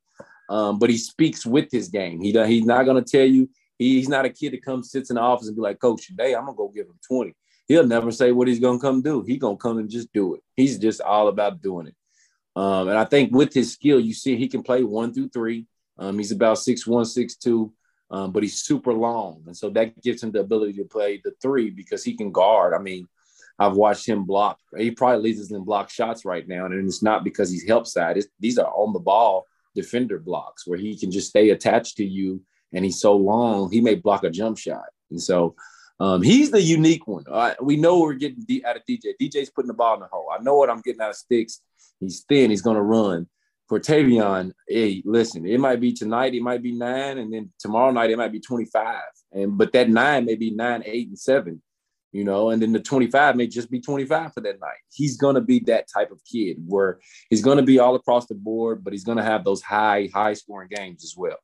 Um, 0.48 0.78
but 0.78 0.90
he 0.90 0.98
speaks 0.98 1.46
with 1.46 1.68
his 1.70 1.88
game. 1.88 2.20
He 2.20 2.32
he's 2.46 2.66
not 2.66 2.84
gonna 2.84 3.02
tell 3.02 3.24
you. 3.24 3.48
he's 3.78 4.08
not 4.08 4.24
a 4.24 4.30
kid 4.30 4.52
that 4.52 4.64
comes 4.64 4.90
sits 4.90 5.10
in 5.10 5.16
the 5.16 5.22
office 5.22 5.48
and 5.48 5.56
be 5.56 5.62
like, 5.62 5.80
Coach, 5.80 6.06
today 6.06 6.34
I'm 6.34 6.44
gonna 6.44 6.56
go 6.56 6.68
give 6.68 6.86
him 6.86 6.98
20. 7.08 7.34
He'll 7.66 7.86
never 7.86 8.10
say 8.10 8.32
what 8.32 8.48
he's 8.48 8.60
gonna 8.60 8.78
come 8.78 9.02
do. 9.02 9.22
He 9.22 9.36
gonna 9.36 9.56
come 9.56 9.78
and 9.78 9.88
just 9.88 10.12
do 10.12 10.34
it. 10.34 10.42
He's 10.56 10.78
just 10.78 11.00
all 11.00 11.28
about 11.28 11.62
doing 11.62 11.88
it. 11.88 11.96
Um, 12.56 12.88
and 12.88 12.98
I 12.98 13.04
think 13.04 13.32
with 13.34 13.52
his 13.52 13.72
skill, 13.72 13.98
you 13.98 14.14
see 14.14 14.36
he 14.36 14.48
can 14.48 14.62
play 14.62 14.84
one 14.84 15.12
through 15.12 15.30
three. 15.30 15.66
Um, 15.98 16.18
he's 16.18 16.32
about 16.32 16.58
six 16.58 16.86
one, 16.86 17.04
six 17.04 17.36
two, 17.36 17.72
um, 18.10 18.32
but 18.32 18.42
he's 18.42 18.62
super 18.62 18.92
long, 18.92 19.42
and 19.46 19.56
so 19.56 19.70
that 19.70 20.00
gives 20.02 20.22
him 20.22 20.32
the 20.32 20.40
ability 20.40 20.74
to 20.74 20.84
play 20.84 21.20
the 21.24 21.32
three 21.40 21.70
because 21.70 22.04
he 22.04 22.16
can 22.16 22.32
guard. 22.32 22.74
I 22.74 22.78
mean, 22.78 23.08
I've 23.58 23.74
watched 23.74 24.06
him 24.06 24.24
block. 24.24 24.58
He 24.76 24.90
probably 24.90 25.22
leads 25.22 25.40
us 25.40 25.52
in 25.52 25.64
block 25.64 25.90
shots 25.90 26.24
right 26.24 26.46
now, 26.46 26.66
and 26.66 26.86
it's 26.86 27.02
not 27.02 27.24
because 27.24 27.50
he's 27.50 27.66
help 27.66 27.86
side. 27.86 28.16
It's, 28.16 28.28
these 28.40 28.58
are 28.58 28.70
on 28.72 28.92
the 28.92 28.98
ball 28.98 29.46
defender 29.74 30.18
blocks 30.18 30.66
where 30.66 30.78
he 30.78 30.96
can 30.96 31.10
just 31.10 31.30
stay 31.30 31.50
attached 31.50 31.96
to 31.96 32.04
you, 32.04 32.42
and 32.72 32.84
he's 32.84 33.00
so 33.00 33.16
long 33.16 33.70
he 33.70 33.80
may 33.80 33.94
block 33.94 34.24
a 34.24 34.30
jump 34.30 34.58
shot. 34.58 34.86
And 35.10 35.20
so 35.20 35.54
um, 36.00 36.22
he's 36.22 36.50
the 36.50 36.60
unique 36.60 37.06
one. 37.06 37.24
Uh, 37.30 37.54
we 37.62 37.76
know 37.76 38.00
we're 38.00 38.14
getting 38.14 38.44
out 38.64 38.76
of 38.76 38.82
DJ. 38.88 39.12
DJ's 39.20 39.50
putting 39.50 39.68
the 39.68 39.74
ball 39.74 39.94
in 39.94 40.00
the 40.00 40.06
hole. 40.06 40.28
I 40.32 40.42
know 40.42 40.56
what 40.56 40.70
I'm 40.70 40.80
getting 40.80 41.00
out 41.00 41.10
of 41.10 41.16
sticks. 41.16 41.60
He's 42.00 42.24
thin. 42.28 42.50
He's 42.50 42.62
going 42.62 42.76
to 42.76 42.82
run. 42.82 43.28
Cortavion, 43.70 44.52
hey, 44.68 45.02
listen, 45.06 45.46
it 45.46 45.58
might 45.58 45.80
be 45.80 45.94
tonight, 45.94 46.34
it 46.34 46.42
might 46.42 46.62
be 46.62 46.72
nine, 46.72 47.16
and 47.16 47.32
then 47.32 47.50
tomorrow 47.58 47.90
night 47.92 48.10
it 48.10 48.18
might 48.18 48.30
be 48.30 48.38
25. 48.38 49.00
And 49.32 49.56
but 49.56 49.72
that 49.72 49.88
nine 49.88 50.26
may 50.26 50.34
be 50.34 50.50
nine, 50.50 50.82
eight, 50.84 51.08
and 51.08 51.18
seven 51.18 51.62
you 52.14 52.22
know, 52.22 52.50
and 52.50 52.62
then 52.62 52.70
the 52.70 52.78
25 52.78 53.34
may 53.34 53.48
just 53.48 53.68
be 53.68 53.80
25 53.80 54.34
for 54.34 54.40
that 54.40 54.60
night. 54.60 54.78
He's 54.92 55.16
going 55.16 55.34
to 55.34 55.40
be 55.40 55.58
that 55.66 55.88
type 55.92 56.12
of 56.12 56.20
kid 56.24 56.58
where 56.64 57.00
he's 57.28 57.42
going 57.42 57.56
to 57.56 57.64
be 57.64 57.80
all 57.80 57.96
across 57.96 58.26
the 58.26 58.36
board, 58.36 58.84
but 58.84 58.92
he's 58.92 59.02
going 59.02 59.18
to 59.18 59.24
have 59.24 59.44
those 59.44 59.62
high, 59.62 60.08
high 60.14 60.34
scoring 60.34 60.68
games 60.72 61.02
as 61.02 61.14
well. 61.16 61.38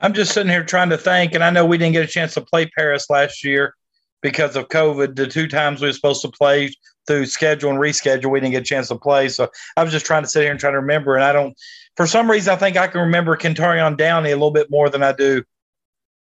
I'm 0.00 0.12
just 0.12 0.32
sitting 0.32 0.50
here 0.50 0.64
trying 0.64 0.90
to 0.90 0.98
think, 0.98 1.34
and 1.34 1.42
I 1.42 1.50
know 1.50 1.64
we 1.64 1.78
didn't 1.78 1.92
get 1.92 2.04
a 2.04 2.12
chance 2.12 2.34
to 2.34 2.40
play 2.40 2.66
Paris 2.76 3.08
last 3.08 3.44
year 3.44 3.74
because 4.22 4.56
of 4.56 4.68
COVID. 4.68 5.16
The 5.16 5.26
two 5.26 5.48
times 5.48 5.80
we 5.80 5.88
were 5.88 5.92
supposed 5.92 6.22
to 6.22 6.28
play 6.28 6.72
through 7.06 7.26
schedule 7.26 7.70
and 7.70 7.78
reschedule, 7.78 8.30
we 8.30 8.40
didn't 8.40 8.52
get 8.52 8.62
a 8.62 8.64
chance 8.64 8.88
to 8.88 8.96
play. 8.96 9.28
So 9.28 9.50
I 9.76 9.82
was 9.82 9.92
just 9.92 10.06
trying 10.06 10.22
to 10.22 10.28
sit 10.28 10.42
here 10.42 10.50
and 10.50 10.60
try 10.60 10.70
to 10.70 10.80
remember. 10.80 11.14
And 11.14 11.24
I 11.24 11.32
don't, 11.32 11.54
for 11.96 12.06
some 12.06 12.30
reason, 12.30 12.52
I 12.52 12.56
think 12.56 12.76
I 12.76 12.86
can 12.86 13.02
remember 13.02 13.36
Kentarion 13.36 13.96
Downey 13.96 14.30
a 14.30 14.36
little 14.36 14.50
bit 14.50 14.70
more 14.70 14.88
than 14.88 15.02
I 15.02 15.12
do. 15.12 15.42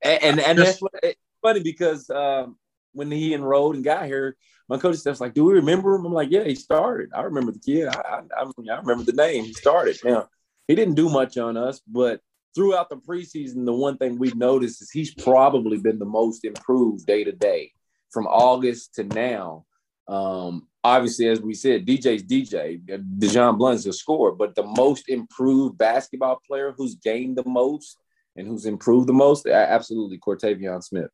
And 0.03 0.23
and, 0.23 0.41
and 0.41 0.59
just, 0.59 0.83
that's 1.03 1.17
funny 1.41 1.61
because 1.61 2.11
um, 2.11 2.57
when 2.93 3.11
he 3.11 3.35
enrolled 3.35 3.77
and 3.77 3.85
got 3.85 4.07
here, 4.07 4.37
my 4.69 4.79
coach 4.79 4.97
stuff's 4.97 5.21
like, 5.21 5.35
"Do 5.35 5.45
we 5.45 5.55
remember 5.55 5.95
him?" 5.95 6.05
I'm 6.05 6.13
like, 6.13 6.31
"Yeah, 6.31 6.45
he 6.45 6.57
started. 6.57 7.11
I 7.15 7.23
remember 7.23 7.53
the 7.53 7.61
kid. 7.61 7.89
I, 7.89 8.01
I, 8.01 8.23
I 8.41 8.79
remember 8.79 9.05
the 9.05 9.13
name. 9.13 9.45
He 9.45 9.53
started. 9.53 9.99
Now, 10.03 10.29
he 10.67 10.75
didn't 10.75 10.95
do 10.95 11.09
much 11.09 11.39
on 11.39 11.57
us, 11.57 11.81
but 11.87 12.21
throughout 12.55 12.89
the 12.89 12.97
preseason, 12.97 13.65
the 13.65 13.73
one 13.73 13.97
thing 13.97 14.19
we've 14.19 14.37
noticed 14.37 14.83
is 14.83 14.91
he's 14.91 15.15
probably 15.15 15.79
been 15.79 15.99
the 15.99 16.05
most 16.05 16.45
improved 16.45 17.07
day 17.07 17.25
to 17.25 17.33
day 17.33 17.73
from 18.11 18.27
August 18.27 18.95
to 18.95 19.05
now. 19.05 19.65
Um, 20.09 20.69
obviously, 20.85 21.29
as 21.29 21.41
we 21.41 21.55
said, 21.55 21.87
DJ's 21.87 22.25
DJ. 22.25 22.81
DeJon 23.19 23.59
Blunt's 23.59 23.87
a 23.87 23.93
scorer, 23.93 24.33
but 24.33 24.55
the 24.55 24.65
most 24.65 25.09
improved 25.09 25.79
basketball 25.79 26.41
player 26.47 26.75
who's 26.77 26.97
gained 26.97 27.37
the 27.37 27.49
most 27.49 27.99
and 28.37 28.47
who's 28.47 28.67
improved 28.67 29.09
the 29.09 29.13
most, 29.13 29.47
absolutely, 29.47 30.19
Cortavion 30.19 30.83
Smith. 30.83 31.11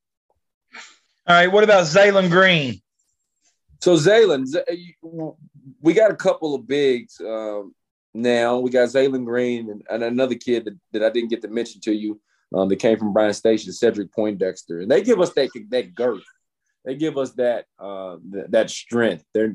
All 1.27 1.35
right. 1.35 1.53
What 1.53 1.65
about 1.65 1.85
Zaylen 1.85 2.31
Green? 2.31 2.81
So 3.81 3.95
Zaylen, 3.97 4.47
we 5.81 5.93
got 5.93 6.11
a 6.11 6.17
couple 6.17 6.55
of 6.55 6.67
bigs 6.67 7.21
um, 7.21 7.75
now. 8.19 8.59
We 8.59 8.71
got 8.71 8.89
Zaylen 8.89 9.25
Green 9.25 9.71
and, 9.71 9.83
and 9.91 10.03
another 10.03 10.35
kid 10.35 10.65
that, 10.65 10.79
that, 10.93 11.05
I 11.05 11.11
didn't 11.11 11.31
get 11.31 11.43
to 11.43 11.49
mention 11.49 11.81
to 11.83 11.93
you 11.93 12.21
um, 12.55 12.69
that 12.69 12.77
came 12.77 12.99
from 12.99 13.13
Bryan 13.13 13.35
Station, 13.35 13.73
Cedric 13.73 14.13
Poindexter, 14.13 14.81
and 14.81 14.91
they 14.91 15.03
give 15.03 15.21
us 15.21 15.33
that 15.35 15.51
that 15.71 15.95
girth. 15.95 16.25
They 16.85 16.95
give 16.95 17.19
us 17.19 17.33
that 17.33 17.67
uh, 17.79 18.17
that, 18.31 18.51
that 18.51 18.71
strength. 18.71 19.25
They're 19.35 19.55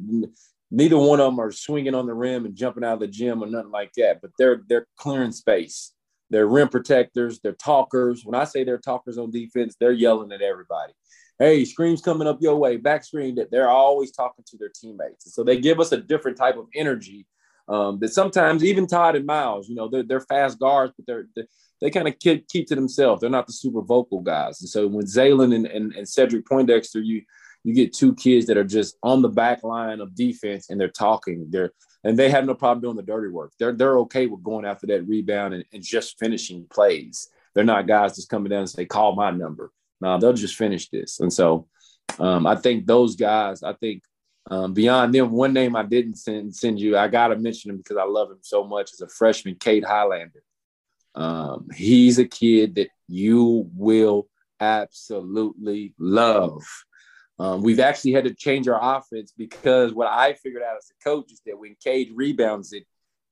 neither 0.71 0.97
one 0.97 1.19
of 1.19 1.31
them 1.31 1.39
are 1.39 1.51
swinging 1.51 1.95
on 1.95 2.05
the 2.05 2.13
rim 2.13 2.45
and 2.45 2.55
jumping 2.55 2.83
out 2.83 2.93
of 2.95 2.99
the 2.99 3.07
gym 3.07 3.43
or 3.43 3.47
nothing 3.47 3.71
like 3.71 3.91
that, 3.97 4.21
but 4.21 4.31
they're 4.37 4.61
they're 4.67 4.87
clearing 4.97 5.31
space. 5.31 5.93
They're 6.29 6.47
rim 6.47 6.69
protectors. 6.69 7.39
They're 7.39 7.53
talkers. 7.53 8.23
When 8.25 8.39
I 8.39 8.45
say 8.45 8.63
they're 8.63 8.79
talkers 8.79 9.17
on 9.17 9.29
defense, 9.29 9.75
they're 9.79 9.91
yelling 9.91 10.31
at 10.31 10.41
everybody 10.41 10.93
hey, 11.39 11.65
screams 11.65 12.01
coming 12.01 12.27
up 12.27 12.37
your 12.41 12.55
way, 12.55 12.77
back 12.77 13.03
screen, 13.03 13.35
that 13.35 13.51
they're 13.51 13.69
always 13.69 14.11
talking 14.11 14.45
to 14.47 14.57
their 14.57 14.71
teammates. 14.73 15.25
And 15.25 15.33
so 15.33 15.43
they 15.43 15.59
give 15.59 15.79
us 15.79 15.91
a 15.91 15.97
different 15.97 16.37
type 16.37 16.57
of 16.57 16.67
energy 16.75 17.25
um, 17.67 17.99
that 17.99 18.13
sometimes 18.13 18.63
even 18.63 18.87
Todd 18.87 19.15
and 19.15 19.25
Miles, 19.25 19.69
you 19.69 19.75
know, 19.75 19.87
they're, 19.87 20.03
they're 20.03 20.21
fast 20.21 20.59
guards, 20.59 20.93
but 20.95 21.05
they're, 21.05 21.25
they're 21.35 21.47
they 21.81 21.89
kind 21.89 22.07
of 22.07 22.17
keep, 22.17 22.47
keep 22.47 22.67
to 22.67 22.75
themselves. 22.75 23.19
They're 23.19 23.29
not 23.29 23.45
the 23.45 23.51
super 23.51 23.81
vocal 23.81 24.21
guys. 24.21 24.61
And 24.61 24.69
so 24.69 24.87
when 24.87 25.05
Zaylen 25.05 25.53
and, 25.53 25.65
and, 25.65 25.93
and 25.93 26.07
Cedric 26.07 26.45
Poindexter, 26.45 27.01
you 27.01 27.23
you 27.65 27.73
get 27.73 27.93
two 27.93 28.13
kids 28.15 28.45
that 28.47 28.57
are 28.57 28.63
just 28.63 28.97
on 29.03 29.21
the 29.21 29.29
back 29.29 29.63
line 29.63 30.01
of 30.01 30.15
defense 30.15 30.69
and 30.69 30.79
they're 30.79 30.87
talking. 30.89 31.47
They're 31.49 31.71
and 32.05 32.17
they 32.17 32.29
have 32.29 32.45
no 32.45 32.53
problem 32.53 32.81
doing 32.81 32.95
the 32.95 33.03
dirty 33.03 33.29
work. 33.29 33.51
They're 33.59 33.73
they're 33.73 33.99
okay 33.99 34.27
with 34.27 34.43
going 34.43 34.65
after 34.65 34.87
that 34.87 35.07
rebound 35.07 35.53
and, 35.53 35.65
and 35.73 35.83
just 35.83 36.19
finishing 36.19 36.65
plays. 36.71 37.29
They're 37.53 37.63
not 37.63 37.87
guys 37.87 38.15
just 38.15 38.29
coming 38.29 38.49
down 38.49 38.59
and 38.59 38.69
say, 38.69 38.85
call 38.85 39.15
my 39.15 39.31
number 39.31 39.71
no, 40.03 40.19
they'll 40.19 40.33
just 40.33 40.57
finish 40.57 40.89
this. 40.89 41.21
And 41.21 41.31
so 41.31 41.67
um, 42.19 42.45
I 42.45 42.57
think 42.57 42.85
those 42.85 43.15
guys, 43.15 43.63
I 43.63 43.73
think 43.73 44.03
um, 44.49 44.73
beyond 44.73 45.13
them, 45.13 45.31
one 45.31 45.53
name 45.53 45.75
I 45.75 45.83
didn't 45.83 46.15
send, 46.15 46.55
send 46.55 46.79
you, 46.79 46.97
I 46.97 47.07
got 47.07 47.27
to 47.29 47.37
mention 47.37 47.71
him 47.71 47.77
because 47.77 47.97
I 47.97 48.03
love 48.03 48.29
him 48.29 48.39
so 48.41 48.63
much 48.65 48.91
as 48.93 49.01
a 49.01 49.07
freshman, 49.07 49.55
Cade 49.55 49.85
Highlander. 49.85 50.43
Um, 51.15 51.67
he's 51.73 52.19
a 52.19 52.25
kid 52.25 52.75
that 52.75 52.89
you 53.07 53.69
will 53.75 54.27
absolutely 54.59 55.93
love. 55.97 56.63
Um, 57.39 57.61
we've 57.61 57.79
actually 57.79 58.13
had 58.13 58.25
to 58.25 58.33
change 58.33 58.67
our 58.67 58.97
offense 58.97 59.33
because 59.35 59.93
what 59.93 60.07
I 60.07 60.33
figured 60.33 60.63
out 60.63 60.77
as 60.77 60.91
a 60.91 61.03
coach 61.03 61.31
is 61.31 61.41
that 61.45 61.57
when 61.57 61.75
Cade 61.83 62.11
rebounds 62.13 62.73
it, 62.73 62.83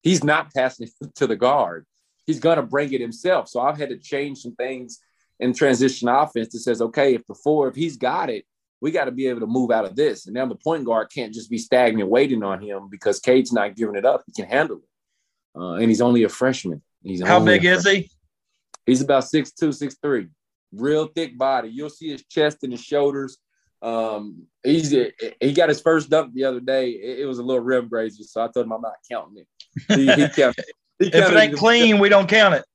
he's 0.01 0.23
not 0.23 0.53
passing 0.53 0.87
it 0.87 1.13
to 1.15 1.27
the 1.27 1.35
guard. 1.35 1.85
He's 2.25 2.39
going 2.39 2.57
to 2.57 2.63
bring 2.63 2.93
it 2.93 3.01
himself. 3.01 3.49
So 3.49 3.59
I've 3.59 3.77
had 3.77 3.89
to 3.89 3.97
change 3.97 4.39
some 4.39 4.55
things 4.55 4.99
in 5.39 5.53
transition 5.53 6.07
offense 6.07 6.53
that 6.53 6.59
says, 6.59 6.81
okay, 6.81 7.15
if 7.15 7.25
the 7.25 7.35
four, 7.35 7.67
if 7.67 7.75
he's 7.75 7.97
got 7.97 8.29
it, 8.29 8.45
we 8.81 8.89
got 8.89 9.05
to 9.05 9.11
be 9.11 9.27
able 9.27 9.39
to 9.41 9.47
move 9.47 9.71
out 9.71 9.85
of 9.85 9.95
this. 9.95 10.25
And 10.25 10.33
now 10.33 10.47
the 10.47 10.55
point 10.55 10.83
guard 10.85 11.11
can't 11.13 11.33
just 11.33 11.49
be 11.49 11.59
stagnant 11.59 12.09
waiting 12.09 12.43
on 12.43 12.61
him 12.61 12.89
because 12.89 13.19
Cade's 13.19 13.53
not 13.53 13.75
giving 13.75 13.95
it 13.95 14.05
up. 14.05 14.23
He 14.25 14.33
can 14.33 14.49
handle 14.49 14.77
it. 14.77 15.59
Uh, 15.59 15.73
and 15.73 15.89
he's 15.89 16.01
only 16.01 16.23
a 16.23 16.29
freshman. 16.29 16.81
He's 17.03 17.23
how 17.23 17.39
big 17.39 17.63
is 17.63 17.87
he? 17.87 18.09
He's 18.85 19.01
about 19.01 19.25
six 19.25 19.51
two, 19.51 19.71
six 19.71 19.95
three. 20.01 20.27
Real 20.73 21.07
thick 21.07 21.37
body. 21.37 21.69
You'll 21.69 21.89
see 21.89 22.09
his 22.09 22.23
chest 22.25 22.63
and 22.63 22.71
his 22.71 22.81
shoulders. 22.83 23.37
Um, 23.81 24.43
he's 24.63 24.91
he 24.91 25.53
got 25.53 25.69
his 25.69 25.81
first 25.81 26.09
dunk 26.09 26.33
the 26.33 26.45
other 26.45 26.59
day. 26.59 26.91
It, 26.91 27.19
it 27.19 27.25
was 27.25 27.39
a 27.39 27.43
little 27.43 27.63
rim 27.63 27.87
grazer, 27.87 28.23
so 28.23 28.41
I 28.41 28.47
told 28.47 28.65
him 28.65 28.71
I'm 28.71 28.81
not 28.81 28.93
counting 29.09 29.43
it. 29.43 29.47
He, 29.95 30.05
he 30.05 30.29
counted, 30.35 30.65
he 30.99 31.07
if 31.07 31.13
it 31.13 31.37
ain't 31.37 31.57
clean, 31.57 31.99
we 31.99 32.09
don't 32.09 32.29
count 32.29 32.55
it 32.55 32.65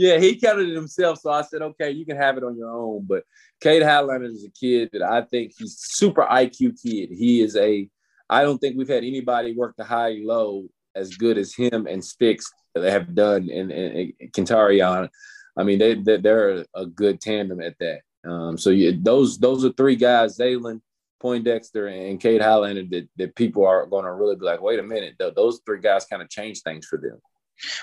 yeah, 0.00 0.18
he 0.18 0.36
counted 0.36 0.70
it 0.70 0.74
himself. 0.74 1.18
So 1.18 1.30
I 1.30 1.42
said, 1.42 1.60
okay, 1.60 1.90
you 1.90 2.06
can 2.06 2.16
have 2.16 2.38
it 2.38 2.42
on 2.42 2.56
your 2.56 2.70
own. 2.70 3.04
But 3.06 3.24
Cade 3.60 3.82
Highlander 3.82 4.28
is 4.28 4.46
a 4.46 4.50
kid 4.50 4.88
that 4.94 5.02
I 5.02 5.20
think 5.20 5.52
he's 5.58 5.76
super 5.78 6.22
IQ 6.22 6.82
kid. 6.82 7.10
He 7.10 7.42
is 7.42 7.54
a, 7.54 7.86
I 8.30 8.42
don't 8.42 8.56
think 8.56 8.78
we've 8.78 8.88
had 8.88 9.04
anybody 9.04 9.54
work 9.54 9.74
the 9.76 9.84
high 9.84 10.16
low 10.22 10.68
as 10.94 11.16
good 11.16 11.36
as 11.36 11.54
him 11.54 11.86
and 11.86 12.02
Sticks 12.02 12.50
that 12.74 12.90
have 12.90 13.14
done 13.14 13.50
in, 13.50 13.70
in, 13.70 14.14
in 14.18 14.30
Kentarion. 14.30 15.10
I 15.58 15.64
mean, 15.64 15.78
they, 15.78 15.94
they 15.96 16.16
they're 16.16 16.64
a 16.74 16.86
good 16.86 17.20
tandem 17.20 17.60
at 17.60 17.76
that. 17.80 18.00
Um, 18.26 18.56
so 18.56 18.74
those 19.02 19.38
those 19.38 19.66
are 19.66 19.72
three 19.72 19.96
guys, 19.96 20.38
Zaylen, 20.38 20.80
Poindexter, 21.22 21.88
and 21.88 22.18
Cade 22.18 22.40
Highlander, 22.40 22.84
that, 22.90 23.08
that 23.16 23.36
people 23.36 23.66
are 23.66 23.84
going 23.84 24.06
to 24.06 24.12
really 24.14 24.36
be 24.36 24.46
like, 24.46 24.62
wait 24.62 24.78
a 24.78 24.82
minute, 24.82 25.16
those 25.36 25.60
three 25.66 25.80
guys 25.80 26.06
kind 26.06 26.22
of 26.22 26.30
change 26.30 26.62
things 26.62 26.86
for 26.86 26.96
them. 26.96 27.20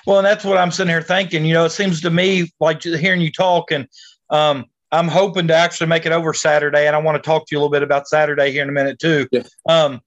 Well, 0.06 0.18
and 0.18 0.26
that's 0.26 0.44
what 0.44 0.58
I'm 0.58 0.72
sitting 0.72 0.90
here 0.90 1.02
thinking. 1.02 1.46
You 1.46 1.54
know, 1.54 1.66
it 1.66 1.72
seems 1.72 2.02
to 2.02 2.10
me 2.10 2.52
like 2.60 2.82
hearing 2.84 3.22
you 3.22 3.32
talk, 3.32 3.72
and 3.72 3.88
um, 4.30 4.66
I'm 4.92 5.08
hoping 5.08 5.48
to 5.48 5.54
actually 5.54 5.88
make 5.88 6.06
it 6.06 6.12
over 6.12 6.34
Saturday, 6.34 6.88
and 6.88 6.96
I 6.96 7.00
want 7.00 7.22
to 7.22 7.28
talk 7.28 7.48
to 7.48 7.56
you 7.56 7.60
a 7.60 7.62
little 7.62 7.72
bit 7.72 7.84
about 7.84 8.08
Saturday 8.08 8.52
here 8.52 8.64
in 8.64 8.70
a 8.70 8.74
minute 8.74 9.00
too. 9.00 9.28
Yeah. 9.32 9.44
Um, 9.68 10.02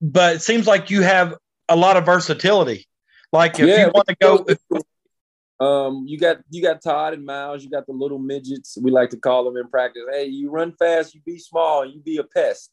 but 0.00 0.36
it 0.36 0.42
seems 0.42 0.66
like 0.66 0.90
you 0.90 1.02
have 1.02 1.34
a 1.68 1.76
lot 1.76 1.96
of 1.96 2.04
versatility. 2.04 2.86
Like 3.32 3.58
if 3.58 3.68
yeah, 3.68 3.86
you 3.86 3.92
want 3.94 4.08
to 4.08 4.16
go. 4.20 4.46
Um, 5.60 6.06
you 6.08 6.18
got 6.18 6.38
you 6.50 6.60
got 6.60 6.82
Todd 6.82 7.14
and 7.14 7.24
Miles. 7.24 7.62
You 7.62 7.70
got 7.70 7.86
the 7.86 7.92
little 7.92 8.18
midgets. 8.18 8.76
We 8.80 8.90
like 8.90 9.10
to 9.10 9.16
call 9.16 9.44
them 9.44 9.56
in 9.56 9.68
practice. 9.68 10.02
Hey, 10.10 10.26
you 10.26 10.50
run 10.50 10.72
fast, 10.72 11.14
you 11.14 11.20
be 11.24 11.38
small, 11.38 11.86
you 11.86 12.00
be 12.00 12.16
a 12.18 12.24
pest. 12.24 12.72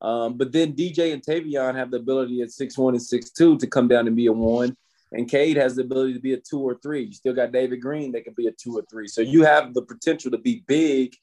Um, 0.00 0.38
but 0.38 0.50
then 0.50 0.72
DJ 0.72 1.12
and 1.12 1.22
Tavion 1.22 1.74
have 1.74 1.90
the 1.90 1.98
ability 1.98 2.40
at 2.40 2.50
six 2.50 2.78
one 2.78 2.94
and 2.94 3.02
six 3.02 3.30
two 3.30 3.58
to 3.58 3.66
come 3.66 3.88
down 3.88 4.06
and 4.06 4.16
be 4.16 4.26
a 4.26 4.32
one. 4.32 4.74
And 5.12 5.28
Cade 5.28 5.56
has 5.56 5.76
the 5.76 5.82
ability 5.82 6.14
to 6.14 6.20
be 6.20 6.34
a 6.34 6.38
two 6.38 6.60
or 6.60 6.76
three. 6.82 7.04
You 7.04 7.12
still 7.12 7.34
got 7.34 7.52
David 7.52 7.80
Green 7.80 8.12
that 8.12 8.24
can 8.24 8.34
be 8.36 8.46
a 8.46 8.52
two 8.52 8.76
or 8.76 8.84
three. 8.90 9.08
So 9.08 9.20
you 9.20 9.44
have 9.44 9.74
the 9.74 9.82
potential 9.82 10.30
to 10.30 10.38
be 10.38 10.64
big 10.66 11.14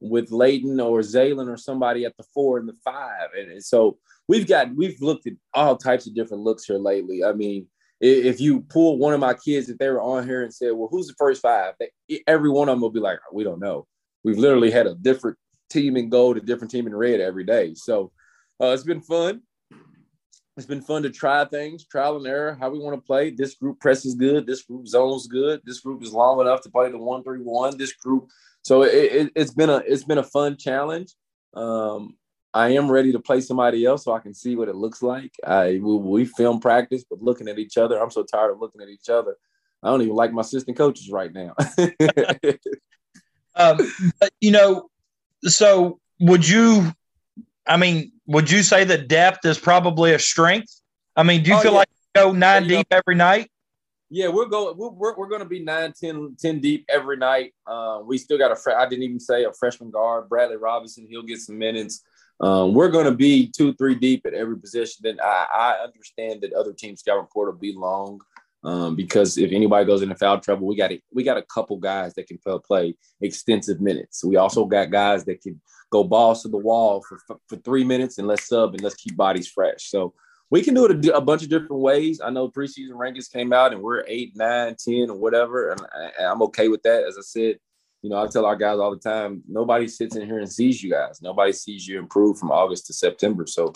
with 0.00 0.30
Leighton 0.30 0.78
or 0.80 1.00
Zaylen 1.00 1.48
or 1.48 1.56
somebody 1.56 2.04
at 2.04 2.16
the 2.16 2.24
four 2.34 2.58
and 2.58 2.68
the 2.68 2.76
five. 2.84 3.28
And 3.36 3.64
so 3.64 3.98
we've 4.28 4.46
got 4.46 4.74
we've 4.74 5.00
looked 5.00 5.26
at 5.26 5.34
all 5.54 5.76
types 5.76 6.06
of 6.06 6.14
different 6.14 6.42
looks 6.42 6.64
here 6.64 6.78
lately. 6.78 7.24
I 7.24 7.32
mean, 7.32 7.66
if 8.00 8.40
you 8.40 8.60
pull 8.62 8.98
one 8.98 9.14
of 9.14 9.20
my 9.20 9.34
kids 9.34 9.68
if 9.68 9.78
they 9.78 9.88
were 9.88 10.02
on 10.02 10.26
here 10.26 10.42
and 10.42 10.52
said, 10.52 10.72
"Well, 10.72 10.88
who's 10.90 11.06
the 11.06 11.14
first 11.16 11.40
five? 11.40 11.74
They, 11.78 12.22
every 12.26 12.50
one 12.50 12.68
of 12.68 12.74
them 12.74 12.82
will 12.82 12.90
be 12.90 13.00
like, 13.00 13.18
"We 13.32 13.44
don't 13.44 13.60
know." 13.60 13.86
We've 14.22 14.38
literally 14.38 14.70
had 14.70 14.86
a 14.86 14.94
different 14.94 15.38
team 15.70 15.96
in 15.96 16.10
gold, 16.10 16.36
a 16.36 16.40
different 16.40 16.70
team 16.70 16.86
in 16.86 16.94
red 16.94 17.20
every 17.20 17.44
day. 17.44 17.74
So 17.74 18.12
uh, 18.60 18.68
it's 18.68 18.82
been 18.82 19.00
fun. 19.00 19.42
It's 20.56 20.66
been 20.66 20.80
fun 20.80 21.02
to 21.02 21.10
try 21.10 21.44
things, 21.44 21.84
trial 21.84 22.16
and 22.16 22.26
error, 22.26 22.56
how 22.58 22.70
we 22.70 22.78
want 22.78 22.96
to 22.96 23.06
play. 23.06 23.30
This 23.30 23.54
group 23.54 23.78
presses 23.78 24.14
good. 24.14 24.46
This 24.46 24.62
group 24.62 24.88
zones 24.88 25.26
good. 25.26 25.60
This 25.64 25.80
group 25.80 26.02
is 26.02 26.12
long 26.12 26.40
enough 26.40 26.62
to 26.62 26.70
play 26.70 26.90
the 26.90 26.96
one 26.96 27.22
three 27.22 27.40
one. 27.40 27.76
This 27.76 27.92
group, 27.92 28.28
so 28.62 28.82
it, 28.82 29.30
has 29.36 29.50
it, 29.50 29.56
been 29.56 29.68
a 29.68 29.82
it's 29.86 30.04
been 30.04 30.16
a 30.18 30.22
fun 30.22 30.56
challenge. 30.56 31.12
Um, 31.52 32.16
I 32.54 32.70
am 32.70 32.90
ready 32.90 33.12
to 33.12 33.18
play 33.20 33.42
somebody 33.42 33.84
else 33.84 34.04
so 34.04 34.14
I 34.14 34.20
can 34.20 34.32
see 34.32 34.56
what 34.56 34.70
it 34.70 34.76
looks 34.76 35.02
like. 35.02 35.32
I 35.46 35.78
we, 35.82 35.96
we, 35.96 36.24
film 36.24 36.58
practice, 36.58 37.04
but 37.08 37.20
looking 37.20 37.48
at 37.48 37.58
each 37.58 37.76
other, 37.76 38.02
I'm 38.02 38.10
so 38.10 38.22
tired 38.22 38.52
of 38.52 38.60
looking 38.60 38.80
at 38.80 38.88
each 38.88 39.10
other. 39.10 39.36
I 39.82 39.88
don't 39.88 40.00
even 40.00 40.14
like 40.14 40.32
my 40.32 40.40
assistant 40.40 40.78
coaches 40.78 41.10
right 41.10 41.32
now. 41.34 41.54
um, 43.56 43.78
but 44.18 44.32
you 44.40 44.52
know, 44.52 44.88
so 45.42 46.00
would 46.18 46.48
you? 46.48 46.92
I 47.66 47.76
mean, 47.76 48.12
would 48.26 48.50
you 48.50 48.62
say 48.62 48.84
that 48.84 49.08
depth 49.08 49.44
is 49.44 49.58
probably 49.58 50.14
a 50.14 50.18
strength? 50.18 50.80
I 51.16 51.22
mean, 51.22 51.42
do 51.42 51.50
you 51.50 51.56
oh, 51.56 51.60
feel 51.60 51.72
yeah. 51.72 51.78
like 51.78 51.88
you 51.90 52.22
go 52.22 52.32
nine 52.32 52.64
yeah, 52.64 52.78
deep 52.78 52.86
every 52.90 53.14
night? 53.14 53.50
Yeah, 54.08 54.28
we're 54.28 54.46
going. 54.46 54.76
We're, 54.76 54.90
we're, 54.90 55.16
we're 55.16 55.28
going 55.28 55.40
to 55.40 55.48
be 55.48 55.64
nine, 55.64 55.92
10, 55.98 56.36
10 56.38 56.60
deep 56.60 56.84
every 56.88 57.16
night. 57.16 57.54
Uh, 57.66 58.00
we 58.04 58.18
still 58.18 58.38
got 58.38 58.52
a. 58.52 58.56
Fre- 58.56 58.72
I 58.72 58.88
didn't 58.88 59.04
even 59.04 59.20
say 59.20 59.44
a 59.44 59.52
freshman 59.52 59.90
guard, 59.90 60.28
Bradley 60.28 60.56
Robinson. 60.56 61.06
He'll 61.08 61.22
get 61.22 61.38
some 61.38 61.58
minutes. 61.58 62.04
Um, 62.40 62.74
we're 62.74 62.90
going 62.90 63.06
to 63.06 63.16
be 63.16 63.50
two, 63.50 63.74
three 63.74 63.94
deep 63.94 64.26
at 64.26 64.34
every 64.34 64.58
position. 64.58 65.00
Then 65.02 65.18
I, 65.22 65.46
I 65.52 65.84
understand 65.84 66.42
that 66.42 66.52
other 66.52 66.72
teams' 66.72 67.00
scouting 67.00 67.22
report 67.22 67.48
will 67.48 67.58
be 67.58 67.74
long 67.74 68.20
um, 68.66 68.96
because 68.96 69.38
if 69.38 69.52
anybody 69.52 69.86
goes 69.86 70.02
into 70.02 70.16
foul 70.16 70.40
trouble, 70.40 70.66
we 70.66 70.76
got 70.76 70.90
a, 70.90 71.00
we 71.14 71.22
got 71.22 71.36
a 71.36 71.42
couple 71.42 71.76
guys 71.76 72.14
that 72.14 72.26
can 72.26 72.38
play 72.66 72.96
extensive 73.20 73.80
minutes. 73.80 74.24
We 74.24 74.36
also 74.36 74.64
got 74.64 74.90
guys 74.90 75.24
that 75.26 75.40
can 75.40 75.60
go 75.90 76.02
balls 76.02 76.42
to 76.42 76.48
the 76.48 76.56
wall 76.58 77.02
for 77.08 77.38
for 77.48 77.56
three 77.58 77.84
minutes 77.84 78.18
and 78.18 78.26
let's 78.26 78.48
sub 78.48 78.74
and 78.74 78.82
let's 78.82 78.96
keep 78.96 79.16
bodies 79.16 79.46
fresh. 79.46 79.88
So 79.88 80.14
we 80.50 80.62
can 80.62 80.74
do 80.74 80.84
it 80.86 81.06
a, 81.06 81.16
a, 81.16 81.20
bunch 81.20 81.44
of 81.44 81.48
different 81.48 81.80
ways. 81.80 82.20
I 82.20 82.30
know 82.30 82.48
preseason 82.48 82.92
rankings 82.92 83.32
came 83.32 83.52
out 83.52 83.72
and 83.72 83.82
we're 83.82 84.04
eight, 84.06 84.32
nine, 84.36 84.74
ten, 84.78 85.10
or 85.10 85.16
whatever, 85.16 85.70
and 85.70 85.80
I, 86.18 86.24
I'm 86.24 86.42
okay 86.42 86.66
with 86.66 86.82
that. 86.82 87.04
As 87.04 87.16
I 87.16 87.22
said, 87.22 87.58
you 88.02 88.10
know, 88.10 88.22
I 88.22 88.26
tell 88.26 88.46
our 88.46 88.56
guys 88.56 88.78
all 88.78 88.90
the 88.90 88.98
time, 88.98 89.42
nobody 89.48 89.88
sits 89.88 90.16
in 90.16 90.26
here 90.26 90.38
and 90.38 90.52
sees 90.52 90.82
you 90.82 90.90
guys. 90.90 91.20
Nobody 91.22 91.52
sees 91.52 91.86
you 91.86 91.98
improve 91.98 92.38
from 92.38 92.50
August 92.50 92.86
to 92.86 92.92
September. 92.92 93.46
So, 93.46 93.72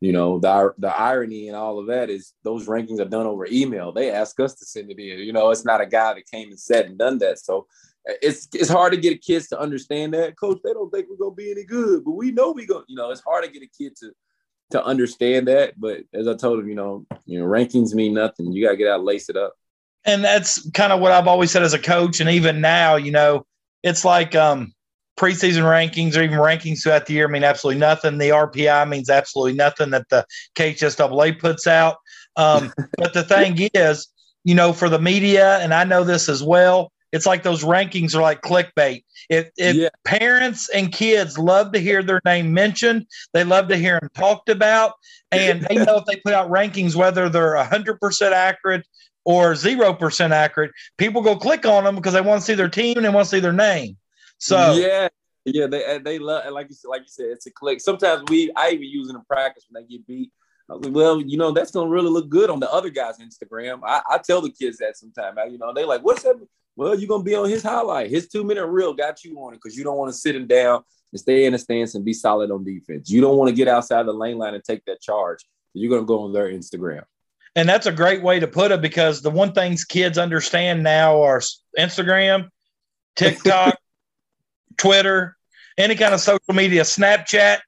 you 0.00 0.12
know, 0.12 0.38
the 0.38 0.74
the 0.78 0.96
irony 0.96 1.48
and 1.48 1.56
all 1.56 1.78
of 1.78 1.86
that 1.88 2.08
is 2.08 2.34
those 2.44 2.66
rankings 2.66 3.00
are 3.00 3.04
done 3.04 3.26
over 3.26 3.46
email. 3.50 3.92
They 3.92 4.10
ask 4.10 4.38
us 4.38 4.54
to 4.56 4.64
send 4.64 4.90
it 4.90 4.98
in. 4.98 5.18
You 5.20 5.32
know, 5.32 5.50
it's 5.50 5.64
not 5.64 5.80
a 5.80 5.86
guy 5.86 6.14
that 6.14 6.30
came 6.30 6.50
and 6.50 6.60
said 6.60 6.86
and 6.86 6.98
done 6.98 7.18
that. 7.18 7.40
So 7.40 7.66
it's 8.04 8.48
it's 8.54 8.70
hard 8.70 8.92
to 8.92 9.00
get 9.00 9.22
kids 9.22 9.48
to 9.48 9.58
understand 9.58 10.14
that. 10.14 10.38
Coach, 10.38 10.58
they 10.64 10.72
don't 10.72 10.90
think 10.90 11.06
we're 11.08 11.16
gonna 11.16 11.34
be 11.34 11.50
any 11.50 11.64
good, 11.64 12.04
but 12.04 12.12
we 12.12 12.30
know 12.30 12.52
we 12.52 12.66
go, 12.66 12.84
you 12.86 12.96
know, 12.96 13.10
it's 13.10 13.22
hard 13.22 13.44
to 13.44 13.50
get 13.50 13.62
a 13.62 13.68
kid 13.76 13.96
to 13.96 14.12
to 14.70 14.84
understand 14.84 15.48
that. 15.48 15.74
But 15.76 16.02
as 16.14 16.28
I 16.28 16.34
told 16.34 16.60
him, 16.60 16.68
you 16.68 16.74
know, 16.74 17.06
you 17.26 17.40
know, 17.40 17.46
rankings 17.46 17.94
mean 17.94 18.14
nothing. 18.14 18.52
You 18.52 18.64
gotta 18.64 18.76
get 18.76 18.88
out, 18.88 19.04
lace 19.04 19.28
it 19.28 19.36
up. 19.36 19.54
And 20.04 20.22
that's 20.22 20.70
kind 20.70 20.92
of 20.92 21.00
what 21.00 21.12
I've 21.12 21.26
always 21.26 21.50
said 21.50 21.62
as 21.64 21.74
a 21.74 21.78
coach, 21.78 22.20
and 22.20 22.30
even 22.30 22.60
now, 22.60 22.96
you 22.96 23.10
know, 23.10 23.46
it's 23.82 24.04
like 24.04 24.34
um, 24.36 24.72
preseason 25.18 25.64
rankings 25.64 26.16
or 26.16 26.22
even 26.22 26.38
rankings 26.38 26.82
throughout 26.82 27.06
the 27.06 27.14
year 27.14 27.28
mean 27.28 27.44
absolutely 27.44 27.80
nothing. 27.80 28.18
The 28.18 28.30
RPI 28.30 28.88
means 28.88 29.10
absolutely 29.10 29.54
nothing 29.54 29.90
that 29.90 30.08
the 30.08 30.24
KHSAA 30.54 31.38
puts 31.38 31.66
out. 31.66 31.96
Um, 32.36 32.72
but 32.96 33.12
the 33.12 33.24
thing 33.24 33.68
is, 33.74 34.08
you 34.44 34.54
know, 34.54 34.72
for 34.72 34.88
the 34.88 35.00
media, 35.00 35.58
and 35.58 35.74
I 35.74 35.84
know 35.84 36.04
this 36.04 36.28
as 36.28 36.42
well, 36.42 36.92
it's 37.10 37.26
like 37.26 37.42
those 37.42 37.64
rankings 37.64 38.14
are 38.14 38.22
like 38.22 38.42
clickbait. 38.42 39.02
If, 39.28 39.50
if 39.56 39.76
yeah. 39.76 39.88
parents 40.04 40.68
and 40.68 40.92
kids 40.92 41.38
love 41.38 41.72
to 41.72 41.78
hear 41.78 42.02
their 42.02 42.20
name 42.24 42.52
mentioned, 42.52 43.06
they 43.32 43.44
love 43.44 43.68
to 43.68 43.76
hear 43.76 43.98
them 43.98 44.10
talked 44.14 44.48
about, 44.48 44.92
and 45.32 45.62
they 45.62 45.76
know 45.76 45.96
if 45.96 46.04
they 46.04 46.16
put 46.16 46.34
out 46.34 46.50
rankings, 46.50 46.94
whether 46.94 47.28
they're 47.28 47.54
100% 47.54 48.32
accurate 48.32 48.86
or 49.24 49.52
0% 49.52 50.30
accurate, 50.30 50.70
people 50.96 51.22
go 51.22 51.36
click 51.36 51.66
on 51.66 51.84
them 51.84 51.96
because 51.96 52.12
they 52.12 52.20
want 52.20 52.40
to 52.40 52.46
see 52.46 52.54
their 52.54 52.68
team 52.68 52.96
and 52.96 53.04
they 53.04 53.10
want 53.10 53.24
to 53.26 53.30
see 53.30 53.40
their 53.40 53.52
name. 53.52 53.96
So, 54.38 54.74
yeah. 54.74 55.08
Yeah, 55.44 55.66
they 55.66 55.98
they 55.98 56.18
love 56.18 56.52
like 56.52 56.68
you 56.68 56.74
said, 56.74 56.88
like 56.88 57.02
you 57.02 57.08
said, 57.08 57.26
it's 57.26 57.46
a 57.46 57.50
click. 57.50 57.80
Sometimes 57.80 58.24
we 58.28 58.52
I 58.54 58.70
even 58.70 58.86
use 58.86 59.08
it 59.08 59.14
in 59.14 59.22
practice 59.22 59.64
when 59.68 59.82
they 59.82 59.88
get 59.88 60.06
beat. 60.06 60.30
I 60.68 60.74
was 60.74 60.84
like, 60.84 60.94
well, 60.94 61.20
you 61.20 61.38
know, 61.38 61.52
that's 61.52 61.70
gonna 61.70 61.88
really 61.88 62.10
look 62.10 62.28
good 62.28 62.50
on 62.50 62.60
the 62.60 62.70
other 62.70 62.90
guy's 62.90 63.18
Instagram. 63.18 63.80
I, 63.84 64.02
I 64.10 64.18
tell 64.18 64.42
the 64.42 64.50
kids 64.50 64.78
that 64.78 64.96
sometimes. 64.96 65.38
You 65.50 65.58
know, 65.58 65.72
they 65.72 65.84
like, 65.84 66.02
what's 66.02 66.22
that? 66.24 66.36
Well, 66.76 66.98
you're 66.98 67.08
gonna 67.08 67.24
be 67.24 67.34
on 67.34 67.48
his 67.48 67.62
highlight. 67.62 68.10
His 68.10 68.28
two 68.28 68.44
minute 68.44 68.66
reel 68.66 68.92
got 68.92 69.24
you 69.24 69.36
on 69.38 69.54
it 69.54 69.56
because 69.62 69.76
you 69.76 69.84
don't 69.84 69.96
want 69.96 70.12
to 70.12 70.18
sit 70.18 70.36
him 70.36 70.46
down 70.46 70.82
and 71.12 71.20
stay 71.20 71.46
in 71.46 71.52
the 71.52 71.58
stance 71.58 71.94
and 71.94 72.04
be 72.04 72.12
solid 72.12 72.50
on 72.50 72.64
defense. 72.64 73.10
You 73.10 73.20
don't 73.20 73.36
want 73.36 73.48
to 73.48 73.54
get 73.54 73.68
outside 73.68 74.04
the 74.06 74.12
lane 74.12 74.38
line 74.38 74.54
and 74.54 74.62
take 74.62 74.84
that 74.84 75.00
charge. 75.00 75.44
You're 75.72 75.90
gonna 75.90 76.06
go 76.06 76.24
on 76.24 76.32
their 76.32 76.50
Instagram. 76.50 77.04
And 77.56 77.68
that's 77.68 77.86
a 77.86 77.92
great 77.92 78.22
way 78.22 78.38
to 78.38 78.46
put 78.46 78.70
it 78.70 78.82
because 78.82 79.22
the 79.22 79.30
one 79.30 79.52
things 79.52 79.84
kids 79.84 80.18
understand 80.18 80.82
now 80.82 81.22
are 81.22 81.40
Instagram, 81.78 82.48
TikTok, 83.16 83.76
Twitter, 84.78 85.36
any 85.76 85.94
kind 85.94 86.14
of 86.14 86.20
social 86.20 86.54
media, 86.54 86.82
Snapchat. 86.82 87.58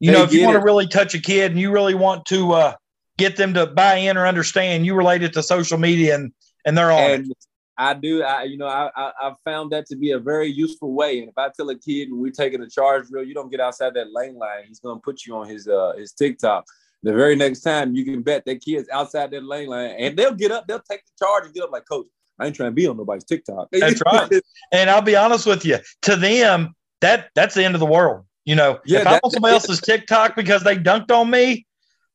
You 0.00 0.10
they 0.10 0.18
know, 0.18 0.24
if 0.24 0.32
you 0.32 0.44
want 0.44 0.56
it. 0.56 0.60
to 0.60 0.64
really 0.64 0.86
touch 0.86 1.14
a 1.14 1.20
kid 1.20 1.52
and 1.52 1.60
you 1.60 1.70
really 1.70 1.94
want 1.94 2.26
to 2.26 2.52
uh, 2.52 2.74
get 3.16 3.36
them 3.36 3.54
to 3.54 3.66
buy 3.66 3.96
in 3.96 4.16
or 4.16 4.26
understand, 4.26 4.86
you 4.86 4.94
relate 4.94 5.22
it 5.22 5.32
to 5.34 5.42
social 5.42 5.78
media 5.78 6.14
and 6.14 6.32
and 6.64 6.76
they're 6.76 6.90
on. 6.90 7.10
And 7.10 7.32
I 7.76 7.94
do. 7.94 8.22
I 8.22 8.44
you 8.44 8.56
know 8.56 8.66
I, 8.66 8.90
I 8.96 9.12
have 9.22 9.36
found 9.44 9.72
that 9.72 9.86
to 9.86 9.96
be 9.96 10.12
a 10.12 10.18
very 10.18 10.48
useful 10.48 10.92
way. 10.92 11.20
And 11.20 11.28
if 11.28 11.36
I 11.36 11.50
tell 11.56 11.68
a 11.70 11.78
kid 11.78 12.08
we're 12.10 12.30
taking 12.30 12.62
a 12.62 12.68
charge 12.68 13.08
drill, 13.08 13.24
you 13.24 13.34
don't 13.34 13.50
get 13.50 13.60
outside 13.60 13.94
that 13.94 14.12
lane 14.12 14.36
line. 14.36 14.64
He's 14.66 14.80
gonna 14.80 15.00
put 15.00 15.24
you 15.24 15.36
on 15.36 15.48
his 15.48 15.68
uh 15.68 15.92
his 15.96 16.12
TikTok. 16.12 16.64
The 17.02 17.12
very 17.12 17.36
next 17.36 17.60
time 17.60 17.94
you 17.94 18.04
can 18.04 18.22
bet 18.22 18.44
that 18.46 18.62
kid's 18.62 18.88
outside 18.90 19.30
that 19.32 19.44
lane 19.44 19.68
line, 19.68 19.94
and 19.98 20.16
they'll 20.16 20.34
get 20.34 20.52
up, 20.52 20.66
they'll 20.66 20.80
take 20.80 21.04
the 21.04 21.24
charge 21.24 21.44
and 21.44 21.54
get 21.54 21.64
up 21.64 21.72
like 21.72 21.84
coach. 21.88 22.06
I 22.38 22.46
ain't 22.46 22.56
trying 22.56 22.70
to 22.70 22.74
be 22.74 22.86
on 22.86 22.96
nobody's 22.96 23.24
TikTok. 23.24 23.68
That's 23.70 24.02
right. 24.04 24.30
and 24.72 24.90
I'll 24.90 25.02
be 25.02 25.16
honest 25.16 25.46
with 25.46 25.64
you, 25.64 25.78
to 26.02 26.16
them, 26.16 26.74
that 27.00 27.30
that's 27.34 27.54
the 27.54 27.64
end 27.64 27.74
of 27.74 27.80
the 27.80 27.86
world. 27.86 28.24
You 28.44 28.56
know, 28.56 28.78
yeah, 28.84 29.00
if 29.00 29.06
I'm 29.06 29.20
on 29.22 29.30
somebody 29.30 29.54
else's 29.54 29.80
TikTok 29.80 30.36
because 30.36 30.62
they 30.64 30.76
dunked 30.76 31.10
on 31.10 31.30
me, 31.30 31.66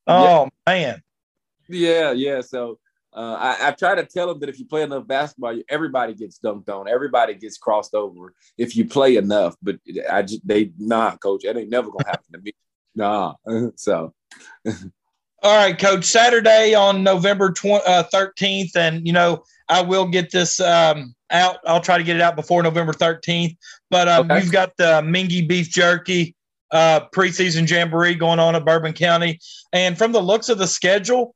oh 0.08 0.50
yeah. 0.68 0.74
man. 0.74 1.02
Yeah, 1.68 2.12
yeah. 2.12 2.42
So 2.42 2.80
uh, 3.14 3.38
I, 3.40 3.70
I, 3.70 3.72
try 3.72 3.96
to 3.96 4.06
tell 4.06 4.28
them 4.28 4.40
that 4.40 4.50
if 4.50 4.60
you 4.60 4.66
play 4.66 4.84
enough 4.84 5.08
basketball, 5.08 5.60
everybody 5.70 6.14
gets 6.14 6.40
dunked 6.40 6.70
on. 6.70 6.88
Everybody 6.88 7.34
gets 7.34 7.58
crossed 7.58 7.96
over 7.96 8.34
if 8.58 8.76
you 8.76 8.86
play 8.86 9.16
enough. 9.16 9.56
But 9.62 9.80
I 10.10 10.22
just 10.22 10.48
they 10.48 10.72
nah, 10.78 11.16
coach, 11.18 11.42
that 11.44 11.58
ain't 11.58 11.70
never 11.70 11.90
gonna 11.90 12.08
happen 12.08 12.34
to 12.34 12.40
me. 12.40 12.52
Nah. 12.96 13.36
so. 13.76 14.14
All 15.42 15.56
right, 15.56 15.78
coach. 15.78 16.04
Saturday 16.04 16.76
on 16.76 17.04
November 17.04 17.54
uh, 17.64 18.04
thirteenth, 18.04 18.76
and 18.76 19.06
you 19.08 19.14
know 19.14 19.44
I 19.70 19.82
will 19.82 20.06
get 20.06 20.32
this 20.32 20.60
um, 20.60 21.16
out. 21.32 21.60
I'll 21.66 21.82
try 21.82 21.98
to 21.98 22.04
get 22.04 22.18
it 22.18 22.22
out 22.22 22.36
before 22.36 22.62
November 22.62 22.92
thirteenth. 22.92 23.54
But 23.90 24.10
um, 24.10 24.30
okay. 24.30 24.42
you've 24.42 24.52
got 24.52 24.76
the 24.78 25.02
Mingua 25.02 25.48
beef 25.48 25.70
jerky 25.70 26.36
uh, 26.72 27.02
preseason 27.16 27.70
jamboree 27.70 28.16
going 28.16 28.40
on 28.40 28.56
at 28.56 28.66
Bourbon 28.66 28.94
County, 28.94 29.40
and 29.72 29.98
from 29.98 30.12
the 30.12 30.22
looks 30.22 30.50
of 30.50 30.58
the 30.58 30.68
schedule, 30.68 31.36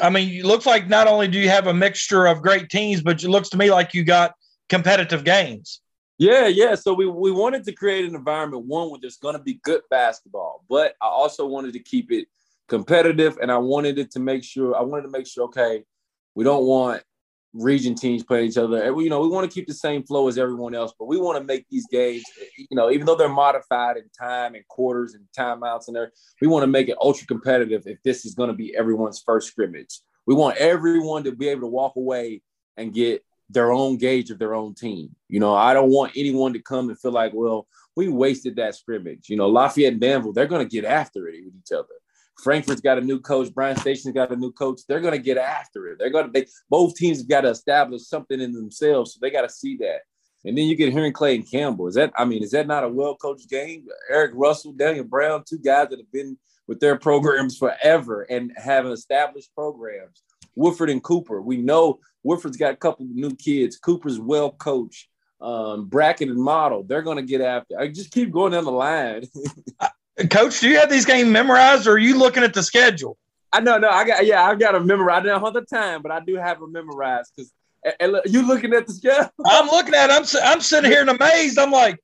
I 0.00 0.10
mean, 0.10 0.28
it 0.28 0.44
looks 0.44 0.64
like 0.64 0.88
not 0.88 1.08
only 1.08 1.26
do 1.26 1.38
you 1.38 1.48
have 1.48 1.66
a 1.66 1.74
mixture 1.74 2.26
of 2.26 2.40
great 2.40 2.68
teams, 2.68 3.02
but 3.02 3.22
it 3.22 3.28
looks 3.28 3.48
to 3.50 3.56
me 3.56 3.70
like 3.70 3.94
you 3.94 4.04
got 4.04 4.34
competitive 4.68 5.24
games. 5.24 5.80
Yeah, 6.18 6.46
yeah. 6.46 6.76
So 6.76 6.94
we, 6.94 7.06
we 7.06 7.32
wanted 7.32 7.64
to 7.64 7.72
create 7.72 8.04
an 8.04 8.14
environment, 8.14 8.66
one 8.66 8.90
where 8.90 9.00
there's 9.00 9.16
going 9.16 9.36
to 9.36 9.42
be 9.42 9.60
good 9.64 9.82
basketball, 9.90 10.64
but 10.68 10.94
I 11.02 11.06
also 11.06 11.46
wanted 11.46 11.72
to 11.72 11.80
keep 11.80 12.12
it 12.12 12.28
competitive 12.68 13.38
and 13.40 13.50
I 13.50 13.58
wanted 13.58 13.98
it 13.98 14.10
to 14.12 14.20
make 14.20 14.44
sure, 14.44 14.76
I 14.76 14.82
wanted 14.82 15.02
to 15.02 15.10
make 15.10 15.26
sure, 15.26 15.44
okay, 15.44 15.84
we 16.34 16.44
don't 16.44 16.64
want 16.64 17.02
region 17.52 17.94
teams 17.94 18.24
playing 18.24 18.48
each 18.48 18.56
other. 18.56 18.84
You 18.84 19.08
know, 19.08 19.20
we 19.20 19.28
want 19.28 19.48
to 19.48 19.54
keep 19.54 19.66
the 19.66 19.74
same 19.74 20.02
flow 20.02 20.28
as 20.28 20.38
everyone 20.38 20.74
else, 20.74 20.92
but 20.98 21.06
we 21.06 21.18
want 21.18 21.38
to 21.38 21.44
make 21.44 21.66
these 21.70 21.86
games, 21.90 22.24
you 22.58 22.76
know, 22.76 22.90
even 22.90 23.06
though 23.06 23.14
they're 23.14 23.28
modified 23.28 23.96
in 23.96 24.04
time 24.18 24.54
and 24.54 24.66
quarters 24.68 25.14
and 25.14 25.24
timeouts 25.38 25.86
and 25.86 25.96
there, 25.96 26.12
we 26.40 26.48
want 26.48 26.64
to 26.64 26.68
make 26.68 26.88
it 26.88 26.96
ultra 27.00 27.26
competitive 27.26 27.82
if 27.86 28.02
this 28.02 28.24
is 28.24 28.34
going 28.34 28.48
to 28.48 28.54
be 28.54 28.76
everyone's 28.76 29.22
first 29.24 29.48
scrimmage. 29.48 30.00
We 30.26 30.34
want 30.34 30.56
everyone 30.56 31.24
to 31.24 31.32
be 31.32 31.48
able 31.48 31.62
to 31.62 31.68
walk 31.68 31.96
away 31.96 32.42
and 32.76 32.92
get 32.92 33.22
their 33.50 33.70
own 33.70 33.98
gauge 33.98 34.30
of 34.30 34.38
their 34.38 34.54
own 34.54 34.74
team. 34.74 35.14
You 35.28 35.38
know, 35.38 35.54
I 35.54 35.74
don't 35.74 35.90
want 35.90 36.12
anyone 36.16 36.54
to 36.54 36.62
come 36.62 36.88
and 36.88 36.98
feel 36.98 37.12
like, 37.12 37.32
well, 37.34 37.68
we 37.94 38.08
wasted 38.08 38.56
that 38.56 38.74
scrimmage. 38.74 39.28
You 39.28 39.36
know, 39.36 39.48
Lafayette 39.48 39.92
and 39.92 40.00
Danville, 40.00 40.32
they're 40.32 40.46
going 40.46 40.66
to 40.66 40.70
get 40.70 40.84
after 40.84 41.28
it 41.28 41.44
with 41.44 41.54
each 41.54 41.72
other. 41.72 41.86
Frankfort's 42.42 42.80
got 42.80 42.98
a 42.98 43.00
new 43.00 43.20
coach. 43.20 43.52
Bryan 43.52 43.76
Station's 43.76 44.14
got 44.14 44.32
a 44.32 44.36
new 44.36 44.52
coach. 44.52 44.80
They're 44.88 45.00
going 45.00 45.12
to 45.12 45.18
get 45.18 45.38
after 45.38 45.88
it. 45.88 45.98
They're 45.98 46.10
going 46.10 46.26
to. 46.26 46.32
They, 46.32 46.46
both 46.68 46.96
teams 46.96 47.22
got 47.22 47.42
to 47.42 47.50
establish 47.50 48.02
something 48.06 48.40
in 48.40 48.52
themselves, 48.52 49.14
so 49.14 49.18
they 49.20 49.30
got 49.30 49.42
to 49.42 49.50
see 49.50 49.76
that. 49.78 50.00
And 50.44 50.58
then 50.58 50.66
you 50.66 50.76
get 50.76 50.92
Henry 50.92 51.12
Clay 51.12 51.36
and 51.36 51.50
Campbell. 51.50 51.88
Is 51.88 51.94
that? 51.94 52.12
I 52.16 52.24
mean, 52.24 52.42
is 52.42 52.50
that 52.50 52.66
not 52.66 52.84
a 52.84 52.88
well 52.88 53.16
coached 53.16 53.48
game? 53.48 53.86
Eric 54.10 54.32
Russell, 54.34 54.72
Daniel 54.72 55.04
Brown, 55.04 55.44
two 55.48 55.58
guys 55.58 55.88
that 55.90 55.98
have 55.98 56.12
been 56.12 56.36
with 56.66 56.80
their 56.80 56.98
programs 56.98 57.56
forever 57.56 58.22
and 58.22 58.52
have 58.56 58.86
established 58.86 59.54
programs. 59.54 60.22
Woodford 60.54 60.90
and 60.90 61.02
Cooper. 61.02 61.40
We 61.40 61.56
know 61.56 62.00
Woodford's 62.22 62.56
got 62.56 62.72
a 62.72 62.76
couple 62.76 63.06
new 63.06 63.34
kids. 63.34 63.76
Cooper's 63.76 64.20
well 64.20 64.50
coached. 64.50 65.08
Um, 65.40 65.88
Bracken 65.88 66.30
and 66.30 66.38
Model, 66.38 66.84
they're 66.84 67.02
going 67.02 67.18
to 67.18 67.22
get 67.22 67.40
after. 67.40 67.78
I 67.78 67.88
just 67.88 68.12
keep 68.12 68.30
going 68.30 68.52
down 68.52 68.64
the 68.64 68.72
line. 68.72 69.24
Coach, 70.30 70.60
do 70.60 70.68
you 70.68 70.78
have 70.78 70.90
these 70.90 71.04
games 71.04 71.28
memorized, 71.28 71.86
or 71.86 71.92
are 71.92 71.98
you 71.98 72.16
looking 72.18 72.44
at 72.44 72.54
the 72.54 72.62
schedule? 72.62 73.18
I 73.52 73.60
know, 73.60 73.78
no, 73.78 73.88
I 73.88 74.04
got, 74.04 74.26
yeah, 74.26 74.44
I've 74.44 74.58
got 74.58 74.72
to 74.72 74.80
memorize. 74.80 75.22
I 75.22 75.26
don't 75.26 75.42
have 75.42 75.54
the 75.54 75.62
time, 75.62 76.02
but 76.02 76.12
I 76.12 76.20
do 76.20 76.36
have 76.36 76.60
them 76.60 76.72
memorized 76.72 77.32
because. 77.36 77.52
And 78.00 78.14
eh, 78.14 78.18
eh, 78.18 78.20
you 78.26 78.46
looking 78.46 78.72
at 78.72 78.86
the 78.86 78.92
schedule? 78.94 79.30
I'm 79.46 79.66
looking 79.66 79.94
at. 79.94 80.10
It. 80.10 80.12
I'm 80.12 80.24
I'm 80.42 80.60
sitting 80.60 80.90
here 80.90 81.02
and 81.02 81.10
amazed. 81.10 81.58
I'm 81.58 81.70
like, 81.70 81.98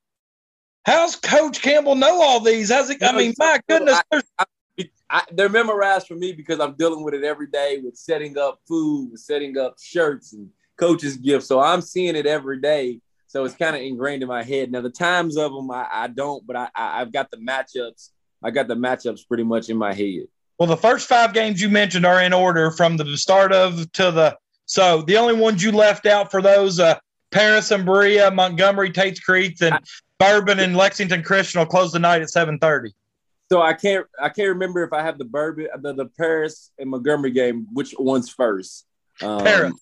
how's 0.85 1.17
Coach 1.17 1.63
Campbell 1.63 1.95
know 1.95 2.21
all 2.21 2.41
these? 2.41 2.71
How's 2.71 2.91
it? 2.91 3.03
I 3.03 3.13
mean, 3.13 3.35
my 3.39 3.61
goodness. 3.67 4.01
I, 4.13 4.21
I, 4.39 4.45
I, 5.09 5.23
they're 5.33 5.49
memorized 5.49 6.07
for 6.07 6.15
me 6.15 6.33
because 6.33 6.61
I'm 6.61 6.75
dealing 6.75 7.03
with 7.03 7.15
it 7.15 7.25
every 7.25 7.47
day 7.47 7.81
with 7.83 7.97
setting 7.97 8.39
up 8.39 8.61
food, 8.69 9.11
with 9.11 9.21
setting 9.21 9.57
up 9.57 9.77
shirts 9.81 10.35
and 10.35 10.51
coaches' 10.77 11.17
gifts. 11.17 11.47
So 11.47 11.61
I'm 11.61 11.81
seeing 11.81 12.15
it 12.15 12.27
every 12.27 12.61
day. 12.61 13.01
So 13.31 13.45
it's 13.45 13.55
kind 13.55 13.77
of 13.77 13.83
ingrained 13.83 14.23
in 14.25 14.29
my 14.29 14.43
head. 14.43 14.73
Now 14.73 14.81
the 14.81 14.91
times 14.91 15.37
of 15.37 15.53
them, 15.53 15.71
I, 15.71 15.87
I 15.89 16.07
don't, 16.09 16.45
but 16.45 16.57
I, 16.57 16.69
I 16.75 17.01
I've 17.01 17.13
got 17.13 17.31
the 17.31 17.37
matchups. 17.37 18.09
I 18.43 18.51
got 18.51 18.67
the 18.67 18.75
matchups 18.75 19.21
pretty 19.29 19.45
much 19.45 19.69
in 19.69 19.77
my 19.77 19.95
head. 19.95 20.25
Well, 20.59 20.67
the 20.67 20.77
first 20.77 21.07
five 21.07 21.33
games 21.33 21.63
you 21.63 21.69
mentioned 21.69 22.05
are 22.05 22.21
in 22.23 22.33
order 22.33 22.73
from 22.73 22.97
the 22.97 23.17
start 23.17 23.53
of 23.53 23.91
to 23.93 24.11
the. 24.11 24.37
So 24.67 25.03
the 25.03 25.17
only 25.17 25.35
ones 25.35 25.63
you 25.63 25.71
left 25.71 26.07
out 26.07 26.33
for 26.33 26.43
those, 26.43 26.81
uh, 26.81 26.99
Paris 27.31 27.71
and 27.71 27.87
Berea, 27.87 28.33
Montgomery, 28.33 28.91
Tates 28.91 29.21
Creek, 29.21 29.63
and 29.63 29.75
I, 29.75 29.81
Bourbon 30.19 30.59
and 30.59 30.77
Lexington 30.77 31.23
Christian 31.23 31.61
will 31.61 31.67
close 31.67 31.93
the 31.93 32.01
night 32.01 32.23
at 32.23 32.31
seven 32.31 32.59
thirty. 32.59 32.93
So 33.49 33.63
I 33.63 33.75
can't 33.75 34.07
I 34.21 34.29
can't 34.29 34.49
remember 34.49 34.83
if 34.83 34.93
I 34.93 35.03
have 35.03 35.19
the 35.19 35.25
Bourbon 35.25 35.69
the, 35.81 35.93
the 35.95 36.07
Paris 36.19 36.73
and 36.81 36.91
Montgomery 36.91 37.31
game. 37.31 37.69
Which 37.73 37.95
one's 37.97 38.29
first? 38.29 38.87
Um, 39.23 39.45
Paris. 39.45 39.75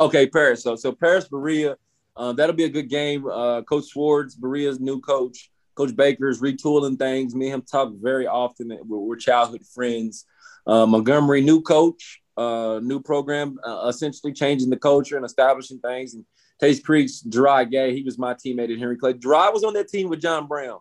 Okay, 0.00 0.26
Paris. 0.26 0.62
So 0.62 0.74
so 0.74 0.92
Paris 0.92 1.28
Berea. 1.28 1.76
Uh, 2.18 2.32
that'll 2.32 2.56
be 2.56 2.64
a 2.64 2.68
good 2.68 2.90
game. 2.90 3.26
Uh, 3.26 3.62
coach 3.62 3.84
Swartz, 3.84 4.34
Berea's 4.34 4.80
new 4.80 5.00
coach. 5.00 5.50
Coach 5.76 5.94
Baker's 5.94 6.40
retooling 6.40 6.98
things. 6.98 7.36
Me 7.36 7.46
and 7.46 7.54
him 7.54 7.62
talk 7.62 7.92
very 7.94 8.26
often. 8.26 8.76
We're, 8.84 8.98
we're 8.98 9.16
childhood 9.16 9.64
friends. 9.64 10.26
Uh, 10.66 10.84
Montgomery, 10.84 11.40
new 11.40 11.62
coach, 11.62 12.20
uh, 12.36 12.80
new 12.82 13.00
program, 13.00 13.58
uh, 13.64 13.86
essentially 13.88 14.32
changing 14.32 14.70
the 14.70 14.76
culture 14.76 15.16
and 15.16 15.24
establishing 15.24 15.78
things. 15.78 16.14
And 16.14 16.24
Tates 16.60 16.80
Creek's 16.80 17.20
Gerard 17.20 17.70
Gay, 17.70 17.94
he 17.94 18.02
was 18.02 18.18
my 18.18 18.34
teammate 18.34 18.72
at 18.72 18.78
Henry 18.78 18.96
Clay. 18.96 19.14
Gerard 19.14 19.54
was 19.54 19.62
on 19.62 19.74
that 19.74 19.88
team 19.88 20.08
with 20.08 20.20
John 20.20 20.48
Brown. 20.48 20.80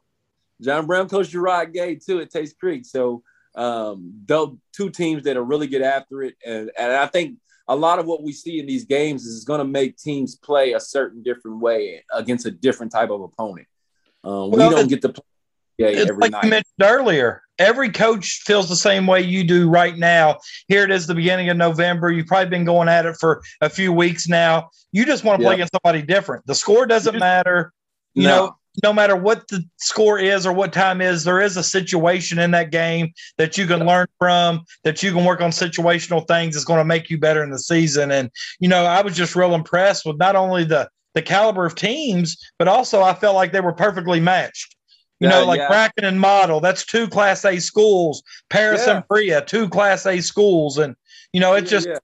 John 0.61 0.87
Brown 0.87 1.07
coached 1.07 1.29
Gerard 1.29 1.73
Gay 1.73 1.95
too 1.95 2.19
at 2.19 2.31
Tates 2.31 2.53
Creek. 2.53 2.83
So 2.83 3.21
um, 3.55 4.25
two 4.73 4.89
teams 4.89 5.23
that 5.23 5.37
are 5.37 5.43
really 5.43 5.67
get 5.67 5.83
after 5.83 6.23
it, 6.23 6.35
and, 6.45 6.71
and 6.77 6.91
I 6.91 7.05
think 7.05 7.37
a 7.67 7.75
lot 7.75 7.99
of 7.99 8.05
what 8.05 8.23
we 8.23 8.31
see 8.31 8.59
in 8.59 8.65
these 8.65 8.85
games 8.85 9.25
is 9.25 9.43
going 9.43 9.59
to 9.59 9.65
make 9.65 9.97
teams 9.97 10.35
play 10.35 10.73
a 10.73 10.79
certain 10.79 11.23
different 11.23 11.59
way 11.59 12.03
against 12.13 12.45
a 12.45 12.51
different 12.51 12.91
type 12.91 13.09
of 13.09 13.21
opponent. 13.21 13.67
Um, 14.23 14.51
well, 14.51 14.69
we 14.69 14.75
don't 14.75 14.87
get 14.87 15.01
to 15.01 15.09
play 15.09 15.23
yeah, 15.77 15.87
every 15.87 16.15
like 16.15 16.31
night. 16.31 16.43
you 16.43 16.49
mentioned 16.49 16.81
earlier. 16.81 17.43
Every 17.59 17.89
coach 17.89 18.41
feels 18.45 18.69
the 18.69 18.75
same 18.75 19.05
way 19.05 19.21
you 19.21 19.43
do 19.43 19.69
right 19.69 19.95
now. 19.95 20.39
Here 20.67 20.83
it 20.83 20.91
is, 20.91 21.07
the 21.07 21.15
beginning 21.15 21.49
of 21.49 21.57
November. 21.57 22.11
You've 22.11 22.27
probably 22.27 22.49
been 22.49 22.65
going 22.65 22.87
at 22.87 23.05
it 23.05 23.15
for 23.19 23.41
a 23.61 23.69
few 23.69 23.93
weeks 23.93 24.27
now. 24.27 24.69
You 24.91 25.05
just 25.05 25.23
want 25.23 25.39
to 25.39 25.45
play 25.45 25.55
against 25.55 25.73
somebody 25.73 26.03
different. 26.03 26.45
The 26.47 26.55
score 26.55 26.85
doesn't 26.85 27.17
matter. 27.17 27.73
You 28.13 28.23
no. 28.23 28.45
know, 28.45 28.55
no 28.83 28.93
matter 28.93 29.15
what 29.15 29.47
the 29.47 29.63
score 29.77 30.19
is 30.19 30.45
or 30.45 30.53
what 30.53 30.71
time 30.71 31.01
is, 31.01 31.23
there 31.23 31.41
is 31.41 31.57
a 31.57 31.63
situation 31.63 32.39
in 32.39 32.51
that 32.51 32.71
game 32.71 33.11
that 33.37 33.57
you 33.57 33.65
can 33.65 33.85
learn 33.85 34.07
from, 34.19 34.63
that 34.83 35.01
you 35.01 35.11
can 35.11 35.25
work 35.25 35.41
on 35.41 35.51
situational 35.51 36.27
things 36.27 36.53
that's 36.53 36.65
going 36.65 36.79
to 36.79 36.85
make 36.85 37.09
you 37.09 37.17
better 37.17 37.43
in 37.43 37.49
the 37.49 37.59
season. 37.59 38.11
And, 38.11 38.29
you 38.59 38.67
know, 38.67 38.85
I 38.85 39.01
was 39.01 39.15
just 39.15 39.35
real 39.35 39.55
impressed 39.55 40.05
with 40.05 40.17
not 40.17 40.35
only 40.35 40.63
the 40.63 40.89
the 41.15 41.21
caliber 41.23 41.65
of 41.65 41.73
teams, 41.73 42.37
but 42.59 42.67
also 42.67 43.01
I 43.01 43.15
felt 43.15 43.33
like 43.33 43.51
they 43.51 43.61
were 43.61 43.73
perfectly 43.73 44.19
matched. 44.19 44.75
You 45.19 45.27
know, 45.27 45.45
like 45.45 45.57
yeah. 45.57 45.67
Bracken 45.67 46.05
and 46.05 46.19
Model, 46.21 46.59
that's 46.59 46.85
two 46.85 47.07
Class 47.07 47.43
A 47.43 47.57
schools. 47.57 48.21
Paris 48.51 48.85
yeah. 48.85 48.97
and 48.97 49.07
Berea, 49.09 49.43
two 49.43 49.67
Class 49.67 50.05
A 50.05 50.21
schools. 50.21 50.77
And, 50.77 50.95
you 51.33 51.39
know, 51.39 51.55
it's 51.55 51.71
just 51.71 51.87
yeah. 51.87 51.97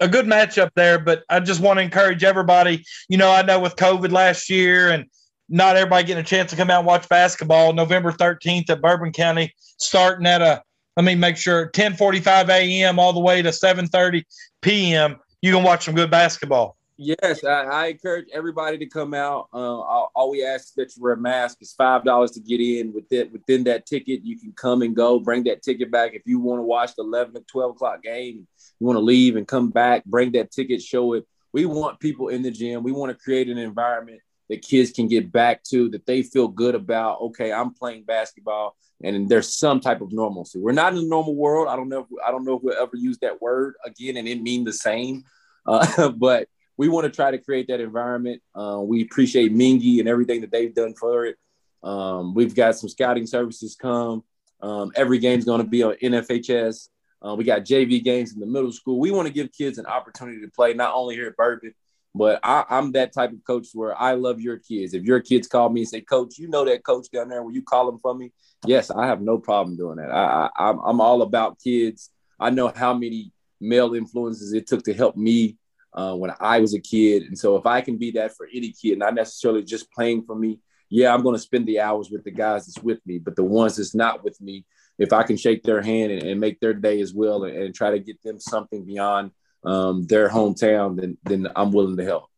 a 0.00 0.08
good 0.08 0.26
matchup 0.26 0.70
there. 0.74 0.98
But 0.98 1.22
I 1.28 1.38
just 1.38 1.60
want 1.60 1.78
to 1.78 1.84
encourage 1.84 2.24
everybody. 2.24 2.84
You 3.08 3.16
know, 3.16 3.30
I 3.30 3.42
know 3.42 3.60
with 3.60 3.76
COVID 3.76 4.10
last 4.10 4.50
year 4.50 4.90
and 4.90 5.06
not 5.48 5.76
everybody 5.76 6.06
getting 6.06 6.22
a 6.22 6.26
chance 6.26 6.50
to 6.50 6.56
come 6.56 6.70
out 6.70 6.78
and 6.78 6.86
watch 6.86 7.08
basketball. 7.08 7.72
November 7.72 8.12
13th 8.12 8.70
at 8.70 8.82
Bourbon 8.82 9.12
County, 9.12 9.52
starting 9.78 10.26
at 10.26 10.42
a 10.42 10.62
let 10.96 11.04
me 11.04 11.14
make 11.14 11.36
sure 11.36 11.70
10:45 11.70 12.48
a.m. 12.48 12.98
all 12.98 13.12
the 13.12 13.20
way 13.20 13.42
to 13.42 13.50
7:30 13.50 14.24
p.m. 14.62 15.16
You 15.42 15.52
can 15.52 15.62
watch 15.62 15.84
some 15.84 15.94
good 15.94 16.10
basketball. 16.10 16.76
Yes, 16.98 17.44
I, 17.44 17.64
I 17.64 17.86
encourage 17.88 18.28
everybody 18.32 18.78
to 18.78 18.86
come 18.86 19.12
out. 19.12 19.48
Uh, 19.52 19.58
all, 19.58 20.10
all, 20.14 20.30
we 20.30 20.42
ask 20.42 20.68
is 20.68 20.72
that 20.76 20.96
you 20.96 21.02
wear 21.02 21.12
a 21.12 21.16
mask. 21.18 21.58
It's 21.60 21.74
five 21.74 22.04
dollars 22.04 22.30
to 22.32 22.40
get 22.40 22.60
in. 22.60 22.94
With 22.94 23.04
Within 23.10 23.32
within 23.32 23.64
that 23.64 23.84
ticket, 23.84 24.22
you 24.24 24.38
can 24.38 24.52
come 24.52 24.80
and 24.80 24.96
go. 24.96 25.20
Bring 25.20 25.44
that 25.44 25.62
ticket 25.62 25.90
back 25.90 26.14
if 26.14 26.22
you 26.24 26.40
want 26.40 26.60
to 26.60 26.62
watch 26.62 26.94
the 26.96 27.02
11 27.02 27.36
or 27.36 27.44
12 27.46 27.70
o'clock 27.72 28.02
game. 28.02 28.48
You 28.80 28.86
want 28.86 28.96
to 28.96 29.02
leave 29.02 29.36
and 29.36 29.46
come 29.46 29.68
back. 29.70 30.04
Bring 30.06 30.32
that 30.32 30.50
ticket. 30.50 30.80
Show 30.80 31.12
it. 31.12 31.26
We 31.52 31.66
want 31.66 32.00
people 32.00 32.28
in 32.28 32.40
the 32.42 32.50
gym. 32.50 32.82
We 32.82 32.92
want 32.92 33.12
to 33.12 33.22
create 33.22 33.50
an 33.50 33.58
environment 33.58 34.20
that 34.48 34.62
kids 34.62 34.92
can 34.92 35.08
get 35.08 35.32
back 35.32 35.62
to 35.64 35.88
that 35.90 36.06
they 36.06 36.22
feel 36.22 36.48
good 36.48 36.74
about 36.74 37.20
okay 37.20 37.52
i'm 37.52 37.72
playing 37.72 38.04
basketball 38.04 38.76
and 39.02 39.28
there's 39.28 39.54
some 39.54 39.78
type 39.78 40.00
of 40.00 40.10
normalcy. 40.10 40.58
We're 40.58 40.72
not 40.72 40.94
in 40.94 41.00
a 41.00 41.02
normal 41.02 41.34
world. 41.34 41.68
I 41.68 41.76
don't 41.76 41.90
know 41.90 42.00
if 42.00 42.06
i 42.26 42.30
don't 42.30 42.44
know 42.44 42.56
if 42.56 42.62
we'll 42.62 42.80
ever 42.80 42.96
use 42.96 43.18
that 43.18 43.40
word 43.42 43.74
again 43.84 44.16
and 44.16 44.26
it 44.26 44.42
mean 44.42 44.64
the 44.64 44.72
same 44.72 45.24
uh, 45.66 46.08
but 46.16 46.48
we 46.78 46.88
want 46.88 47.04
to 47.04 47.10
try 47.10 47.30
to 47.30 47.38
create 47.38 47.68
that 47.68 47.80
environment. 47.80 48.42
Uh, 48.54 48.80
we 48.82 49.02
appreciate 49.02 49.52
mingua 49.52 50.00
and 50.00 50.08
everything 50.08 50.42
that 50.42 50.50
they've 50.50 50.74
done 50.74 50.94
for 50.94 51.24
it. 51.24 51.36
Um, 51.82 52.34
we've 52.34 52.54
got 52.54 52.76
some 52.76 52.90
scouting 52.90 53.26
services 53.26 53.74
come. 53.74 54.24
Um, 54.60 54.92
every 54.94 55.18
game's 55.18 55.44
going 55.44 55.62
to 55.62 55.68
be 55.68 55.82
on 55.82 55.94
nfhs 56.02 56.88
uh, 57.22 57.34
we 57.34 57.44
got 57.44 57.60
jv 57.60 58.02
games 58.04 58.32
in 58.32 58.40
the 58.40 58.46
middle 58.46 58.72
school. 58.72 58.98
We 58.98 59.10
want 59.10 59.26
to 59.26 59.32
give 59.34 59.52
kids 59.52 59.78
an 59.78 59.86
opportunity 59.86 60.40
to 60.40 60.48
play 60.48 60.74
not 60.74 60.94
only 60.94 61.14
here 61.14 61.26
at 61.26 61.36
bourbon 61.36 61.74
but 62.16 62.40
I, 62.42 62.64
am 62.70 62.92
that 62.92 63.12
type 63.12 63.32
of 63.32 63.44
coach 63.46 63.68
where 63.74 64.00
I 64.00 64.12
love 64.12 64.40
your 64.40 64.56
kids. 64.56 64.94
If 64.94 65.04
your 65.04 65.20
kids 65.20 65.46
call 65.46 65.68
me 65.68 65.82
and 65.82 65.88
say, 65.88 66.00
"Coach, 66.00 66.38
you 66.38 66.48
know 66.48 66.64
that 66.64 66.84
coach 66.84 67.10
down 67.10 67.28
there, 67.28 67.42
will 67.42 67.52
you 67.52 67.62
call 67.62 67.86
them 67.86 67.98
for 67.98 68.14
me?" 68.14 68.32
Yes, 68.64 68.90
I 68.90 69.06
have 69.06 69.20
no 69.20 69.38
problem 69.38 69.76
doing 69.76 69.96
that. 69.96 70.10
I, 70.10 70.48
I 70.56 70.70
I'm 70.70 71.00
all 71.00 71.22
about 71.22 71.60
kids. 71.62 72.10
I 72.40 72.50
know 72.50 72.72
how 72.74 72.94
many 72.94 73.32
male 73.60 73.94
influences 73.94 74.52
it 74.52 74.66
took 74.66 74.84
to 74.84 74.94
help 74.94 75.16
me 75.16 75.56
uh, 75.92 76.14
when 76.14 76.32
I 76.40 76.60
was 76.60 76.74
a 76.74 76.80
kid, 76.80 77.24
and 77.24 77.38
so 77.38 77.56
if 77.56 77.66
I 77.66 77.82
can 77.82 77.98
be 77.98 78.12
that 78.12 78.34
for 78.34 78.48
any 78.52 78.72
kid, 78.72 78.98
not 78.98 79.14
necessarily 79.14 79.62
just 79.62 79.92
playing 79.92 80.24
for 80.24 80.34
me, 80.34 80.60
yeah, 80.88 81.12
I'm 81.12 81.22
going 81.22 81.36
to 81.36 81.42
spend 81.42 81.66
the 81.66 81.80
hours 81.80 82.10
with 82.10 82.24
the 82.24 82.30
guys 82.30 82.66
that's 82.66 82.82
with 82.82 83.04
me. 83.06 83.18
But 83.18 83.36
the 83.36 83.44
ones 83.44 83.76
that's 83.76 83.94
not 83.94 84.24
with 84.24 84.40
me, 84.40 84.64
if 84.98 85.12
I 85.12 85.22
can 85.22 85.36
shake 85.36 85.64
their 85.64 85.82
hand 85.82 86.12
and, 86.12 86.22
and 86.22 86.40
make 86.40 86.60
their 86.60 86.74
day 86.74 87.00
as 87.02 87.12
well, 87.12 87.44
and, 87.44 87.56
and 87.56 87.74
try 87.74 87.90
to 87.90 87.98
get 87.98 88.22
them 88.22 88.40
something 88.40 88.86
beyond 88.86 89.32
um, 89.66 90.06
their 90.06 90.28
hometown, 90.28 90.98
then 90.98 91.18
then 91.24 91.48
I'm 91.56 91.72
willing 91.72 91.96
to 91.96 92.04
help. 92.04 92.30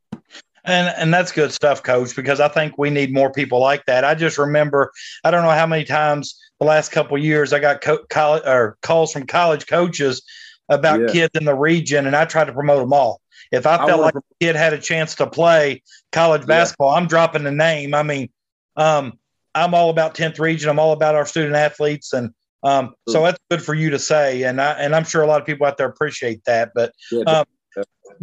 And 0.64 0.92
and 0.96 1.14
that's 1.14 1.30
good 1.30 1.52
stuff, 1.52 1.82
Coach, 1.82 2.16
because 2.16 2.40
I 2.40 2.48
think 2.48 2.76
we 2.76 2.90
need 2.90 3.12
more 3.12 3.30
people 3.30 3.60
like 3.60 3.84
that. 3.86 4.04
I 4.04 4.14
just 4.14 4.38
remember 4.38 4.92
I 5.22 5.30
don't 5.30 5.44
know 5.44 5.50
how 5.50 5.66
many 5.66 5.84
times 5.84 6.38
the 6.58 6.66
last 6.66 6.90
couple 6.90 7.16
years 7.18 7.52
I 7.52 7.60
got 7.60 7.80
co- 7.80 8.04
college 8.10 8.42
or 8.44 8.76
calls 8.82 9.12
from 9.12 9.26
college 9.26 9.66
coaches 9.66 10.22
about 10.68 11.00
yeah. 11.00 11.06
kids 11.06 11.30
in 11.38 11.44
the 11.44 11.54
region, 11.54 12.06
and 12.06 12.16
I 12.16 12.24
tried 12.24 12.46
to 12.46 12.52
promote 12.52 12.80
them 12.80 12.92
all. 12.92 13.20
If 13.50 13.66
I 13.66 13.78
felt 13.78 14.00
I 14.00 14.04
like 14.04 14.14
a 14.16 14.22
kid 14.40 14.56
had 14.56 14.74
a 14.74 14.78
chance 14.78 15.14
to 15.16 15.26
play 15.26 15.82
college 16.12 16.46
basketball, 16.46 16.92
yeah. 16.92 16.98
I'm 16.98 17.06
dropping 17.06 17.44
the 17.44 17.50
name. 17.50 17.94
I 17.94 18.02
mean, 18.02 18.28
um, 18.76 19.18
I'm 19.54 19.72
all 19.72 19.88
about 19.88 20.14
10th 20.14 20.38
region. 20.38 20.68
I'm 20.68 20.78
all 20.78 20.92
about 20.92 21.14
our 21.14 21.24
student 21.24 21.56
athletes, 21.56 22.12
and 22.12 22.34
um, 22.62 22.94
so 23.08 23.22
that's 23.22 23.38
good 23.50 23.62
for 23.62 23.74
you 23.74 23.90
to 23.90 23.98
say, 23.98 24.42
and 24.42 24.60
I 24.60 24.72
and 24.72 24.94
I'm 24.94 25.04
sure 25.04 25.22
a 25.22 25.26
lot 25.26 25.40
of 25.40 25.46
people 25.46 25.66
out 25.66 25.76
there 25.76 25.86
appreciate 25.86 26.44
that. 26.44 26.72
But 26.74 26.92
um, 27.26 27.44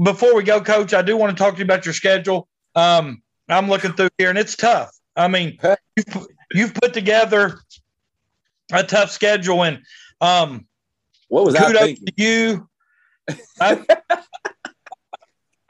before 0.02 0.36
we 0.36 0.44
go, 0.44 0.62
Coach, 0.62 0.94
I 0.94 1.02
do 1.02 1.16
want 1.16 1.36
to 1.36 1.42
talk 1.42 1.54
to 1.54 1.60
you 1.60 1.66
about 1.66 1.86
your 1.86 1.94
schedule. 1.94 2.48
Um, 2.76 3.22
I'm 3.48 3.70
looking 3.70 3.94
through 3.94 4.10
here, 4.18 4.30
and 4.30 4.38
it's 4.38 4.56
tough. 4.56 4.92
I 5.16 5.28
mean, 5.28 5.58
you've, 5.96 6.28
you've 6.52 6.74
put 6.74 6.94
together 6.94 7.60
a 8.74 8.84
tough 8.84 9.12
schedule, 9.12 9.64
and 9.64 9.80
um, 10.20 10.68
what 11.30 11.46
was 11.46 11.56
kudos 11.56 11.82
I 11.82 11.86
thinking? 11.86 12.06
to 12.06 12.14
you. 12.18 12.70
I, 13.62 13.86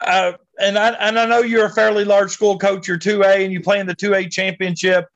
uh, 0.00 0.32
and 0.58 0.78
I 0.78 0.88
and 0.90 1.18
I 1.18 1.26
know 1.26 1.40
you're 1.40 1.66
a 1.66 1.72
fairly 1.72 2.04
large 2.04 2.30
school 2.30 2.58
coach. 2.58 2.88
You're 2.88 2.98
two 2.98 3.22
A, 3.22 3.44
and 3.44 3.52
you 3.52 3.60
play 3.60 3.78
in 3.78 3.86
the 3.86 3.94
two 3.94 4.14
A 4.14 4.28
championship. 4.28 5.06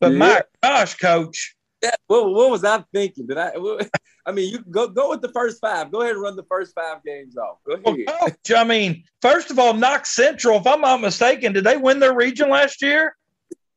But 0.00 0.12
yeah. 0.12 0.18
my 0.18 0.42
gosh, 0.62 0.96
coach, 0.96 1.56
what, 2.06 2.30
what 2.32 2.50
was 2.50 2.64
I 2.64 2.84
thinking? 2.92 3.26
Did 3.26 3.38
I? 3.38 3.56
What, 3.56 3.88
I 4.26 4.32
mean, 4.32 4.52
you 4.52 4.64
go 4.70 4.88
go 4.88 5.10
with 5.10 5.20
the 5.20 5.30
first 5.30 5.60
five. 5.60 5.90
Go 5.90 6.02
ahead 6.02 6.14
and 6.14 6.22
run 6.22 6.36
the 6.36 6.44
first 6.44 6.74
five 6.74 7.02
games 7.04 7.36
off. 7.36 7.58
Go 7.66 7.74
ahead. 7.74 8.04
Well, 8.06 8.18
coach, 8.20 8.52
I 8.56 8.64
mean, 8.64 9.04
first 9.20 9.50
of 9.50 9.58
all, 9.58 9.74
Knox 9.74 10.14
Central, 10.14 10.58
if 10.58 10.66
I'm 10.66 10.80
not 10.80 11.00
mistaken, 11.00 11.52
did 11.52 11.64
they 11.64 11.76
win 11.76 11.98
their 11.98 12.14
region 12.14 12.50
last 12.50 12.82
year? 12.82 13.16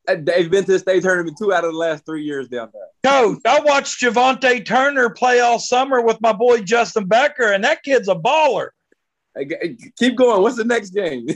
Uh, 0.07 0.17
they've 0.21 0.51
been 0.51 0.63
to 0.65 0.73
the 0.73 0.79
state 0.79 1.01
tournament 1.01 1.37
two 1.37 1.51
out 1.51 1.63
of 1.63 1.71
the 1.71 1.77
last 1.77 2.05
three 2.05 2.23
years 2.23 2.47
down 2.47 2.69
there. 2.73 3.11
Coach, 3.11 3.39
I 3.45 3.59
watched 3.61 4.01
Javante 4.01 4.63
Turner 4.63 5.09
play 5.09 5.39
all 5.39 5.59
summer 5.59 6.01
with 6.01 6.21
my 6.21 6.33
boy 6.33 6.61
Justin 6.61 7.05
Becker, 7.05 7.53
and 7.53 7.63
that 7.63 7.81
kid's 7.83 8.07
a 8.07 8.15
baller. 8.15 8.69
Keep 9.97 10.15
going. 10.15 10.41
What's 10.41 10.57
the 10.57 10.63
next 10.63 10.91
game? 10.91 11.27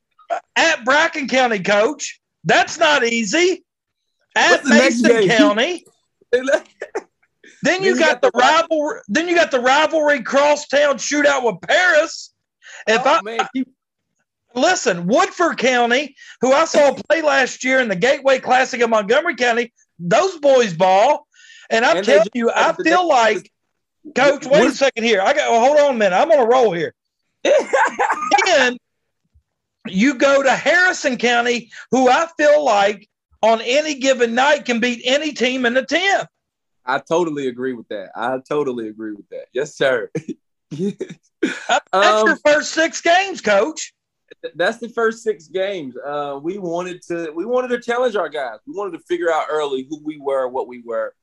At 0.56 0.84
Bracken 0.84 1.28
County, 1.28 1.60
coach. 1.60 2.20
That's 2.44 2.78
not 2.78 3.04
easy. 3.04 3.64
At 4.36 4.64
Mason 4.64 5.28
County. 5.28 5.84
then 7.62 7.82
you, 7.82 7.98
got, 7.98 8.20
got, 8.20 8.32
the, 8.32 8.38
rivalry. 8.38 9.00
Then 9.08 9.28
you 9.28 9.34
got 9.34 9.50
the 9.50 9.60
rivalry 9.60 10.22
crosstown 10.22 10.96
shootout 10.96 11.44
with 11.44 11.60
Paris. 11.62 12.32
If 12.86 13.02
oh, 13.04 13.10
I 13.10 13.22
man, 13.22 13.48
listen, 14.54 15.06
Woodford 15.06 15.58
County, 15.58 16.16
who 16.40 16.52
I 16.52 16.64
saw 16.64 16.94
play 17.08 17.22
last 17.22 17.64
year 17.64 17.80
in 17.80 17.88
the 17.88 17.96
Gateway 17.96 18.40
Classic 18.40 18.80
of 18.80 18.90
Montgomery 18.90 19.36
County, 19.36 19.72
those 19.98 20.38
boys 20.38 20.74
ball. 20.74 21.26
And 21.70 21.84
I'm 21.84 21.98
and 21.98 22.06
telling 22.06 22.28
you, 22.34 22.50
I 22.50 22.74
feel 22.74 23.08
like, 23.08 23.50
Coach. 24.14 24.44
Wait 24.46 24.66
a 24.66 24.72
second 24.72 25.04
here. 25.04 25.22
I 25.22 25.32
got. 25.32 25.50
Well, 25.50 25.60
hold 25.60 25.78
on 25.78 25.94
a 25.94 25.98
minute. 25.98 26.14
I'm 26.14 26.30
on 26.30 26.38
a 26.38 26.46
roll 26.46 26.72
here. 26.72 26.94
then 28.44 28.76
you 29.88 30.14
go 30.14 30.42
to 30.42 30.50
Harrison 30.50 31.16
County, 31.16 31.70
who 31.90 32.08
I 32.08 32.28
feel 32.36 32.62
like 32.64 33.08
on 33.44 33.60
any 33.60 33.96
given 33.96 34.34
night 34.34 34.64
can 34.64 34.80
beat 34.80 35.02
any 35.04 35.32
team 35.32 35.66
in 35.66 35.74
the 35.74 35.82
10th. 35.82 36.26
I 36.86 36.98
totally 36.98 37.48
agree 37.48 37.74
with 37.74 37.88
that. 37.88 38.10
I 38.16 38.38
totally 38.48 38.88
agree 38.88 39.12
with 39.12 39.28
that. 39.28 39.46
Yes, 39.52 39.76
sir. 39.76 40.10
That's 40.70 41.88
um, 41.92 42.26
your 42.26 42.38
first 42.44 42.72
six 42.72 43.02
games, 43.02 43.42
coach. 43.42 43.92
That's 44.54 44.78
the 44.78 44.88
first 44.88 45.22
six 45.22 45.46
games. 45.48 45.94
Uh, 45.96 46.40
we 46.42 46.56
wanted 46.56 47.02
to 47.08 47.30
we 47.32 47.44
wanted 47.44 47.68
to 47.68 47.80
challenge 47.80 48.16
our 48.16 48.30
guys. 48.30 48.58
We 48.66 48.74
wanted 48.74 48.98
to 48.98 49.04
figure 49.04 49.30
out 49.30 49.46
early 49.50 49.86
who 49.88 50.00
we 50.02 50.18
were, 50.18 50.48
what 50.48 50.66
we 50.66 50.82
were. 50.82 51.14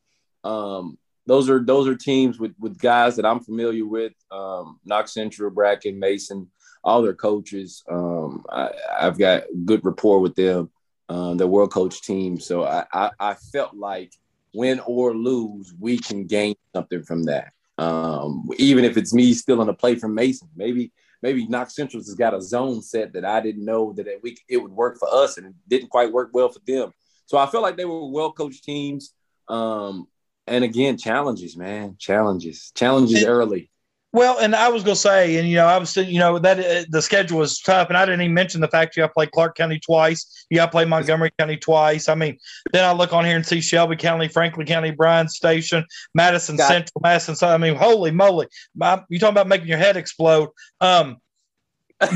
Um, 0.44 0.98
those 1.26 1.50
are 1.50 1.64
those 1.64 1.88
are 1.88 1.96
teams 1.96 2.40
with 2.40 2.54
with 2.60 2.80
guys 2.80 3.16
that 3.16 3.26
I'm 3.26 3.40
familiar 3.40 3.86
with. 3.86 4.14
Um, 4.32 4.80
Knox 4.86 5.14
Central, 5.14 5.50
Bracken, 5.50 6.00
Mason, 6.00 6.50
all 6.84 7.02
their 7.02 7.16
coaches. 7.16 7.84
Um, 7.90 8.46
I, 8.50 8.72
have 9.00 9.18
got 9.18 9.44
good 9.66 9.84
rapport 9.84 10.20
with 10.20 10.36
them. 10.36 10.70
Um, 11.12 11.36
the 11.36 11.46
world 11.46 11.74
coach 11.74 12.02
team. 12.02 12.40
So 12.40 12.64
I, 12.64 12.86
I, 12.94 13.12
I 13.20 13.34
felt 13.34 13.76
like 13.76 14.14
win 14.54 14.80
or 14.86 15.14
lose, 15.14 15.74
we 15.78 15.98
can 15.98 16.26
gain 16.26 16.56
something 16.74 17.04
from 17.04 17.24
that. 17.24 17.52
Um, 17.78 18.48
even 18.58 18.86
if 18.86 18.96
it's 18.96 19.14
me 19.14 19.34
still 19.34 19.60
on 19.60 19.68
a 19.68 19.74
play 19.74 19.96
from 19.96 20.16
Mason, 20.16 20.48
maybe 20.56 20.94
maybe 21.22 21.46
Knox 21.48 21.76
Central 21.76 22.02
has 22.02 22.16
got 22.16 22.34
a 22.34 22.42
zone 22.42 22.82
set 22.82 23.12
that 23.12 23.26
I 23.26 23.42
didn't 23.42 23.66
know 23.66 23.92
that 23.94 24.08
it, 24.08 24.22
we, 24.24 24.38
it 24.48 24.56
would 24.56 24.72
work 24.72 24.98
for 24.98 25.10
us 25.12 25.38
and 25.38 25.48
it 25.48 25.54
didn't 25.68 25.90
quite 25.90 26.14
work 26.14 26.30
well 26.32 26.48
for 26.48 26.62
them. 26.66 26.94
So 27.26 27.38
I 27.38 27.46
felt 27.46 27.64
like 27.64 27.76
they 27.76 27.84
were 27.84 28.10
well 28.10 28.32
coached 28.32 28.64
teams. 28.64 29.14
Um, 29.50 30.08
and 30.48 30.64
again, 30.64 30.98
challenges, 30.98 31.58
man, 31.58 31.98
challenges, 32.00 32.72
challenges 32.74 33.26
early. 33.26 33.70
Well, 34.14 34.40
and 34.40 34.54
I 34.54 34.68
was 34.68 34.84
gonna 34.84 34.96
say, 34.98 35.38
and 35.38 35.48
you 35.48 35.56
know, 35.56 35.68
I 35.68 35.78
was, 35.78 35.96
you 35.96 36.20
know, 36.20 36.38
that 36.40 36.60
uh, 36.60 36.86
the 36.90 37.02
schedule 37.02 37.40
was 37.40 37.60
tough, 37.60 37.88
and 37.88 37.98
I 37.98 38.06
didn't 38.06 38.22
even 38.22 38.34
mention 38.34 38.60
the 38.60 38.68
fact 38.68 38.98
you 38.98 39.04
got 39.04 39.08
to 39.08 39.14
play 39.14 39.28
Clark 39.28 39.56
County 39.56 39.80
twice, 39.80 40.46
you 40.50 40.58
got 40.58 40.66
to 40.66 40.72
play 40.72 40.84
Montgomery 40.84 41.32
County 41.40 41.56
twice. 41.56 42.10
I 42.10 42.16
mean, 42.16 42.38
then 42.74 42.84
I 42.84 42.92
look 42.92 43.14
on 43.14 43.24
here 43.24 43.38
and 43.38 43.46
see 43.46 43.62
Shelby 43.62 43.96
County, 43.96 44.28
Franklin 44.28 44.68
County, 44.68 44.92
Bryan 44.92 45.30
Station, 45.30 45.86
Madison 46.14 46.58
got 46.58 46.68
Central, 46.68 46.92
it. 46.98 47.04
Madison. 47.04 47.36
So 47.38 47.48
I 47.48 47.58
mean, 47.58 47.76
holy 47.76 48.12
moly, 48.12 48.48
you 48.76 49.20
talking 49.20 49.30
about 49.30 49.48
making 49.48 49.68
your 49.68 49.78
head 49.78 49.96
explode? 49.96 50.50
Um, 50.82 51.18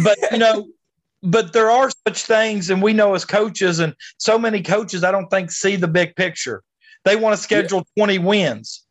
but 0.04 0.18
you 0.34 0.38
know, 0.38 0.68
but 1.24 1.54
there 1.54 1.72
are 1.72 1.90
such 2.06 2.26
things, 2.26 2.70
and 2.70 2.82
we 2.82 2.92
know 2.92 3.14
as 3.14 3.24
coaches, 3.24 3.80
and 3.80 3.94
so 4.18 4.38
many 4.38 4.62
coaches, 4.62 5.06
I 5.06 5.12
don't 5.12 5.30
think 5.30 5.50
see 5.50 5.78
the 5.78 5.88
big 5.88 6.14
picture. 6.18 6.62
They 7.06 7.16
want 7.16 7.38
to 7.38 7.42
schedule 7.42 7.80
yeah. 7.96 8.02
twenty 8.02 8.18
wins 8.18 8.85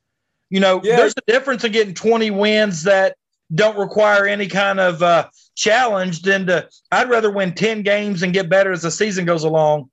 you 0.55 0.61
know, 0.61 0.81
yeah. 0.85 0.95
there's 0.95 1.15
a 1.17 1.33
difference 1.33 1.65
in 1.65 1.73
getting 1.73 1.95
20 1.95 2.31
wins 2.31 2.85
that 2.85 3.17
don't 3.53 3.77
require 3.77 4.25
any 4.25 4.47
kind 4.47 4.79
of 4.79 5.03
uh, 5.03 5.29
challenge 5.57 6.23
than 6.23 6.47
to. 6.47 6.69
I'd 6.93 7.11
rather 7.11 7.29
win 7.29 7.55
10 7.55 7.83
games 7.83 8.23
and 8.23 8.33
get 8.33 8.49
better 8.49 8.71
as 8.71 8.83
the 8.83 8.91
season 8.93 9.25
goes 9.25 9.43
along, 9.43 9.91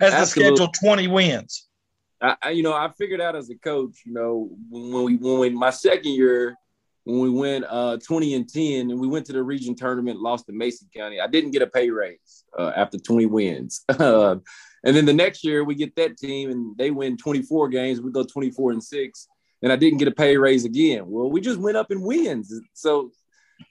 as 0.00 0.12
Absolutely. 0.12 0.50
to 0.50 0.56
schedule 0.56 0.72
20 0.72 1.06
wins. 1.06 1.68
I, 2.20 2.50
you 2.50 2.64
know, 2.64 2.72
I 2.72 2.90
figured 2.98 3.20
out 3.20 3.36
as 3.36 3.50
a 3.50 3.54
coach, 3.54 4.00
you 4.04 4.12
know, 4.12 4.50
when 4.68 5.04
we 5.04 5.16
when 5.16 5.38
we, 5.38 5.50
my 5.50 5.70
second 5.70 6.10
year 6.10 6.56
when 7.04 7.20
we 7.20 7.30
went 7.30 7.64
uh, 7.68 7.98
20 7.98 8.34
and 8.34 8.48
10 8.48 8.90
and 8.90 8.98
we 8.98 9.06
went 9.06 9.26
to 9.26 9.32
the 9.32 9.44
region 9.44 9.76
tournament, 9.76 10.18
lost 10.18 10.46
to 10.46 10.52
Mason 10.52 10.88
County. 10.92 11.20
I 11.20 11.28
didn't 11.28 11.52
get 11.52 11.62
a 11.62 11.68
pay 11.68 11.90
raise 11.90 12.44
uh, 12.58 12.72
after 12.74 12.98
20 12.98 13.26
wins. 13.26 13.84
and 13.90 14.42
then 14.82 15.04
the 15.04 15.12
next 15.12 15.44
year 15.44 15.62
we 15.62 15.76
get 15.76 15.94
that 15.96 16.16
team 16.16 16.50
and 16.50 16.76
they 16.78 16.90
win 16.90 17.16
24 17.16 17.68
games. 17.68 18.00
We 18.00 18.10
go 18.10 18.24
24 18.24 18.72
and 18.72 18.82
six 18.82 19.28
and 19.64 19.72
I 19.72 19.76
didn't 19.76 19.98
get 19.98 20.08
a 20.08 20.12
pay 20.12 20.36
raise 20.36 20.66
again. 20.66 21.04
Well, 21.06 21.30
we 21.30 21.40
just 21.40 21.58
went 21.58 21.78
up 21.78 21.90
in 21.90 22.02
wins. 22.02 22.52
So, 22.74 23.12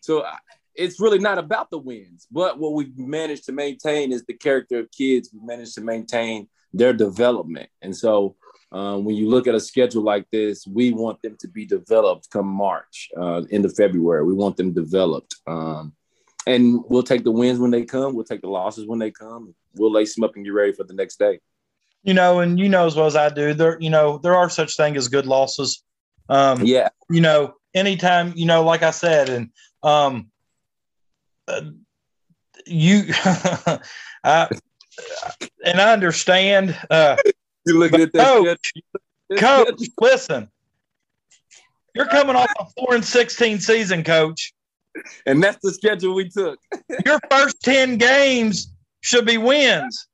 so 0.01 0.25
it's 0.73 0.99
really 0.99 1.19
not 1.19 1.37
about 1.37 1.69
the 1.69 1.77
wins, 1.77 2.25
but 2.31 2.57
what 2.57 2.73
we've 2.73 2.97
managed 2.97 3.45
to 3.45 3.51
maintain 3.51 4.11
is 4.11 4.25
the 4.25 4.33
character 4.33 4.79
of 4.79 4.91
kids. 4.91 5.29
We've 5.31 5.43
managed 5.43 5.75
to 5.75 5.81
maintain 5.81 6.47
their 6.73 6.93
development. 6.93 7.69
And 7.83 7.95
so 7.95 8.35
um, 8.71 9.05
when 9.05 9.15
you 9.15 9.29
look 9.29 9.45
at 9.45 9.53
a 9.53 9.59
schedule 9.59 10.01
like 10.01 10.25
this, 10.31 10.65
we 10.65 10.91
want 10.91 11.21
them 11.21 11.37
to 11.41 11.47
be 11.47 11.63
developed 11.63 12.31
come 12.31 12.47
March, 12.47 13.11
uh, 13.15 13.43
of 13.51 13.75
February. 13.75 14.25
We 14.25 14.33
want 14.33 14.57
them 14.57 14.73
developed. 14.73 15.35
Um, 15.45 15.93
and 16.47 16.83
we'll 16.89 17.03
take 17.03 17.23
the 17.23 17.31
wins 17.31 17.59
when 17.59 17.69
they 17.69 17.85
come. 17.85 18.15
We'll 18.15 18.25
take 18.25 18.41
the 18.41 18.49
losses 18.49 18.87
when 18.87 18.97
they 18.97 19.11
come. 19.11 19.53
We'll 19.75 19.93
lace 19.93 20.15
them 20.15 20.23
up 20.23 20.35
and 20.35 20.43
get 20.43 20.53
ready 20.53 20.73
for 20.73 20.85
the 20.85 20.95
next 20.95 21.19
day 21.19 21.39
you 22.03 22.13
know, 22.13 22.39
and 22.39 22.59
you 22.59 22.69
know 22.69 22.85
as 22.85 22.95
well 22.95 23.05
as 23.05 23.15
I 23.15 23.29
do, 23.29 23.53
there, 23.53 23.77
you 23.79 23.89
know, 23.89 24.17
there 24.17 24.35
are 24.35 24.49
such 24.49 24.75
things 24.75 24.97
as 24.97 25.07
good 25.07 25.25
losses. 25.25 25.83
Um, 26.29 26.65
yeah. 26.65 26.89
You 27.09 27.21
know, 27.21 27.55
anytime, 27.73 28.33
you 28.35 28.45
know, 28.45 28.63
like 28.63 28.83
I 28.83 28.91
said, 28.91 29.29
and 29.29 29.49
um, 29.81 30.29
uh, 31.47 31.61
you, 32.65 33.05
I, 34.23 34.47
and 35.65 35.81
I 35.81 35.93
understand. 35.93 36.77
Uh, 36.89 37.17
you 37.65 37.79
looking 37.79 38.01
at 38.01 38.13
that 38.13 38.27
coach, 38.27 38.73
coach 39.37 39.81
listen, 39.99 40.49
you're 41.95 42.07
coming 42.07 42.35
off 42.35 42.51
a 42.59 42.65
four 42.77 42.95
and 42.95 43.05
sixteen 43.05 43.59
season, 43.59 44.03
coach, 44.03 44.53
and 45.25 45.41
that's 45.41 45.59
the 45.63 45.73
schedule 45.73 46.15
we 46.15 46.29
took. 46.29 46.59
Your 47.05 47.19
first 47.29 47.61
ten 47.61 47.97
games 47.97 48.71
should 49.01 49.25
be 49.25 49.37
wins. 49.37 50.07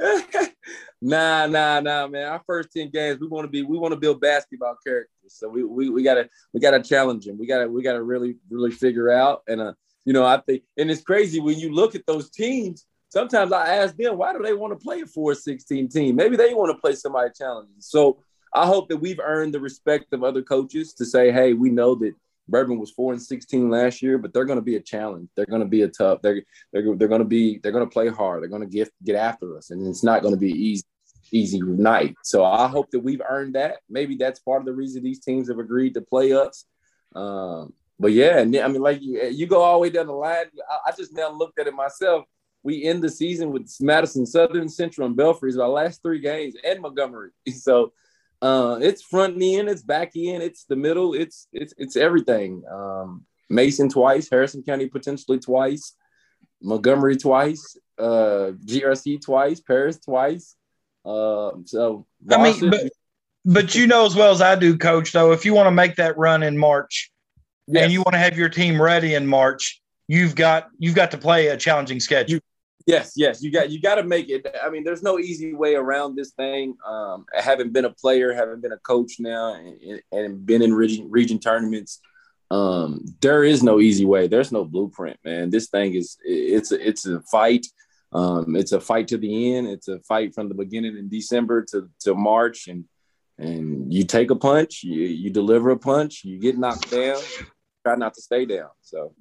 nah, 1.02 1.46
nah, 1.46 1.80
nah, 1.80 2.06
man. 2.06 2.26
Our 2.26 2.42
first 2.46 2.70
10 2.72 2.90
games, 2.90 3.20
we 3.20 3.28
want 3.28 3.44
to 3.44 3.50
be, 3.50 3.62
we 3.62 3.78
want 3.78 3.92
to 3.92 4.00
build 4.00 4.20
basketball 4.20 4.76
characters. 4.84 5.10
So 5.28 5.48
we, 5.48 5.64
we, 5.64 5.88
we 5.90 6.02
gotta, 6.02 6.28
we 6.52 6.60
gotta 6.60 6.82
challenge 6.82 7.24
them. 7.24 7.38
We 7.38 7.46
gotta, 7.46 7.68
we 7.68 7.82
gotta 7.82 8.02
really, 8.02 8.36
really 8.50 8.70
figure 8.70 9.10
out. 9.10 9.42
And, 9.46 9.60
uh, 9.60 9.72
you 10.04 10.12
know, 10.12 10.24
I 10.24 10.38
think, 10.38 10.62
and 10.76 10.90
it's 10.90 11.02
crazy 11.02 11.40
when 11.40 11.58
you 11.58 11.72
look 11.72 11.94
at 11.94 12.06
those 12.06 12.30
teams, 12.30 12.86
sometimes 13.08 13.52
I 13.52 13.76
ask 13.76 13.96
them, 13.96 14.18
why 14.18 14.32
do 14.32 14.42
they 14.42 14.54
want 14.54 14.72
to 14.72 14.82
play 14.82 15.00
a 15.02 15.06
416 15.06 15.88
team? 15.88 16.16
Maybe 16.16 16.36
they 16.36 16.54
want 16.54 16.74
to 16.74 16.80
play 16.80 16.94
somebody 16.94 17.30
challenging. 17.36 17.76
So 17.78 18.18
I 18.54 18.66
hope 18.66 18.88
that 18.88 18.98
we've 18.98 19.20
earned 19.20 19.54
the 19.54 19.60
respect 19.60 20.12
of 20.12 20.24
other 20.24 20.42
coaches 20.42 20.92
to 20.94 21.04
say, 21.04 21.30
hey, 21.30 21.52
we 21.52 21.70
know 21.70 21.94
that 21.96 22.14
Bourbon 22.48 22.78
was 22.78 22.90
four 22.90 23.12
and 23.12 23.22
sixteen 23.22 23.70
last 23.70 24.02
year, 24.02 24.18
but 24.18 24.32
they're 24.32 24.44
going 24.44 24.58
to 24.58 24.64
be 24.64 24.76
a 24.76 24.80
challenge. 24.80 25.28
They're 25.36 25.46
going 25.46 25.62
to 25.62 25.68
be 25.68 25.82
a 25.82 25.88
tough. 25.88 26.20
They're 26.22 26.42
they're, 26.72 26.96
they're 26.96 27.08
going 27.08 27.20
to 27.20 27.26
be 27.26 27.58
they're 27.58 27.72
going 27.72 27.86
to 27.86 27.92
play 27.92 28.08
hard. 28.08 28.42
They're 28.42 28.50
going 28.50 28.68
to 28.68 28.68
get 28.68 28.90
get 29.04 29.16
after 29.16 29.56
us, 29.56 29.70
and 29.70 29.86
it's 29.86 30.02
not 30.02 30.22
going 30.22 30.34
to 30.34 30.40
be 30.40 30.50
easy 30.50 30.84
easy 31.32 31.60
night. 31.62 32.14
So 32.22 32.44
I 32.44 32.68
hope 32.68 32.90
that 32.90 33.00
we've 33.00 33.22
earned 33.26 33.54
that. 33.54 33.78
Maybe 33.88 34.16
that's 34.16 34.40
part 34.40 34.60
of 34.60 34.66
the 34.66 34.74
reason 34.74 35.02
these 35.02 35.20
teams 35.20 35.48
have 35.48 35.58
agreed 35.58 35.94
to 35.94 36.02
play 36.02 36.32
us. 36.32 36.66
Um, 37.14 37.72
but 37.98 38.12
yeah, 38.12 38.40
I 38.40 38.44
mean, 38.44 38.82
like 38.82 39.00
you, 39.00 39.22
you 39.28 39.46
go 39.46 39.62
all 39.62 39.74
the 39.74 39.78
way 39.80 39.90
down 39.90 40.06
the 40.06 40.12
line. 40.12 40.46
I, 40.70 40.90
I, 40.90 40.92
just 40.96 41.14
now 41.14 41.30
looked 41.30 41.58
at 41.58 41.66
it 41.66 41.74
myself. 41.74 42.24
We 42.62 42.84
end 42.84 43.02
the 43.02 43.08
season 43.08 43.50
with 43.50 43.72
Madison 43.80 44.26
Southern, 44.26 44.68
Central, 44.68 45.06
and 45.06 45.16
Belfries 45.16 45.58
our 45.58 45.68
last 45.68 46.02
three 46.02 46.20
games, 46.20 46.54
and 46.64 46.80
Montgomery. 46.80 47.30
So 47.52 47.92
uh, 48.42 48.78
it's 48.82 49.02
front 49.02 49.40
end, 49.40 49.68
it's 49.68 49.82
back 49.82 50.12
end, 50.16 50.42
it's 50.42 50.64
the 50.64 50.74
middle, 50.74 51.14
it's 51.14 51.46
it's 51.52 51.72
it's 51.78 51.96
everything. 51.96 52.64
Um, 52.70 53.24
Mason 53.48 53.88
twice, 53.88 54.28
Harrison 54.28 54.64
County 54.64 54.88
potentially 54.88 55.38
twice, 55.38 55.94
Montgomery 56.60 57.16
twice, 57.16 57.76
uh, 57.98 58.52
GRC 58.66 59.22
twice, 59.22 59.60
Paris 59.60 60.00
twice. 60.00 60.56
Uh, 61.04 61.52
so 61.66 62.06
I 62.30 62.42
mean, 62.42 62.70
but, 62.70 62.90
but 63.44 63.74
you 63.76 63.86
know 63.86 64.06
as 64.06 64.16
well 64.16 64.32
as 64.32 64.42
I 64.42 64.56
do, 64.56 64.76
Coach. 64.76 65.12
Though, 65.12 65.30
if 65.30 65.44
you 65.44 65.54
want 65.54 65.68
to 65.68 65.72
make 65.72 65.94
that 65.96 66.18
run 66.18 66.42
in 66.42 66.58
March, 66.58 67.12
yes. 67.68 67.84
and 67.84 67.92
you 67.92 68.00
want 68.00 68.14
to 68.14 68.18
have 68.18 68.36
your 68.36 68.48
team 68.48 68.82
ready 68.82 69.14
in 69.14 69.24
March, 69.24 69.80
you've 70.08 70.34
got 70.34 70.68
you've 70.78 70.96
got 70.96 71.12
to 71.12 71.18
play 71.18 71.48
a 71.48 71.56
challenging 71.56 72.00
schedule. 72.00 72.34
You, 72.34 72.40
Yes, 72.86 73.12
yes, 73.16 73.42
you 73.42 73.50
got 73.50 73.70
you 73.70 73.80
got 73.80 73.96
to 73.96 74.02
make 74.02 74.28
it. 74.28 74.46
I 74.62 74.70
mean, 74.70 74.84
there's 74.84 75.02
no 75.02 75.18
easy 75.18 75.54
way 75.54 75.74
around 75.74 76.16
this 76.16 76.32
thing. 76.32 76.74
Um, 76.86 77.26
having 77.34 77.70
been 77.70 77.84
a 77.84 77.90
player, 77.90 78.32
having 78.32 78.60
been 78.60 78.72
a 78.72 78.78
coach 78.78 79.16
now, 79.18 79.54
and, 79.54 80.02
and 80.10 80.46
been 80.46 80.62
in 80.62 80.74
region 80.74 81.10
region 81.10 81.38
tournaments, 81.38 82.00
um, 82.50 83.04
there 83.20 83.44
is 83.44 83.62
no 83.62 83.80
easy 83.80 84.04
way. 84.04 84.26
There's 84.26 84.52
no 84.52 84.64
blueprint, 84.64 85.18
man. 85.24 85.50
This 85.50 85.68
thing 85.68 85.94
is 85.94 86.16
it's 86.24 86.72
it's 86.72 87.06
a 87.06 87.20
fight. 87.22 87.66
Um, 88.12 88.56
it's 88.56 88.72
a 88.72 88.80
fight 88.80 89.08
to 89.08 89.18
the 89.18 89.54
end. 89.54 89.68
It's 89.68 89.88
a 89.88 90.00
fight 90.00 90.34
from 90.34 90.48
the 90.48 90.54
beginning 90.54 90.96
in 90.96 91.08
December 91.08 91.64
to 91.70 91.88
to 92.00 92.14
March, 92.14 92.68
and 92.68 92.84
and 93.38 93.92
you 93.92 94.04
take 94.04 94.30
a 94.30 94.36
punch, 94.36 94.82
you 94.82 95.02
you 95.02 95.30
deliver 95.30 95.70
a 95.70 95.78
punch, 95.78 96.24
you 96.24 96.38
get 96.38 96.58
knocked 96.58 96.90
down, 96.90 97.20
try 97.84 97.96
not 97.96 98.14
to 98.14 98.22
stay 98.22 98.44
down. 98.44 98.70
So 98.82 99.14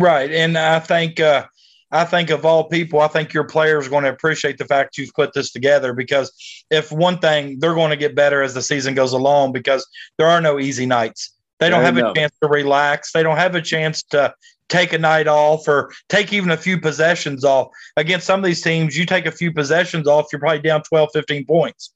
right, 0.00 0.30
and 0.30 0.56
I 0.58 0.80
think. 0.80 1.20
Uh, 1.20 1.46
I 1.90 2.04
think 2.04 2.30
of 2.30 2.44
all 2.44 2.64
people, 2.64 3.00
I 3.00 3.08
think 3.08 3.32
your 3.32 3.44
players 3.44 3.86
are 3.86 3.90
going 3.90 4.04
to 4.04 4.10
appreciate 4.10 4.58
the 4.58 4.64
fact 4.64 4.98
you've 4.98 5.14
put 5.14 5.32
this 5.32 5.52
together 5.52 5.92
because 5.92 6.32
if 6.70 6.90
one 6.90 7.18
thing, 7.18 7.58
they're 7.60 7.74
going 7.74 7.90
to 7.90 7.96
get 7.96 8.14
better 8.14 8.42
as 8.42 8.54
the 8.54 8.62
season 8.62 8.94
goes 8.94 9.12
along 9.12 9.52
because 9.52 9.86
there 10.18 10.26
are 10.26 10.40
no 10.40 10.58
easy 10.58 10.86
nights. 10.86 11.34
They 11.60 11.70
don't 11.70 11.82
have 11.82 11.96
a 11.96 12.12
chance 12.14 12.32
to 12.42 12.48
relax. 12.48 13.12
They 13.12 13.22
don't 13.22 13.36
have 13.36 13.54
a 13.54 13.62
chance 13.62 14.02
to 14.10 14.34
take 14.68 14.92
a 14.92 14.98
night 14.98 15.28
off 15.28 15.68
or 15.68 15.92
take 16.08 16.32
even 16.32 16.50
a 16.50 16.56
few 16.56 16.80
possessions 16.80 17.44
off. 17.44 17.68
Against 17.96 18.26
some 18.26 18.40
of 18.40 18.44
these 18.44 18.62
teams, 18.62 18.96
you 18.96 19.06
take 19.06 19.26
a 19.26 19.30
few 19.30 19.52
possessions 19.52 20.08
off, 20.08 20.26
you're 20.32 20.40
probably 20.40 20.60
down 20.60 20.82
12, 20.82 21.10
15 21.12 21.46
points. 21.46 21.94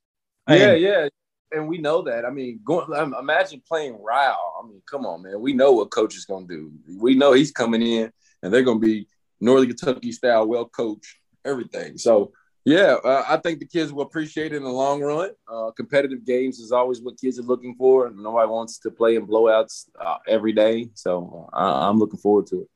Yeah, 0.49 0.55
and, 0.55 0.81
yeah. 0.81 1.09
And 1.51 1.67
we 1.67 1.79
know 1.79 2.03
that. 2.03 2.25
I 2.25 2.31
mean, 2.31 2.61
going, 2.65 2.87
imagine 3.19 3.63
playing 3.67 4.01
Ryle. 4.03 4.55
I 4.63 4.67
mean, 4.67 4.83
come 4.89 5.07
on, 5.07 5.23
man. 5.23 5.41
We 5.41 5.55
know 5.55 5.73
what 5.73 5.91
coach 5.91 6.17
is 6.17 6.25
going 6.25 6.47
to 6.47 6.55
do. 6.55 6.73
We 6.99 7.15
know 7.15 7.33
he's 7.33 7.53
coming 7.53 7.83
in 7.83 8.13
and 8.43 8.53
they're 8.53 8.63
going 8.63 8.81
to 8.81 8.87
be 8.87 9.09
Northern 9.41 9.69
Kentucky 9.69 10.13
style, 10.13 10.47
well 10.47 10.67
coached, 10.67 11.17
everything. 11.45 11.99
So 11.99 12.33
yeah, 12.65 12.97
uh, 13.03 13.25
I 13.27 13.39
think 13.39 13.61
the 13.61 13.67
kids 13.67 13.93
will 13.93 14.03
appreciate 14.03 14.53
it 14.53 14.57
in 14.57 14.63
the 14.63 14.69
long 14.69 15.01
run. 15.01 15.31
Uh, 15.51 15.71
competitive 15.71 16.27
games 16.27 16.59
is 16.59 16.71
always 16.71 17.01
what 17.01 17.19
kids 17.19 17.39
are 17.39 17.43
looking 17.43 17.75
for. 17.77 18.11
Nobody 18.11 18.49
wants 18.49 18.79
to 18.81 18.91
play 18.91 19.17
in 19.17 19.27
blowouts 19.27 19.87
uh, 19.99 20.17
every 20.27 20.53
day, 20.53 20.91
so 20.95 21.49
uh, 21.53 21.89
I'm 21.89 21.99
looking 21.99 22.19
forward 22.19 22.47
to 22.49 22.63
it. 22.63 22.69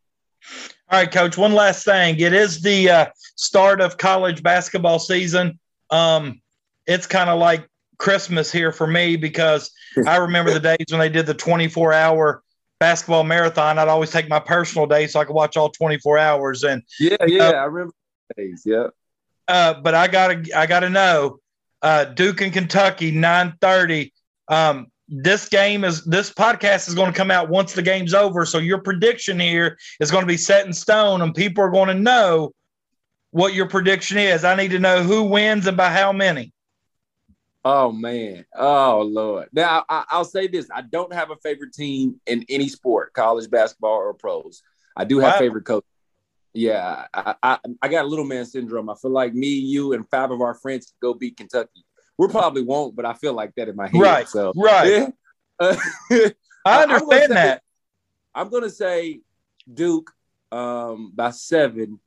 All 0.90 0.98
right, 0.98 1.10
Coach. 1.10 1.36
One 1.36 1.52
last 1.52 1.84
thing. 1.84 2.18
It 2.18 2.32
is 2.32 2.60
the 2.60 2.90
uh, 2.90 3.06
start 3.36 3.80
of 3.80 3.98
college 3.98 4.42
basketball 4.42 4.98
season. 4.98 5.58
Um, 5.90 6.40
it's 6.86 7.06
kind 7.06 7.28
of 7.28 7.38
like 7.38 7.68
Christmas 7.98 8.50
here 8.50 8.72
for 8.72 8.86
me 8.86 9.16
because 9.16 9.70
I 10.06 10.16
remember 10.16 10.52
the 10.52 10.60
days 10.60 10.86
when 10.90 11.00
they 11.00 11.08
did 11.08 11.26
the 11.26 11.34
24 11.34 11.92
hour 11.92 12.42
basketball 12.82 13.22
marathon, 13.22 13.78
I'd 13.78 13.86
always 13.86 14.10
take 14.10 14.28
my 14.28 14.40
personal 14.40 14.88
day 14.88 15.06
so 15.06 15.20
I 15.20 15.24
could 15.24 15.34
watch 15.36 15.56
all 15.56 15.70
24 15.70 16.18
hours. 16.18 16.64
And 16.64 16.82
yeah, 16.98 17.16
yeah, 17.28 17.50
I 17.50 17.64
remember 17.66 17.94
days. 18.36 18.64
Yeah. 18.66 18.88
Uh, 19.46 19.74
but 19.74 19.94
I 19.94 20.08
gotta, 20.08 20.44
I 20.56 20.66
gotta 20.66 20.90
know, 20.90 21.38
uh, 21.82 22.06
Duke 22.06 22.40
and 22.40 22.52
Kentucky, 22.52 23.12
9:30. 23.12 24.10
Um, 24.48 24.88
this 25.06 25.48
game 25.48 25.84
is 25.84 26.04
this 26.06 26.32
podcast 26.32 26.88
is 26.88 26.94
going 26.96 27.12
to 27.12 27.16
come 27.16 27.30
out 27.30 27.48
once 27.48 27.72
the 27.72 27.82
game's 27.82 28.14
over. 28.14 28.44
So 28.44 28.58
your 28.58 28.78
prediction 28.78 29.38
here 29.38 29.78
is 30.00 30.10
going 30.10 30.22
to 30.22 30.26
be 30.26 30.36
set 30.36 30.66
in 30.66 30.72
stone, 30.72 31.22
and 31.22 31.32
people 31.32 31.62
are 31.62 31.70
going 31.70 31.88
to 31.88 31.94
know 31.94 32.52
what 33.30 33.54
your 33.54 33.68
prediction 33.68 34.18
is. 34.18 34.42
I 34.42 34.56
need 34.56 34.72
to 34.72 34.80
know 34.80 35.04
who 35.04 35.22
wins 35.22 35.68
and 35.68 35.76
by 35.76 35.90
how 35.90 36.12
many. 36.12 36.52
Oh 37.64 37.92
man, 37.92 38.44
oh 38.56 39.02
lord. 39.08 39.48
Now 39.52 39.84
I, 39.88 40.04
will 40.12 40.24
say 40.24 40.48
this: 40.48 40.68
I 40.74 40.82
don't 40.82 41.12
have 41.12 41.30
a 41.30 41.36
favorite 41.36 41.72
team 41.72 42.20
in 42.26 42.44
any 42.48 42.68
sport, 42.68 43.12
college 43.12 43.48
basketball 43.50 43.98
or 43.98 44.14
pros. 44.14 44.62
I 44.96 45.04
do 45.04 45.20
have 45.20 45.34
wow. 45.34 45.38
favorite 45.38 45.64
coach. 45.64 45.84
Yeah, 46.54 47.06
I, 47.14 47.34
I, 47.42 47.58
I 47.80 47.88
got 47.88 48.04
a 48.04 48.08
little 48.08 48.24
man 48.24 48.44
syndrome. 48.44 48.90
I 48.90 48.94
feel 49.00 49.12
like 49.12 49.32
me, 49.32 49.48
you, 49.48 49.92
and 49.92 50.08
five 50.10 50.30
of 50.30 50.40
our 50.40 50.54
friends 50.54 50.86
could 50.86 51.00
go 51.00 51.14
beat 51.14 51.36
Kentucky. 51.36 51.84
We 52.18 52.28
probably 52.28 52.62
won't, 52.62 52.94
but 52.94 53.06
I 53.06 53.14
feel 53.14 53.32
like 53.32 53.54
that 53.54 53.68
in 53.68 53.76
my 53.76 53.88
head. 53.88 54.00
Right. 54.00 54.28
So 54.28 54.52
right. 54.56 55.12
Yeah. 55.60 55.76
I 56.66 56.82
understand 56.82 57.24
I'm 57.24 57.28
that. 57.30 57.58
Say, 57.58 57.60
I'm 58.34 58.48
gonna 58.50 58.70
say 58.70 59.20
Duke 59.72 60.10
um, 60.50 61.12
by 61.14 61.30
seven, 61.30 62.00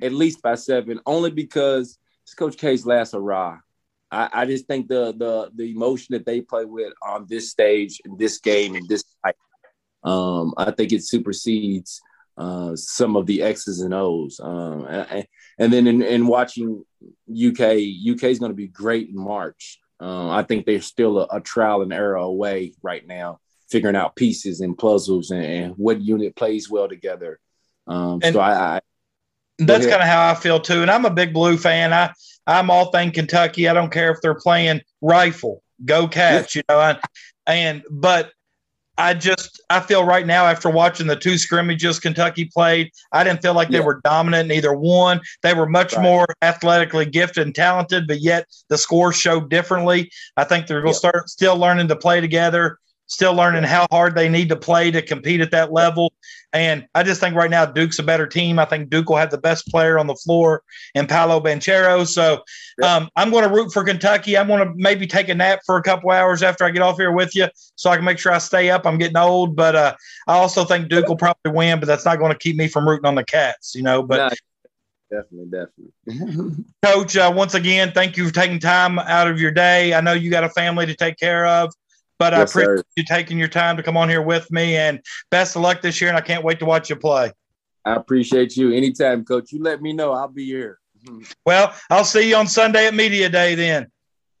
at 0.00 0.12
least 0.12 0.42
by 0.42 0.54
seven, 0.54 1.00
only 1.06 1.30
because 1.30 1.98
it's 2.24 2.34
Coach 2.34 2.56
K's 2.56 2.86
last 2.86 3.12
hurrah. 3.12 3.58
I, 4.12 4.28
I 4.32 4.46
just 4.46 4.66
think 4.66 4.88
the 4.88 5.12
the 5.16 5.50
the 5.54 5.72
emotion 5.72 6.12
that 6.12 6.26
they 6.26 6.42
play 6.42 6.66
with 6.66 6.92
on 7.02 7.26
this 7.28 7.50
stage 7.50 8.00
in 8.04 8.16
this 8.18 8.38
game 8.38 8.76
in 8.76 8.86
this 8.86 9.04
fight, 9.22 9.36
um, 10.04 10.52
I 10.58 10.70
think 10.70 10.92
it 10.92 11.02
supersedes 11.02 12.00
uh, 12.36 12.76
some 12.76 13.16
of 13.16 13.26
the 13.26 13.42
X's 13.42 13.80
and 13.80 13.94
O's. 13.94 14.38
Um, 14.42 14.84
and, 14.84 15.26
and, 15.58 15.72
then 15.72 15.86
in, 15.86 16.02
in, 16.02 16.26
watching 16.26 16.82
UK, 17.30 17.60
UK 17.60 18.24
is 18.24 18.38
going 18.38 18.50
to 18.50 18.54
be 18.54 18.68
great 18.68 19.10
in 19.10 19.16
March. 19.16 19.78
Um, 20.00 20.30
I 20.30 20.42
think 20.42 20.64
they're 20.64 20.80
still 20.80 21.18
a, 21.20 21.36
a, 21.36 21.40
trial 21.40 21.82
and 21.82 21.92
error 21.92 22.16
away 22.16 22.72
right 22.82 23.06
now, 23.06 23.38
figuring 23.70 23.96
out 23.96 24.16
pieces 24.16 24.60
and 24.60 24.76
puzzles 24.76 25.30
and, 25.30 25.44
and 25.44 25.74
what 25.76 26.00
unit 26.00 26.34
plays 26.34 26.70
well 26.70 26.88
together. 26.88 27.38
Um, 27.86 28.20
and 28.22 28.34
so 28.34 28.40
I, 28.40 28.76
I 28.76 28.80
that's 29.58 29.86
kind 29.86 30.02
of 30.02 30.08
how 30.08 30.30
I 30.30 30.34
feel 30.34 30.58
too. 30.58 30.82
And 30.82 30.90
I'm 30.90 31.04
a 31.04 31.10
big 31.10 31.32
blue 31.32 31.56
fan. 31.56 31.92
I 31.92 32.12
I'm 32.46 32.70
all 32.70 32.90
thing 32.90 33.12
Kentucky. 33.12 33.68
I 33.68 33.74
don't 33.74 33.92
care 33.92 34.10
if 34.10 34.20
they're 34.20 34.34
playing 34.34 34.80
rifle, 35.00 35.62
go 35.84 36.08
catch, 36.08 36.56
you 36.56 36.62
know. 36.68 36.80
And, 36.80 36.98
and 37.46 37.82
but 37.90 38.32
I 38.98 39.14
just 39.14 39.60
I 39.70 39.80
feel 39.80 40.04
right 40.04 40.26
now 40.26 40.44
after 40.44 40.68
watching 40.68 41.06
the 41.06 41.16
two 41.16 41.38
scrimmages 41.38 41.98
Kentucky 41.98 42.44
played, 42.44 42.90
I 43.10 43.24
didn't 43.24 43.42
feel 43.42 43.54
like 43.54 43.70
yeah. 43.70 43.78
they 43.78 43.84
were 43.84 44.00
dominant 44.04 44.50
in 44.50 44.56
either 44.56 44.74
one. 44.74 45.20
They 45.42 45.54
were 45.54 45.66
much 45.66 45.94
right. 45.94 46.02
more 46.02 46.26
athletically 46.42 47.06
gifted 47.06 47.46
and 47.46 47.54
talented, 47.54 48.06
but 48.06 48.20
yet 48.20 48.46
the 48.68 48.76
scores 48.76 49.16
showed 49.16 49.48
differently. 49.48 50.10
I 50.36 50.44
think 50.44 50.66
they're 50.66 50.82
going 50.82 50.92
to 50.92 50.98
start 50.98 51.30
still 51.30 51.56
learning 51.56 51.88
to 51.88 51.96
play 51.96 52.20
together 52.20 52.78
still 53.06 53.34
learning 53.34 53.64
how 53.64 53.86
hard 53.90 54.14
they 54.14 54.28
need 54.28 54.48
to 54.48 54.56
play 54.56 54.90
to 54.90 55.02
compete 55.02 55.40
at 55.40 55.50
that 55.50 55.72
level. 55.72 56.12
And 56.54 56.86
I 56.94 57.02
just 57.02 57.20
think 57.20 57.34
right 57.34 57.50
now 57.50 57.64
Duke's 57.64 57.98
a 57.98 58.02
better 58.02 58.26
team. 58.26 58.58
I 58.58 58.64
think 58.64 58.90
Duke 58.90 59.08
will 59.08 59.16
have 59.16 59.30
the 59.30 59.38
best 59.38 59.66
player 59.68 59.98
on 59.98 60.06
the 60.06 60.14
floor 60.14 60.62
in 60.94 61.06
Paolo 61.06 61.40
Banchero. 61.40 62.06
So 62.06 62.42
um, 62.82 63.08
I'm 63.16 63.30
going 63.30 63.48
to 63.48 63.54
root 63.54 63.72
for 63.72 63.84
Kentucky. 63.84 64.36
I'm 64.36 64.48
going 64.48 64.66
to 64.66 64.72
maybe 64.76 65.06
take 65.06 65.28
a 65.28 65.34
nap 65.34 65.60
for 65.64 65.76
a 65.76 65.82
couple 65.82 66.10
hours 66.10 66.42
after 66.42 66.64
I 66.64 66.70
get 66.70 66.82
off 66.82 66.96
here 66.96 67.12
with 67.12 67.34
you 67.34 67.48
so 67.76 67.90
I 67.90 67.96
can 67.96 68.04
make 68.04 68.18
sure 68.18 68.32
I 68.32 68.38
stay 68.38 68.70
up. 68.70 68.86
I'm 68.86 68.98
getting 68.98 69.16
old, 69.16 69.56
but 69.56 69.76
uh, 69.76 69.94
I 70.28 70.34
also 70.34 70.64
think 70.64 70.88
Duke 70.88 71.08
will 71.08 71.16
probably 71.16 71.52
win, 71.52 71.80
but 71.80 71.86
that's 71.86 72.04
not 72.04 72.18
going 72.18 72.32
to 72.32 72.38
keep 72.38 72.56
me 72.56 72.68
from 72.68 72.88
rooting 72.88 73.06
on 73.06 73.14
the 73.14 73.24
Cats, 73.24 73.74
you 73.74 73.82
know. 73.82 74.02
But 74.02 74.34
definitely, 75.10 75.50
definitely. 75.50 76.64
Coach, 76.82 77.16
uh, 77.16 77.32
once 77.34 77.54
again, 77.54 77.92
thank 77.92 78.16
you 78.16 78.26
for 78.26 78.34
taking 78.34 78.58
time 78.58 78.98
out 78.98 79.28
of 79.28 79.40
your 79.40 79.50
day. 79.50 79.94
I 79.94 80.00
know 80.00 80.12
you 80.12 80.30
got 80.30 80.44
a 80.44 80.50
family 80.50 80.86
to 80.86 80.94
take 80.94 81.18
care 81.18 81.46
of. 81.46 81.72
But 82.22 82.34
yes, 82.34 82.38
I 82.38 82.60
appreciate 82.60 82.78
sir. 82.78 82.84
you 82.96 83.04
taking 83.04 83.36
your 83.36 83.48
time 83.48 83.76
to 83.76 83.82
come 83.82 83.96
on 83.96 84.08
here 84.08 84.22
with 84.22 84.48
me, 84.52 84.76
and 84.76 85.00
best 85.30 85.56
of 85.56 85.62
luck 85.62 85.82
this 85.82 86.00
year. 86.00 86.08
And 86.08 86.16
I 86.16 86.20
can't 86.20 86.44
wait 86.44 86.60
to 86.60 86.64
watch 86.64 86.88
you 86.88 86.94
play. 86.94 87.32
I 87.84 87.96
appreciate 87.96 88.56
you 88.56 88.72
anytime, 88.72 89.24
Coach. 89.24 89.50
You 89.50 89.60
let 89.60 89.82
me 89.82 89.92
know. 89.92 90.12
I'll 90.12 90.28
be 90.28 90.44
here. 90.46 90.78
Well, 91.44 91.74
I'll 91.90 92.04
see 92.04 92.28
you 92.28 92.36
on 92.36 92.46
Sunday 92.46 92.86
at 92.86 92.94
Media 92.94 93.28
Day 93.28 93.56
then. 93.56 93.90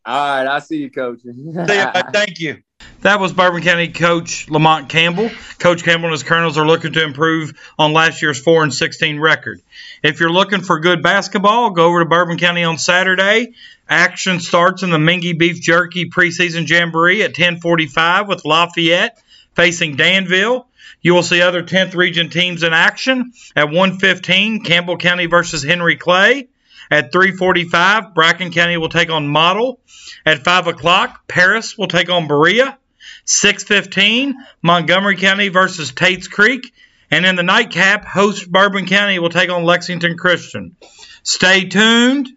All 0.06 0.14
right, 0.14 0.46
I'll 0.46 0.60
see 0.60 0.76
you, 0.76 0.92
Coach. 0.92 1.22
see 1.22 1.32
you. 1.34 1.52
Thank 2.12 2.38
you. 2.38 2.62
That 3.00 3.18
was 3.18 3.32
Bourbon 3.32 3.62
County 3.62 3.88
coach 3.88 4.48
Lamont 4.48 4.88
Campbell. 4.88 5.28
Coach 5.58 5.82
Campbell 5.82 6.06
and 6.06 6.12
his 6.12 6.22
Colonels 6.22 6.56
are 6.56 6.66
looking 6.66 6.92
to 6.92 7.02
improve 7.02 7.52
on 7.76 7.92
last 7.92 8.22
year's 8.22 8.40
4 8.40 8.62
and 8.62 8.72
16 8.72 9.18
record. 9.18 9.60
If 10.04 10.20
you're 10.20 10.30
looking 10.30 10.60
for 10.60 10.78
good 10.78 11.02
basketball, 11.02 11.70
go 11.70 11.86
over 11.86 11.98
to 11.98 12.08
Bourbon 12.08 12.38
County 12.38 12.62
on 12.62 12.78
Saturday. 12.78 13.54
Action 13.88 14.40
starts 14.40 14.82
in 14.82 14.90
the 14.90 14.98
Mingua 14.98 15.38
Beef 15.38 15.60
Jerky 15.60 16.08
preseason 16.08 16.68
jamboree 16.68 17.22
at 17.22 17.34
10:45 17.34 18.28
with 18.28 18.44
Lafayette 18.44 19.18
facing 19.54 19.96
Danville. 19.96 20.66
You 21.02 21.14
will 21.14 21.22
see 21.22 21.42
other 21.42 21.62
10th 21.62 21.94
region 21.94 22.30
teams 22.30 22.62
in 22.62 22.72
action 22.72 23.32
at 23.56 23.68
1:15 23.68 24.64
Campbell 24.64 24.96
County 24.96 25.26
versus 25.26 25.62
Henry 25.62 25.96
Clay. 25.96 26.48
At 26.90 27.12
3:45, 27.12 28.14
Bracken 28.14 28.52
County 28.52 28.76
will 28.76 28.88
take 28.88 29.10
on 29.10 29.26
Model. 29.26 29.80
At 30.24 30.44
5 30.44 30.68
o'clock, 30.68 31.26
Paris 31.26 31.76
will 31.76 31.88
take 31.88 32.10
on 32.10 32.28
Berea. 32.28 32.78
6:15, 33.24 34.34
Montgomery 34.62 35.16
County 35.16 35.48
versus 35.48 35.92
Tates 35.92 36.28
Creek. 36.28 36.72
And 37.10 37.26
in 37.26 37.36
the 37.36 37.42
nightcap, 37.42 38.04
host 38.06 38.50
Bourbon 38.50 38.86
County 38.86 39.18
will 39.18 39.28
take 39.28 39.50
on 39.50 39.64
Lexington 39.64 40.16
Christian. 40.16 40.76
Stay 41.22 41.64
tuned 41.64 42.30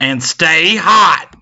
and 0.00 0.22
stay 0.22 0.76
hot. 0.76 1.36